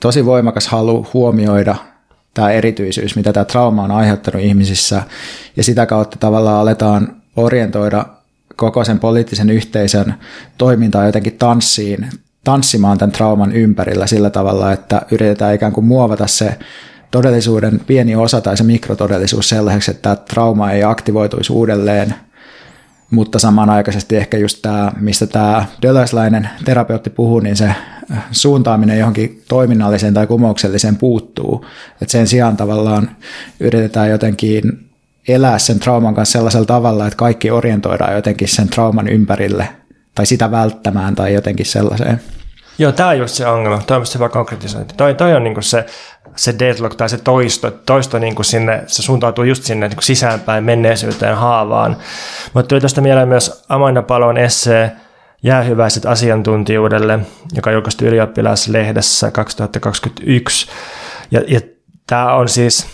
[0.00, 1.76] tosi voimakas halu huomioida
[2.34, 5.02] tämä erityisyys, mitä tämä trauma on aiheuttanut ihmisissä,
[5.56, 8.06] ja sitä kautta tavallaan aletaan orientoida
[8.56, 10.14] koko sen poliittisen yhteisön
[10.58, 12.08] toimintaa jotenkin tanssiin,
[12.44, 16.58] tanssimaan tämän trauman ympärillä sillä tavalla, että yritetään ikään kuin muovata se
[17.10, 22.14] todellisuuden pieni osa tai se mikrotodellisuus sellaiseksi, että tämä trauma ei aktivoituisi uudelleen–
[23.14, 27.74] mutta samanaikaisesti ehkä just tämä, mistä tämä dölösläinen terapeutti puhuu, niin se
[28.30, 31.66] suuntaaminen johonkin toiminnalliseen tai kumoukselliseen puuttuu.
[32.02, 33.10] Et sen sijaan tavallaan
[33.60, 34.90] yritetään jotenkin
[35.28, 39.68] elää sen trauman kanssa sellaisella tavalla, että kaikki orientoidaan jotenkin sen trauman ympärille
[40.14, 42.20] tai sitä välttämään tai jotenkin sellaiseen.
[42.78, 43.82] Joo, tämä on just se ongelma.
[43.86, 44.94] Toi on hyvä konkretisointi.
[44.96, 45.86] Toi, toi on niinku se,
[46.36, 47.70] se deadlock tai se toisto.
[47.70, 51.96] Toisto niinku sinne, se suuntautuu just sinne niinku sisäänpäin menneisyyteen haavaan.
[52.54, 54.92] Mutta tuli tästä mieleen myös Amanda Palon essee
[55.44, 57.18] Jäähyväiset asiantuntijuudelle,
[57.54, 60.66] joka julkaistui ylioppilaslehdessä 2021.
[61.30, 61.60] Ja, ja
[62.06, 62.86] tämä on siis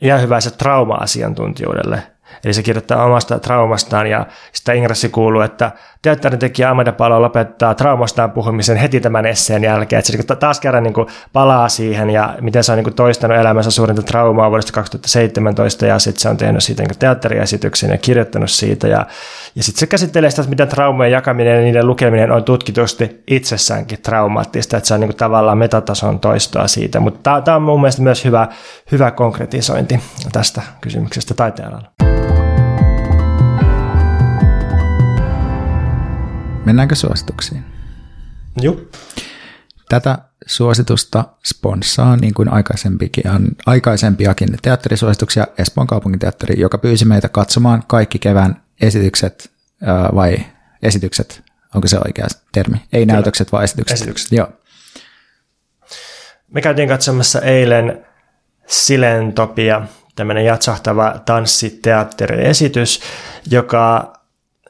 [0.00, 2.02] jäähyväiset trauma-asiantuntijuudelle.
[2.44, 5.70] Eli se kirjoittaa omasta traumastaan ja sitä ingressi kuuluu, että
[6.02, 9.98] teatterin tekijä Amanda Palo lopettaa traumastaan puhumisen heti tämän esseen jälkeen.
[9.98, 10.94] Että se niinku taas kerran niin
[11.32, 16.20] palaa siihen ja miten se on niin toistanut elämänsä suurinta traumaa vuodesta 2017 ja sitten
[16.20, 18.88] se on tehnyt siitä niin teatteriesityksen ja kirjoittanut siitä.
[18.88, 19.06] Ja,
[19.54, 24.02] ja sitten se käsittelee sitä, että miten traumojen jakaminen ja niiden lukeminen on tutkitusti itsessäänkin
[24.02, 27.00] traumaattista, että se on niin tavallaan metatason toistoa siitä.
[27.00, 28.48] Mutta tämä on mun mielestä myös hyvä,
[28.92, 30.00] hyvä konkretisointi
[30.32, 32.49] tästä kysymyksestä taiteenalalla.
[36.64, 37.64] Mennäänkö suosituksiin?
[38.60, 38.80] Joo.
[39.88, 43.24] Tätä suositusta sponssaa niin kuin aikaisempikin,
[43.66, 49.50] aikaisempiakin teatterisuosituksia Espoon kaupunginteatteri, joka pyysi meitä katsomaan kaikki kevään esitykset,
[50.14, 50.36] vai
[50.82, 51.42] esitykset,
[51.74, 52.76] onko se oikea termi?
[52.92, 53.12] Ei Kyllä.
[53.12, 53.94] näytökset, vaan esitykset.
[53.94, 54.32] esitykset.
[54.32, 54.48] Joo.
[56.48, 58.06] Me käytiin katsomassa eilen
[58.66, 59.82] Silentopia,
[60.16, 63.00] tämmöinen jatsahtava tanssiteatteriesitys,
[63.50, 64.12] joka,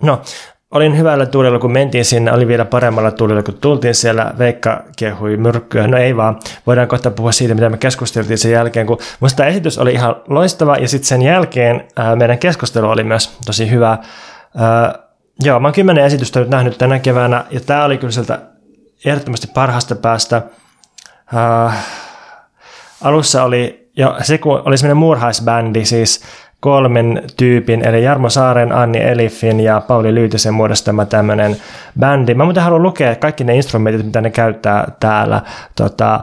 [0.03, 0.23] no
[0.71, 5.37] olin hyvällä tuulella, kun mentiin sinne, oli vielä paremmalla tuulella, kun tultiin siellä, Veikka kehui
[5.37, 5.87] myrkkyä.
[5.87, 9.49] No ei vaan, voidaan kohta puhua siitä, mitä me keskusteltiin sen jälkeen, kun musta tämä
[9.49, 13.99] esitys oli ihan loistava, ja sitten sen jälkeen ää, meidän keskustelu oli myös tosi hyvä.
[14.57, 14.99] Ää,
[15.43, 18.39] joo, mä oon kymmenen esitystä nyt nähnyt tänä keväänä, ja tämä oli kyllä sieltä
[19.05, 20.43] ehdottomasti parhaasta päästä.
[21.35, 21.73] Ää,
[23.03, 26.23] alussa oli, jo, se kun oli semmoinen muurhaisbändi, siis
[26.61, 31.57] kolmen tyypin, eli Jarmo Saaren, Anni Elifin ja Pauli Lyytisen muodostama tämmöinen
[31.99, 32.35] bändi.
[32.35, 35.43] Mä muuten haluan lukea kaikki ne instrumentit, mitä ne käyttää täällä.
[35.77, 36.21] Tota,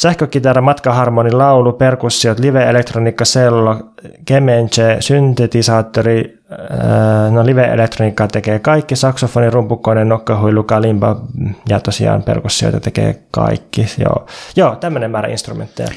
[0.00, 3.76] sähkökitara, matkaharmoni, laulu, perkussiot, live-elektroniikka, sello,
[4.24, 11.20] kemenche, syntetisaattori, äh, no live-elektroniikkaa tekee kaikki, saksofoni, rumpukkoinen, nokkahuilu, kalimba
[11.68, 13.86] ja tosiaan perkussioita tekee kaikki.
[13.98, 15.88] Joo, Joo tämmöinen määrä instrumentteja.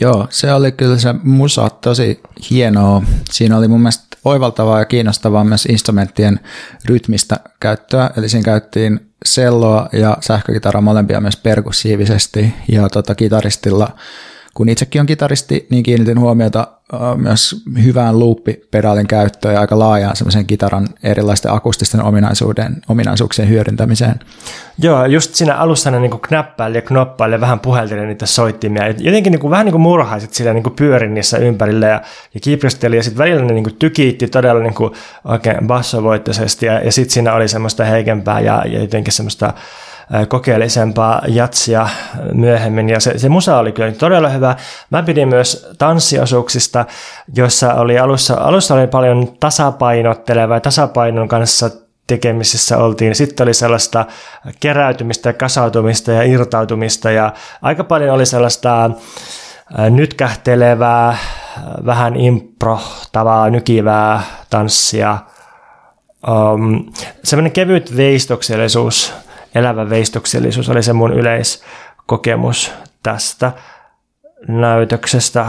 [0.00, 2.20] Joo, se oli kyllä se musa tosi
[2.50, 3.02] hienoa.
[3.30, 6.40] Siinä oli mun mielestä oivaltavaa ja kiinnostavaa myös instrumenttien
[6.84, 12.54] rytmistä käyttöä, eli siinä käyttiin selloa ja sähkökitaraa molempia myös perkussiivisesti.
[12.72, 13.96] Ja tota, kitaristilla
[14.54, 16.68] kun itsekin on kitaristi, niin kiinnitin huomiota
[17.16, 24.20] myös hyvään loop-pedaalin käyttöön ja aika laajaan semmoisen kitaran erilaisten akustisten ominaisuuden, ominaisuuksien hyödyntämiseen.
[24.78, 28.88] Joo, just siinä alussa ne niin knäppäili ja knoppaili ja vähän puhelteli niitä soittimia.
[28.88, 32.02] Jotenkin niin kuin, vähän niin kuin murhaisit sillä niin kuin pyörin niissä ympärillä ja,
[32.34, 34.92] ja kiipristeli ja sitten välillä ne niin kuin tykiitti todella niin kuin
[35.24, 39.54] oikein bassovoittoisesti ja, ja sitten siinä oli semmoista heikempää ja, ja jotenkin semmoista
[40.28, 41.88] kokeellisempaa jatsia
[42.34, 44.56] myöhemmin, ja se, se musa oli kyllä todella hyvä.
[44.90, 46.84] Mä pidin myös tanssiosuuksista,
[47.36, 51.70] jossa oli alussa, alussa oli paljon tasapainottelevaa tasapainon kanssa
[52.06, 53.14] tekemisissä oltiin.
[53.14, 54.06] Sitten oli sellaista
[54.60, 57.32] keräytymistä ja kasautumista ja irtautumista ja
[57.62, 58.90] aika paljon oli sellaista
[59.90, 61.16] nytkähtelevää,
[61.86, 65.18] vähän improhtavaa, nykivää tanssia.
[66.28, 66.92] Um,
[67.24, 69.12] semmoinen kevyt veistoksellisuus
[69.54, 72.72] elävä veistoksellisuus oli se mun yleiskokemus
[73.02, 73.52] tästä
[74.48, 75.46] näytöksestä.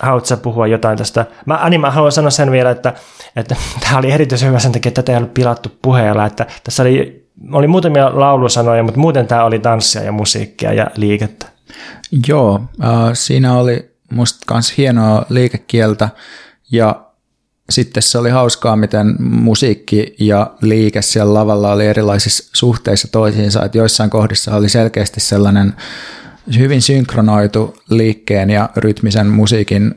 [0.00, 1.26] Haluatko puhua jotain tästä?
[1.46, 2.94] Mä, Ani, mä haluan sanoa sen vielä, että,
[3.36, 6.26] että tämä oli erityisen hyvä sen takia, että tätä ei ollut pilattu puheella.
[6.26, 11.46] Että tässä oli, oli muutamia laulusanoja, mutta muuten tämä oli tanssia ja musiikkia ja liikettä.
[12.28, 16.08] Joo, äh, siinä oli musta myös hienoa liikekieltä
[16.72, 17.11] ja
[17.70, 23.78] sitten se oli hauskaa, miten musiikki ja liike siellä lavalla oli erilaisissa suhteissa toisiinsa, että
[23.78, 25.74] joissain kohdissa oli selkeästi sellainen
[26.58, 29.94] hyvin synkronoitu liikkeen ja rytmisen musiikin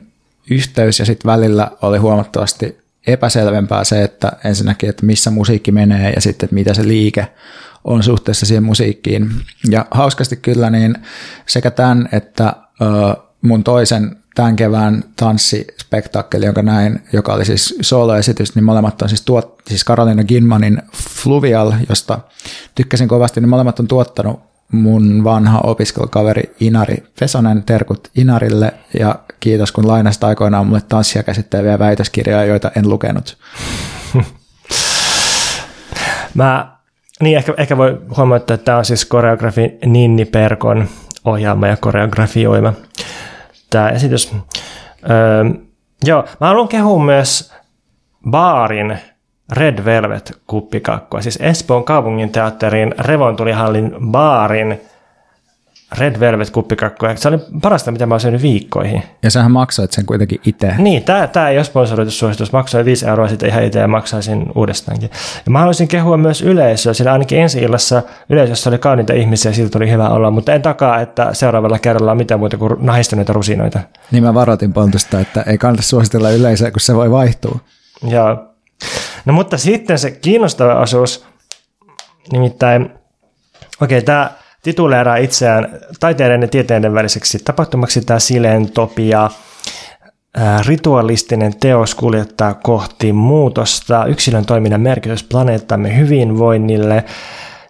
[0.50, 6.20] yhteys, ja sitten välillä oli huomattavasti epäselvempää se, että ensinnäkin, että missä musiikki menee, ja
[6.20, 7.28] sitten, että mitä se liike
[7.84, 9.30] on suhteessa siihen musiikkiin.
[9.70, 10.94] Ja hauskasti kyllä niin
[11.46, 12.52] sekä tämän että
[13.42, 19.22] mun toisen tämän kevään tanssispektaakkeli, jonka näin, joka oli siis soloesitys, niin molemmat on siis,
[19.22, 22.18] tuot, siis Karolina Ginmanin Fluvial, josta
[22.74, 24.40] tykkäsin kovasti, niin molemmat on tuottanut
[24.72, 31.78] mun vanha opiskelukaveri Inari Fesonen, terkut Inarille ja kiitos kun lainasit aikoinaan mulle tanssia käsitteleviä
[31.78, 33.38] väitöskirjoja, joita en lukenut.
[36.34, 36.76] Mä,
[37.22, 40.88] niin ehkä, ehkä voi huomata, että tämä on siis koreografi Ninni Perkon
[41.24, 42.72] ohjaama ja koreografioima
[43.70, 44.32] tämä esitys.
[45.10, 45.44] Öö,
[46.04, 47.54] joo, mä haluan kehua myös
[48.30, 48.98] baarin
[49.52, 54.80] Red Velvet kuppikakkua, siis Espoon kaupungin teatterin Revontulihallin baarin
[55.98, 57.16] Red Velvet kuppikakkua.
[57.16, 59.02] Se oli parasta, mitä mä oon syönyt viikkoihin.
[59.22, 60.74] Ja sähän maksoit sen kuitenkin itse.
[60.78, 62.52] Niin, tämä, tämä ei ole sponsoroitu suositus.
[62.52, 65.10] Maksoin 5 euroa sitten ihan itse ja maksaisin uudestaankin.
[65.46, 69.54] Ja mä haluaisin kehua myös yleisöä, sillä ainakin ensi illassa yleisössä oli kauniita ihmisiä ja
[69.54, 73.32] siltä tuli hyvä olla, mutta en takaa, että seuraavalla kerralla on mitään muuta kuin nahistuneita
[73.32, 73.80] rusinoita.
[74.10, 77.58] Niin mä varoitin Pontusta, että ei kannata suositella yleisöä, kun se voi vaihtua.
[78.08, 78.44] Joo.
[79.24, 81.26] No mutta sitten se kiinnostava osuus,
[82.32, 82.82] nimittäin,
[83.80, 84.30] okei, okay, tämä
[84.66, 85.68] tituleeraa itseään
[86.00, 89.30] taiteiden ja tieteiden väliseksi tapahtumaksi tämä silentopia.
[90.66, 97.04] Ritualistinen teos kuljettaa kohti muutosta, yksilön toiminnan merkitys planeettamme hyvinvoinnille.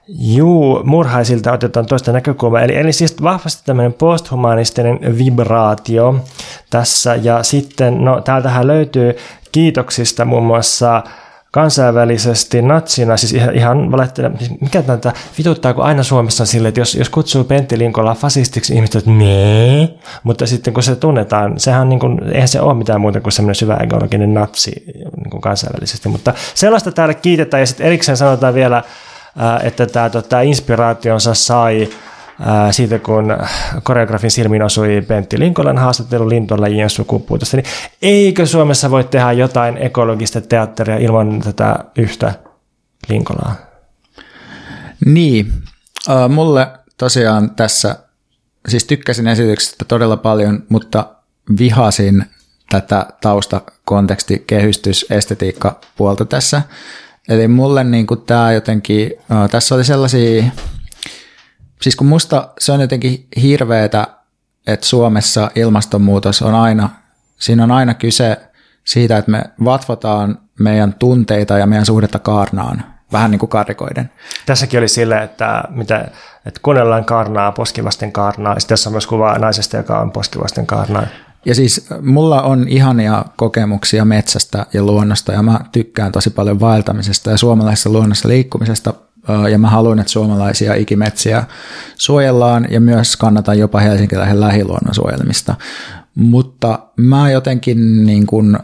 [0.08, 6.24] Juu, murhaisilta otetaan toista näkökulmaa, eli, eli siis vahvasti tämmöinen posthumanistinen vibraatio
[6.70, 9.16] tässä, ja sitten, no täältähän löytyy
[9.52, 11.02] kiitoksista muun muassa
[11.50, 16.94] kansainvälisesti natsina, siis ihan, ihan valehtele, siis mikä tätä vituttaako aina Suomessa sille, että jos,
[16.94, 19.88] jos kutsuu Pentti Linkola fasistiksi, ihmiset että nee,
[20.22, 23.54] mutta sitten kun se tunnetaan, sehän niin kuin, eihän se ole mitään muuta kuin semmoinen
[23.54, 24.84] syvä ekologinen natsi
[25.16, 27.60] niin kuin kansainvälisesti, mutta sellaista täällä kiitetään.
[27.60, 28.82] Ja sitten erikseen sanotaan vielä,
[29.62, 31.88] että tämä tota, inspiraationsa sai
[32.70, 33.36] siitä, kun
[33.82, 37.66] koreografin silmiin osui Pentti Linkolan haastattelu lintolajien sukupuutosta, niin
[38.02, 42.34] eikö Suomessa voi tehdä jotain ekologista teatteria ilman tätä yhtä
[43.08, 43.56] Linkolaa?
[45.06, 45.52] Niin,
[46.28, 46.68] mulle
[46.98, 47.96] tosiaan tässä,
[48.68, 51.06] siis tykkäsin esityksestä todella paljon, mutta
[51.58, 52.24] vihasin
[52.70, 56.62] tätä taustakonteksti, kehystys, estetiikka puolta tässä.
[57.28, 59.10] Eli mulle niin tämä jotenkin,
[59.50, 60.44] tässä oli sellaisia
[61.82, 64.06] Siis kun musta se on jotenkin hirveetä,
[64.66, 66.90] että Suomessa ilmastonmuutos on aina,
[67.38, 68.40] siinä on aina kyse
[68.84, 74.10] siitä, että me vatvotaan meidän tunteita ja meidän suhdetta kaarnaan, vähän niin kuin karikoiden.
[74.46, 76.08] Tässäkin oli sille, että, mitä,
[76.46, 81.06] että kuunnellaan kaarnaa, poskivasten kaarnaa, ja tässä on myös kuva naisesta, joka on poskivasten kaarnaa.
[81.44, 87.30] Ja siis mulla on ihania kokemuksia metsästä ja luonnosta, ja mä tykkään tosi paljon vaeltamisesta
[87.30, 88.94] ja suomalaisessa luonnossa liikkumisesta
[89.50, 91.44] ja mä haluan, että suomalaisia ikimetsiä
[91.96, 95.54] suojellaan ja myös kannatan jopa helsinkiläisen lähiluonnon suojelmista.
[96.14, 98.58] Mutta mä jotenkin niin kuin,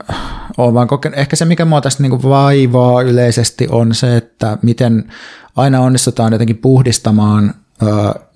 [0.56, 4.58] olen vaan kokenut, ehkä se mikä mua tästä niin kuin vaivaa yleisesti on se, että
[4.62, 5.04] miten
[5.56, 7.54] aina onnistutaan jotenkin puhdistamaan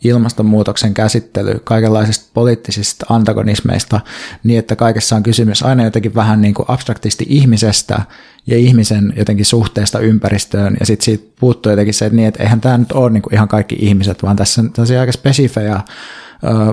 [0.04, 4.00] ilmastonmuutoksen käsittely kaikenlaisista poliittisista antagonismeista
[4.44, 8.02] niin, että kaikessa on kysymys aina jotenkin vähän niin kuin abstraktisti ihmisestä
[8.46, 12.60] ja ihmisen jotenkin suhteesta ympäristöön ja sitten siitä puuttuu jotenkin se, että, niin, että eihän
[12.60, 15.80] tämä nyt ole niin kuin ihan kaikki ihmiset, vaan tässä on tosi aika spesifejä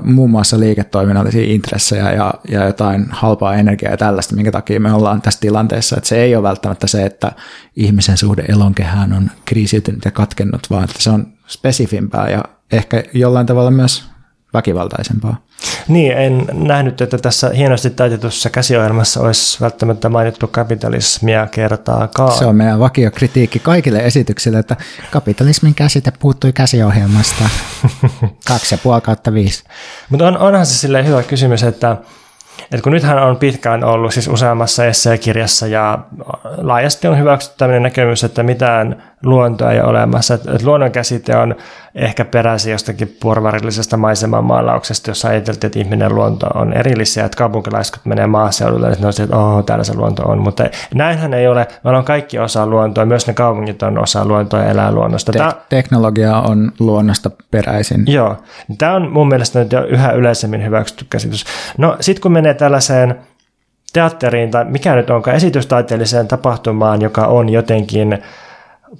[0.02, 5.22] muun muassa liiketoiminnallisia intressejä ja, ja jotain halpaa energiaa ja tällaista, minkä takia me ollaan
[5.22, 5.96] tässä tilanteessa.
[5.96, 7.32] Että se ei ole välttämättä se, että
[7.76, 13.46] ihmisen suhde elonkehään on kriisiytynyt ja katkennut, vaan että se on spesifimpää ja ehkä jollain
[13.46, 14.04] tavalla myös
[14.54, 15.36] väkivaltaisempaa.
[15.88, 22.38] Niin, en nähnyt, että tässä hienosti taitetussa käsiohjelmassa olisi välttämättä mainittu kapitalismia kertaakaan.
[22.38, 24.76] Se on meidän vakiokritiikki kaikille esityksille, että
[25.10, 27.44] kapitalismin käsite puuttui käsiohjelmasta.
[28.48, 29.64] Kaksi ja puoli kautta viisi.
[30.10, 31.96] Mutta on, onhan se silleen hyvä kysymys, että
[32.72, 35.98] et kun nythän on pitkään ollut siis useammassa esseekirjassa ja
[36.56, 40.34] laajasti on hyväksytty tämmöinen näkemys, että mitään luontoa ei ole olemassa.
[40.34, 41.54] Että et luonnon käsite on
[41.94, 47.94] ehkä peräisin jostakin porvarillisesta maiseman maalauksesta, jossa ajateltiin, että ihminen luonto on erillisiä, että kaupunkilaiset
[47.94, 50.38] kun menee maaseudulle, että ne on että oh, täällä se luonto on.
[50.38, 50.64] Mutta
[50.94, 51.66] näinhän ei ole.
[51.84, 55.32] Me ollaan kaikki osa luontoa, myös ne kaupungit on osa luontoa ja elää luonnosta.
[55.32, 58.04] Te- teknologia on luonnosta peräisin.
[58.06, 58.36] Joo.
[58.78, 61.44] Tämä on mun mielestä nyt jo yhä yleisemmin hyväksytty käsitys.
[61.78, 63.18] No sitten kun menee tällaiseen
[63.92, 68.18] teatteriin tai mikä nyt onkaan esitystaiteelliseen tapahtumaan, joka on jotenkin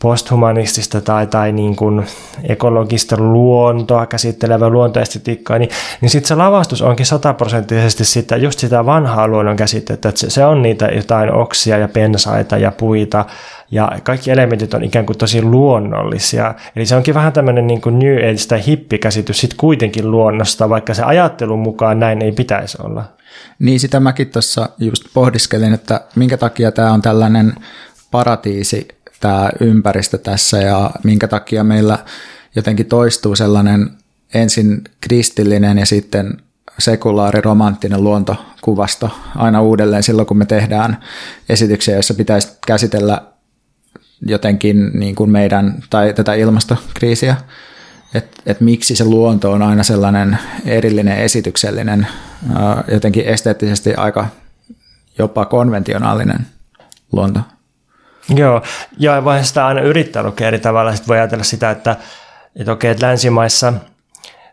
[0.02, 2.06] posthumanistista tai, tai niin kuin
[2.44, 9.28] ekologista luontoa käsittelevää luontoestetiikkaa, niin, niin sitten se lavastus onkin sataprosenttisesti sitä, just sitä vanhaa
[9.28, 13.24] luonnon käsitettä, että se, se on niitä jotain oksia ja pensaita ja puita
[13.70, 16.54] ja kaikki elementit on ikään kuin tosi luonnollisia.
[16.76, 20.94] Eli se onkin vähän tämmöinen niin kuin New Age tai hippikäsitys sitten kuitenkin luonnosta, vaikka
[20.94, 23.04] se ajattelun mukaan näin ei pitäisi olla.
[23.58, 27.54] Niin sitä mäkin tuossa just pohdiskelin, että minkä takia tämä on tällainen
[28.10, 28.88] paratiisi
[29.24, 31.98] tämä ympäristö tässä ja minkä takia meillä
[32.56, 33.90] jotenkin toistuu sellainen
[34.34, 36.36] ensin kristillinen ja sitten
[36.78, 40.96] sekulaari romanttinen luontokuvasto aina uudelleen silloin, kun me tehdään
[41.48, 43.22] esityksiä, joissa pitäisi käsitellä
[44.26, 47.36] jotenkin niin kuin meidän tai tätä ilmastokriisiä,
[48.14, 52.06] että et miksi se luonto on aina sellainen erillinen esityksellinen,
[52.88, 54.26] jotenkin esteettisesti aika
[55.18, 56.46] jopa konventionaalinen
[57.12, 57.40] luonto.
[58.28, 58.62] Joo,
[58.98, 60.92] ja voi sitä aina yrittää lukea eri tavalla.
[60.92, 61.96] Sitten voi ajatella sitä, että,
[62.56, 63.72] että okei, että länsimaissa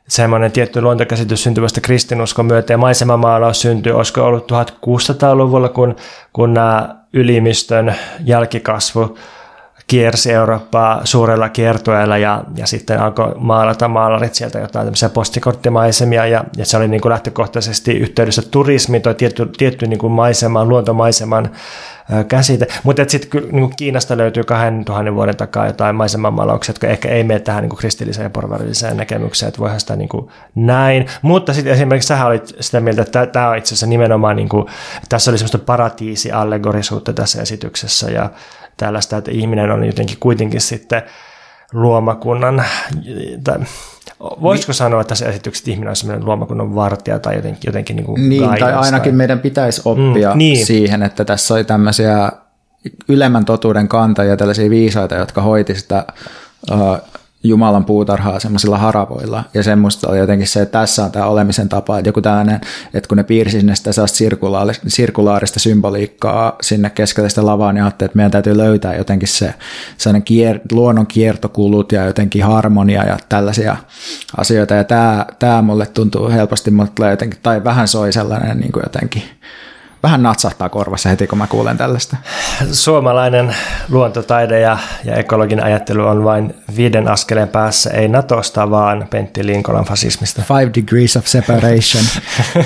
[0.08, 5.96] semmoinen tietty luontokäsitys syntyvästä kristinuskon myötä ja maisemamaalaus syntyi, olisiko ollut 1600-luvulla, kun,
[6.34, 7.96] kun nämä ylimistön
[8.26, 9.18] jälkikasvu
[9.92, 16.44] kiersi Eurooppaa suurella kiertueella ja, ja sitten alkoi maalata maalarit sieltä jotain tämmöisiä postikorttimaisemia ja,
[16.58, 21.50] ja se oli niin kuin lähtökohtaisesti yhteydessä turismi, toi tietty, tietty niin kuin maiseman, luontomaiseman
[22.28, 22.68] käsite.
[22.84, 27.62] Mutta sitten niin Kiinasta löytyy 2000 vuoden takaa jotain maisemanmaalauksia, jotka ehkä ei mene tähän
[27.62, 31.06] niin kuin kristilliseen ja porvarilliseen näkemykseen, että voihan sitä niin kuin näin.
[31.22, 34.66] Mutta sitten esimerkiksi sähän olit sitä mieltä, että tämä on itse asiassa nimenomaan, niin kuin,
[35.10, 38.30] tässä oli semmoista paratiisi-allegorisuutta tässä esityksessä ja
[38.82, 41.02] tällaista, että ihminen on jotenkin kuitenkin sitten
[41.74, 42.64] luomakunnan,
[43.44, 43.60] tai
[44.20, 48.30] voisiko sanoa tässä esityksessä, että ihminen on sellainen luomakunnan vartija tai jotenkin, jotenkin niin kuin
[48.30, 49.18] Niin, tai ainakin tai...
[49.18, 50.66] meidän pitäisi oppia mm, niin.
[50.66, 52.32] siihen, että tässä oli tämmöisiä
[53.08, 56.06] ylemmän totuuden kantajia, tällaisia viisaita, jotka hoiti sitä
[56.72, 56.98] uh,
[57.44, 59.44] Jumalan puutarhaa semmoisilla haravoilla.
[59.54, 62.62] Ja semmoista oli jotenkin se, että tässä on tämä olemisen tapa, että joku tällainen,
[62.94, 68.08] että kun ne piirsi sinne sitä sirkulaarista, sirkulaarista symboliikkaa sinne keskelle sitä lavaa, niin ajattelin,
[68.08, 69.54] että meidän täytyy löytää jotenkin se
[69.98, 73.76] sellainen kier, luonnon kiertokulut ja jotenkin harmonia ja tällaisia
[74.38, 74.74] asioita.
[74.74, 79.24] Ja tämä, tämä mulle tuntuu helposti, mutta jotenkin, tai vähän soi sellainen niin kuin jotenkin
[80.04, 82.18] vähän natsahtaa korvassa heti, kun mä kuulen tällaista.
[82.72, 83.56] Suomalainen
[83.90, 89.86] luontotaide ja, ja ekologinen ajattelu on vain viiden askeleen päässä, ei Natosta, vaan Pentti Linkolan
[89.86, 90.42] fasismista.
[90.42, 92.04] Five degrees of separation.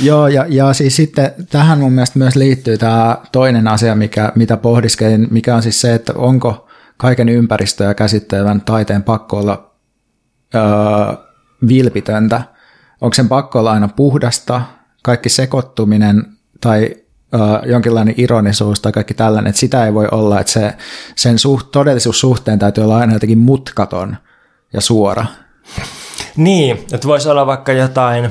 [0.00, 4.56] Joo, ja, ja siis sitten tähän mun mielestä myös liittyy tämä toinen asia, mikä, mitä
[4.56, 9.74] pohdiskelin, mikä on siis se, että onko kaiken ympäristöä käsittelevän taiteen pakko olla
[10.54, 10.62] öö,
[11.68, 12.42] vilpitöntä.
[13.00, 14.62] Onko sen pakko olla aina puhdasta,
[15.02, 16.96] kaikki sekoittuminen tai
[17.34, 20.74] uh, jonkinlainen ironisuus tai kaikki tällainen, että sitä ei voi olla, että se,
[21.16, 24.16] sen suht, todellisuussuhteen täytyy olla aina jotenkin mutkaton
[24.72, 25.26] ja suora.
[26.36, 28.30] Niin, että voisi olla vaikka jotain,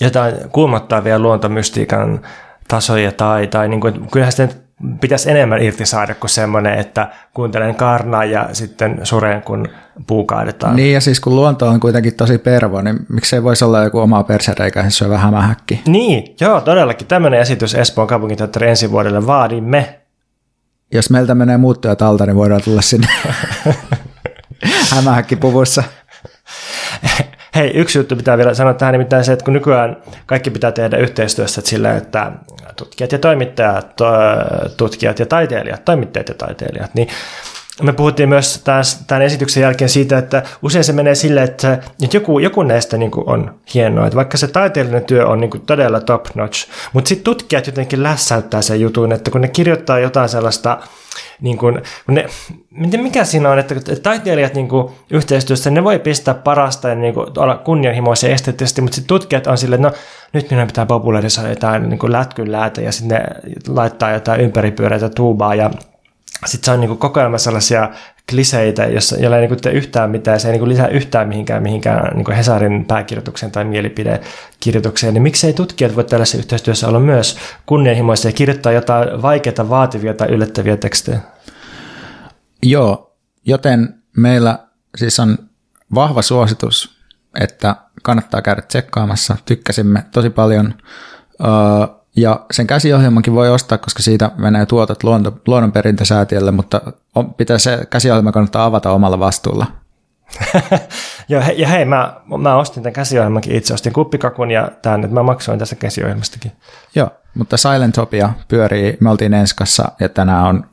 [0.00, 2.20] jotain kuumottavia luontomystiikan
[2.68, 4.62] tasoja tai, tai niin kuin, kyllähän sitten
[5.00, 9.68] pitäisi enemmän irti saada kuin semmoinen, että kuuntelen karnaa ja sitten suren, kun
[10.06, 10.76] puu kaadetaan.
[10.76, 14.22] Niin ja siis kun luonto on kuitenkin tosi pervo, niin miksei voisi olla joku oma
[14.24, 15.82] persereikä, se on vähän hämähäkki.
[15.86, 17.06] Niin, joo, todellakin.
[17.06, 19.98] Tämmöinen esitys Espoon kaupunginteatteri ensi vuodelle vaadimme.
[20.92, 23.08] Jos meiltä menee muuttujat alta, niin voidaan tulla sinne
[24.94, 25.82] hämähäkkipuvussa.
[27.54, 29.96] Hei, yksi juttu pitää vielä sanoa tähän, nimittäin se, että kun nykyään
[30.26, 32.32] kaikki pitää tehdä yhteistyössä että sillä, että
[32.76, 33.96] tutkijat ja toimittajat,
[34.76, 37.08] tutkijat ja taiteilijat, toimittajat ja taiteilijat, niin
[37.82, 38.64] me puhuttiin myös
[39.06, 41.78] tämän esityksen jälkeen siitä, että usein se menee sille, että,
[42.12, 46.26] joku, joku näistä niin on hienoa, että vaikka se taiteellinen työ on niin todella top
[46.34, 50.78] notch, mutta sitten tutkijat jotenkin lässäyttää sen jutun, että kun ne kirjoittaa jotain sellaista,
[51.40, 52.26] niin kuin, ne,
[52.96, 57.26] mikä siinä on, että taiteilijat niin kuin, yhteistyössä, ne voi pistää parasta ja niin kuin,
[57.36, 61.88] olla kunnianhimoisia esteettisesti, mutta sitten tutkijat on silleen, että no nyt minun pitää popularisoida jotain
[61.88, 63.20] niin kuin lätkynläätä ja sitten
[63.68, 65.70] laittaa jotain ympäripyöreitä tuubaa ja
[66.46, 67.90] sitten se on niin koko ajan sellaisia
[68.30, 72.16] kliseitä, jossa, joilla ei niin tee yhtään mitään, se ei niin lisää yhtään mihinkään, mihinkään
[72.16, 78.32] niin Hesarin pääkirjoitukseen tai mielipidekirjoitukseen, niin miksei tutkijat voi tällaisessa yhteistyössä olla myös kunnianhimoisia ja
[78.32, 81.20] kirjoittaa jotain vaikeita, vaativia tai yllättäviä tekstejä?
[82.62, 84.58] Joo, joten meillä
[84.96, 85.38] siis on
[85.94, 86.96] vahva suositus,
[87.40, 89.36] että kannattaa käydä tsekkaamassa.
[89.44, 90.74] Tykkäsimme tosi paljon.
[91.40, 96.80] Uh, ja sen käsiohjelmankin voi ostaa, koska siitä menee tuotot luonto, luonnonperintösäätiölle, mutta
[97.14, 99.66] on, pitää se käsiohjelma kannattaa avata omalla vastuulla.
[101.28, 105.22] Joo, ja hei, mä, mä ostin tämän käsiohjelmankin itse, ostin kuppikakun ja tämän, että mä
[105.22, 106.52] maksoin tästä käsiohjelmastakin.
[106.94, 110.64] Joo, mutta Silentopia pyörii, me oltiin Enskassa ja tänään on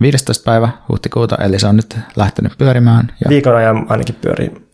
[0.00, 0.44] 15.
[0.44, 3.12] päivä huhtikuuta, eli se on nyt lähtenyt pyörimään.
[3.24, 3.28] Ja...
[3.28, 4.71] Viikon ajan ainakin pyörii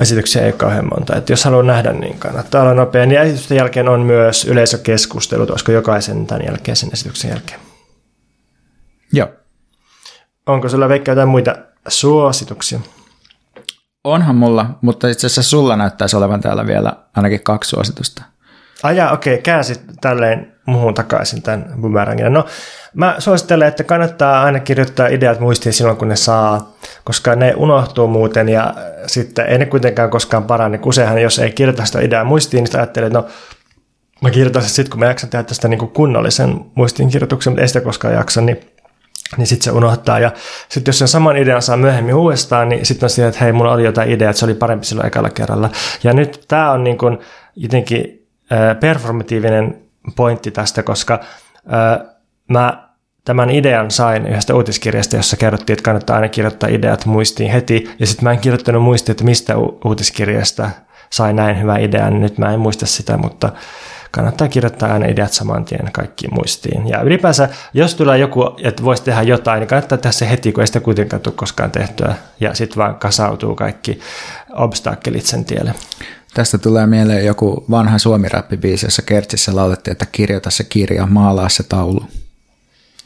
[0.00, 1.16] esityksiä ei kauhean monta.
[1.16, 3.06] Että jos haluaa nähdä, niin kannattaa olla nopea.
[3.06, 7.60] Niin esitysten jälkeen on myös yleisökeskustelut, olisiko jokaisen tämän jälkeen sen esityksen jälkeen.
[9.12, 9.28] Joo.
[10.46, 11.54] Onko sulla Veikka jotain muita
[11.88, 12.80] suosituksia?
[14.04, 18.22] Onhan mulla, mutta itse asiassa sulla näyttäisi olevan täällä vielä ainakin kaksi suositusta.
[18.82, 22.32] Ajaa, okei, okay, käänsit tälleen muuhun takaisin tämän boomerangin.
[22.32, 22.46] No,
[22.94, 28.08] mä suosittelen, että kannattaa aina kirjoittaa ideat muistiin silloin, kun ne saa, koska ne unohtuu
[28.08, 28.74] muuten ja
[29.06, 30.80] sitten ei ne kuitenkaan koskaan parane.
[30.84, 33.26] Useinhan, jos ei kirjoita sitä ideaa muistiin, niin ajattelee, että no,
[34.20, 38.14] mä kirjoitan sitten, kun mä jaksan tehdä tästä niin kunnollisen muistiinkirjoituksen, mutta ei sitä koskaan
[38.14, 38.60] jaksa, niin
[39.36, 40.18] niin sitten se unohtaa.
[40.18, 40.30] Ja
[40.68, 43.72] sitten jos sen saman idean saa myöhemmin uudestaan, niin sitten on sitä, että hei, mulla
[43.72, 45.70] oli jotain ideaa, että se oli parempi silloin ekalla kerralla.
[46.04, 47.18] Ja nyt tämä on niin kuin
[47.56, 48.21] jotenkin
[48.80, 49.82] performatiivinen
[50.16, 51.20] pointti tästä, koska
[52.48, 52.88] mä
[53.24, 57.90] tämän idean sain yhdestä uutiskirjasta, jossa kerrottiin, että kannattaa aina kirjoittaa ideat muistiin heti.
[57.98, 59.54] Ja sitten mä en kirjoittanut muistiin, että mistä
[59.84, 60.70] uutiskirjasta
[61.10, 63.52] sai näin hyvä idea, niin nyt mä en muista sitä, mutta
[64.10, 66.88] kannattaa kirjoittaa aina ideat saman tien kaikkiin muistiin.
[66.88, 70.60] Ja ylipäänsä, jos tulee joku, että voisi tehdä jotain, niin kannattaa tehdä se heti, kun
[70.60, 72.14] ei sitä kuitenkaan tule koskaan tehtyä.
[72.40, 74.00] Ja sitten vaan kasautuu kaikki
[74.52, 75.74] obstakkelit sen tielle.
[76.34, 78.28] Tästä tulee mieleen joku vanha suomi
[78.60, 82.04] biisi jossa Kertsissä laulettiin, että kirjoita se kirja, maalaa se taulu.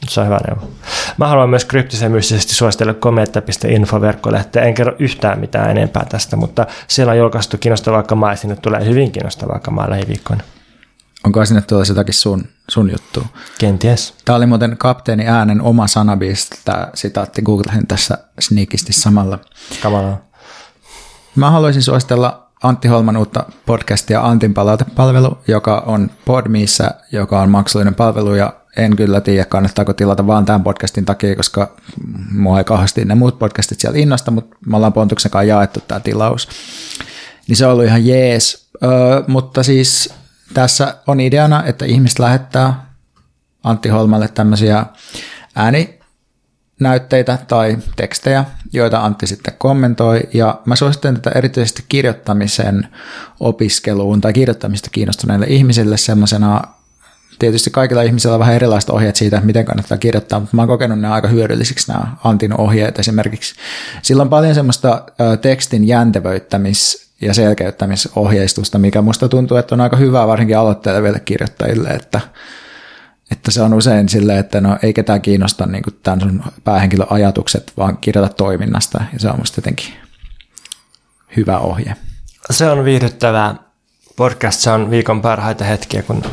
[0.09, 0.71] Se on hyvä neuvo.
[1.17, 4.63] Mä haluan myös kryptisen mystisesti suositella kometta.info verkkolehteä.
[4.63, 8.85] En kerro yhtään mitään enempää tästä, mutta siellä on julkaistu kiinnostavaa kamaa ja sinne tulee
[8.85, 10.43] hyvin kiinnostavaa kamaa lähiviikkoina.
[11.23, 13.23] Onko sinne tulossa jotakin sun, sun juttu?
[13.59, 14.13] Kenties.
[14.25, 19.39] Tämä oli muuten kapteeni äänen oma sanabiisi, tämä sitaatti googlasin tässä sneakisti samalla.
[19.83, 20.17] Kamalaa.
[21.35, 27.95] Mä haluaisin suositella Antti Holman uutta podcastia Antin palautepalvelu, joka on Podmiissa, joka on maksullinen
[27.95, 31.75] palvelu ja en kyllä tiedä, kannattaako tilata vaan tämän podcastin takia, koska
[32.31, 35.99] mua ei kauheasti ne muut podcastit siellä innosta, mutta me ollaan Pontuksen kanssa jaettu tämä
[35.99, 36.49] tilaus.
[37.47, 40.13] Niin se on ollut ihan jees, öö, mutta siis
[40.53, 42.85] tässä on ideana, että ihmiset lähettää
[43.63, 44.85] Antti Holmalle tämmöisiä
[46.81, 52.87] ääninäytteitä tai tekstejä, joita Antti sitten kommentoi, ja mä suosittelen tätä erityisesti kirjoittamisen
[53.39, 56.61] opiskeluun tai kirjoittamista kiinnostuneille ihmisille semmoisena
[57.39, 60.99] tietysti kaikilla ihmisillä on vähän erilaiset ohjeet siitä, miten kannattaa kirjoittaa, mutta mä oon kokenut
[60.99, 63.55] ne aika hyödyllisiksi nämä Antin ohjeet esimerkiksi.
[64.01, 65.03] Sillä on paljon semmoista
[65.41, 72.21] tekstin jäntevöittämis- ja selkeyttämisohjeistusta, mikä musta tuntuu, että on aika hyvää varsinkin aloitteleville kirjoittajille, että,
[73.31, 77.73] että se on usein silleen, että no ei ketään kiinnosta niin tämän sun päähenkilön ajatukset,
[77.77, 79.93] vaan kirjoita toiminnasta, ja se on musta jotenkin
[81.37, 81.95] hyvä ohje.
[82.51, 83.55] Se on viihdyttävää.
[84.15, 86.23] Podcast se on viikon parhaita hetkiä, kun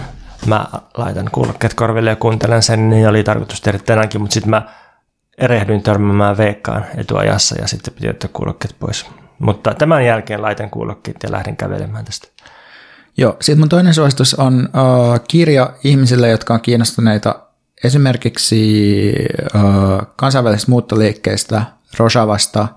[0.46, 4.62] mä laitan kuulokkeet korville ja kuuntelen sen, niin oli tarkoitus tehdä tänäänkin, mutta sitten mä
[5.38, 9.06] erehdyin törmäämään veikkaan etuajassa ja sitten piti ottaa kuulokkeet pois.
[9.38, 12.28] Mutta tämän jälkeen laitan kuulokkeet ja lähden kävelemään tästä.
[13.16, 17.40] Joo, sitten mun toinen suositus on uh, kirja ihmisille, jotka on kiinnostuneita
[17.84, 19.12] esimerkiksi
[19.54, 21.62] uh, kansainvälisestä muuttoliikkeestä,
[21.98, 22.68] Rojavasta,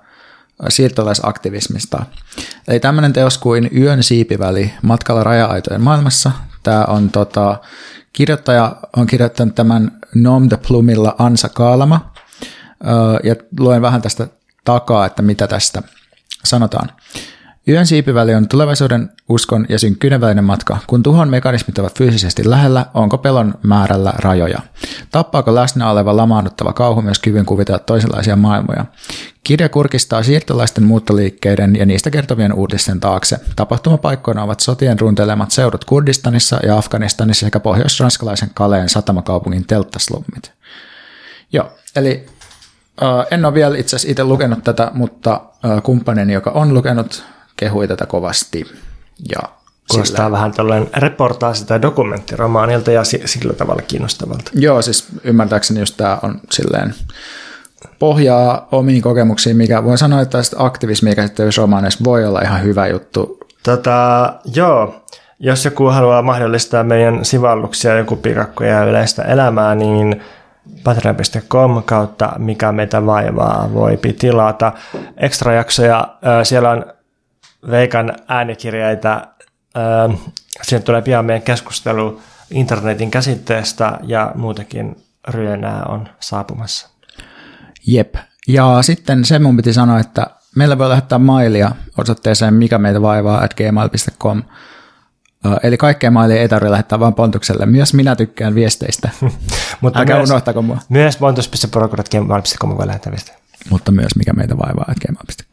[0.69, 2.05] siirtolaisaktivismista.
[2.67, 6.31] Eli tämmöinen teos kuin Yön siipiväli matkalla raja-aitojen maailmassa.
[6.63, 7.59] Tämä on tota,
[8.13, 12.11] kirjoittaja on kirjoittanut tämän Nom de Plumilla Ansa Kaalama,
[13.23, 14.27] ja luen vähän tästä
[14.65, 15.83] takaa, että mitä tästä
[16.43, 16.91] sanotaan.
[17.69, 20.77] Yön siipiväli on tulevaisuuden uskon ja synkkyyden välinen matka.
[20.87, 24.59] Kun tuhon mekanismit ovat fyysisesti lähellä, onko pelon määrällä rajoja?
[25.11, 28.85] Tappaako läsnä oleva lamaannuttava kauhu myös kyvyn kuvitella toisenlaisia maailmoja?
[29.43, 33.37] Kirja kurkistaa siirtolaisten muuttoliikkeiden ja niistä kertovien uutisten taakse.
[33.55, 40.51] Tapahtumapaikkoina ovat sotien runtelemat seudut Kurdistanissa ja Afganistanissa sekä pohjois-ranskalaisen Kaleen satamakaupungin telttaslummit.
[41.53, 42.25] Joo, eli
[43.03, 47.23] äh, en ole vielä itse asiassa itse lukenut tätä, mutta äh, kumppanini, joka on lukenut,
[47.57, 48.65] kehui tätä kovasti.
[49.31, 49.39] Ja
[49.91, 50.31] Kuulostaa sillä...
[50.31, 54.51] vähän tällainen reportaasi tai dokumenttiromaanilta ja sillä tavalla kiinnostavalta.
[54.53, 56.93] Joo, siis ymmärtääkseni just tämä on silleen
[57.99, 61.11] pohjaa omiin kokemuksiin, mikä voi sanoa, että aktivismi
[61.57, 63.37] romaaneissa voi olla ihan hyvä juttu.
[63.63, 65.05] Tota, joo,
[65.39, 70.21] jos joku haluaa mahdollistaa meidän sivalluksia, joku pikakkoja ja yleistä elämää, niin
[70.83, 74.73] patreon.com kautta mikä meitä vaivaa voi tilata.
[75.17, 76.07] Extra jaksoja,
[76.43, 76.85] siellä on
[77.71, 79.27] Veikan äänikirjaita.
[80.61, 82.21] Siinä tulee pian meidän keskustelu
[82.51, 84.95] internetin käsitteestä ja muutakin
[85.27, 86.89] ryönää on saapumassa.
[87.87, 88.15] Jep.
[88.47, 93.43] Ja sitten se mun piti sanoa, että meillä voi lähettää mailia osoitteeseen mikä meitä vaivaa
[93.43, 94.43] at gmail.com.
[95.63, 97.65] Eli kaikkea mailia ei tarvitse lähettää vain Pontukselle.
[97.65, 99.09] Myös minä tykkään viesteistä.
[99.81, 100.77] Mutta Älkää myös, unohtako mua.
[100.89, 103.37] Myös pontus.porokurat.gmail.com voi lähettää viestejä.
[103.69, 105.46] Mutta myös mikä meitä vaivaa at gmail.com.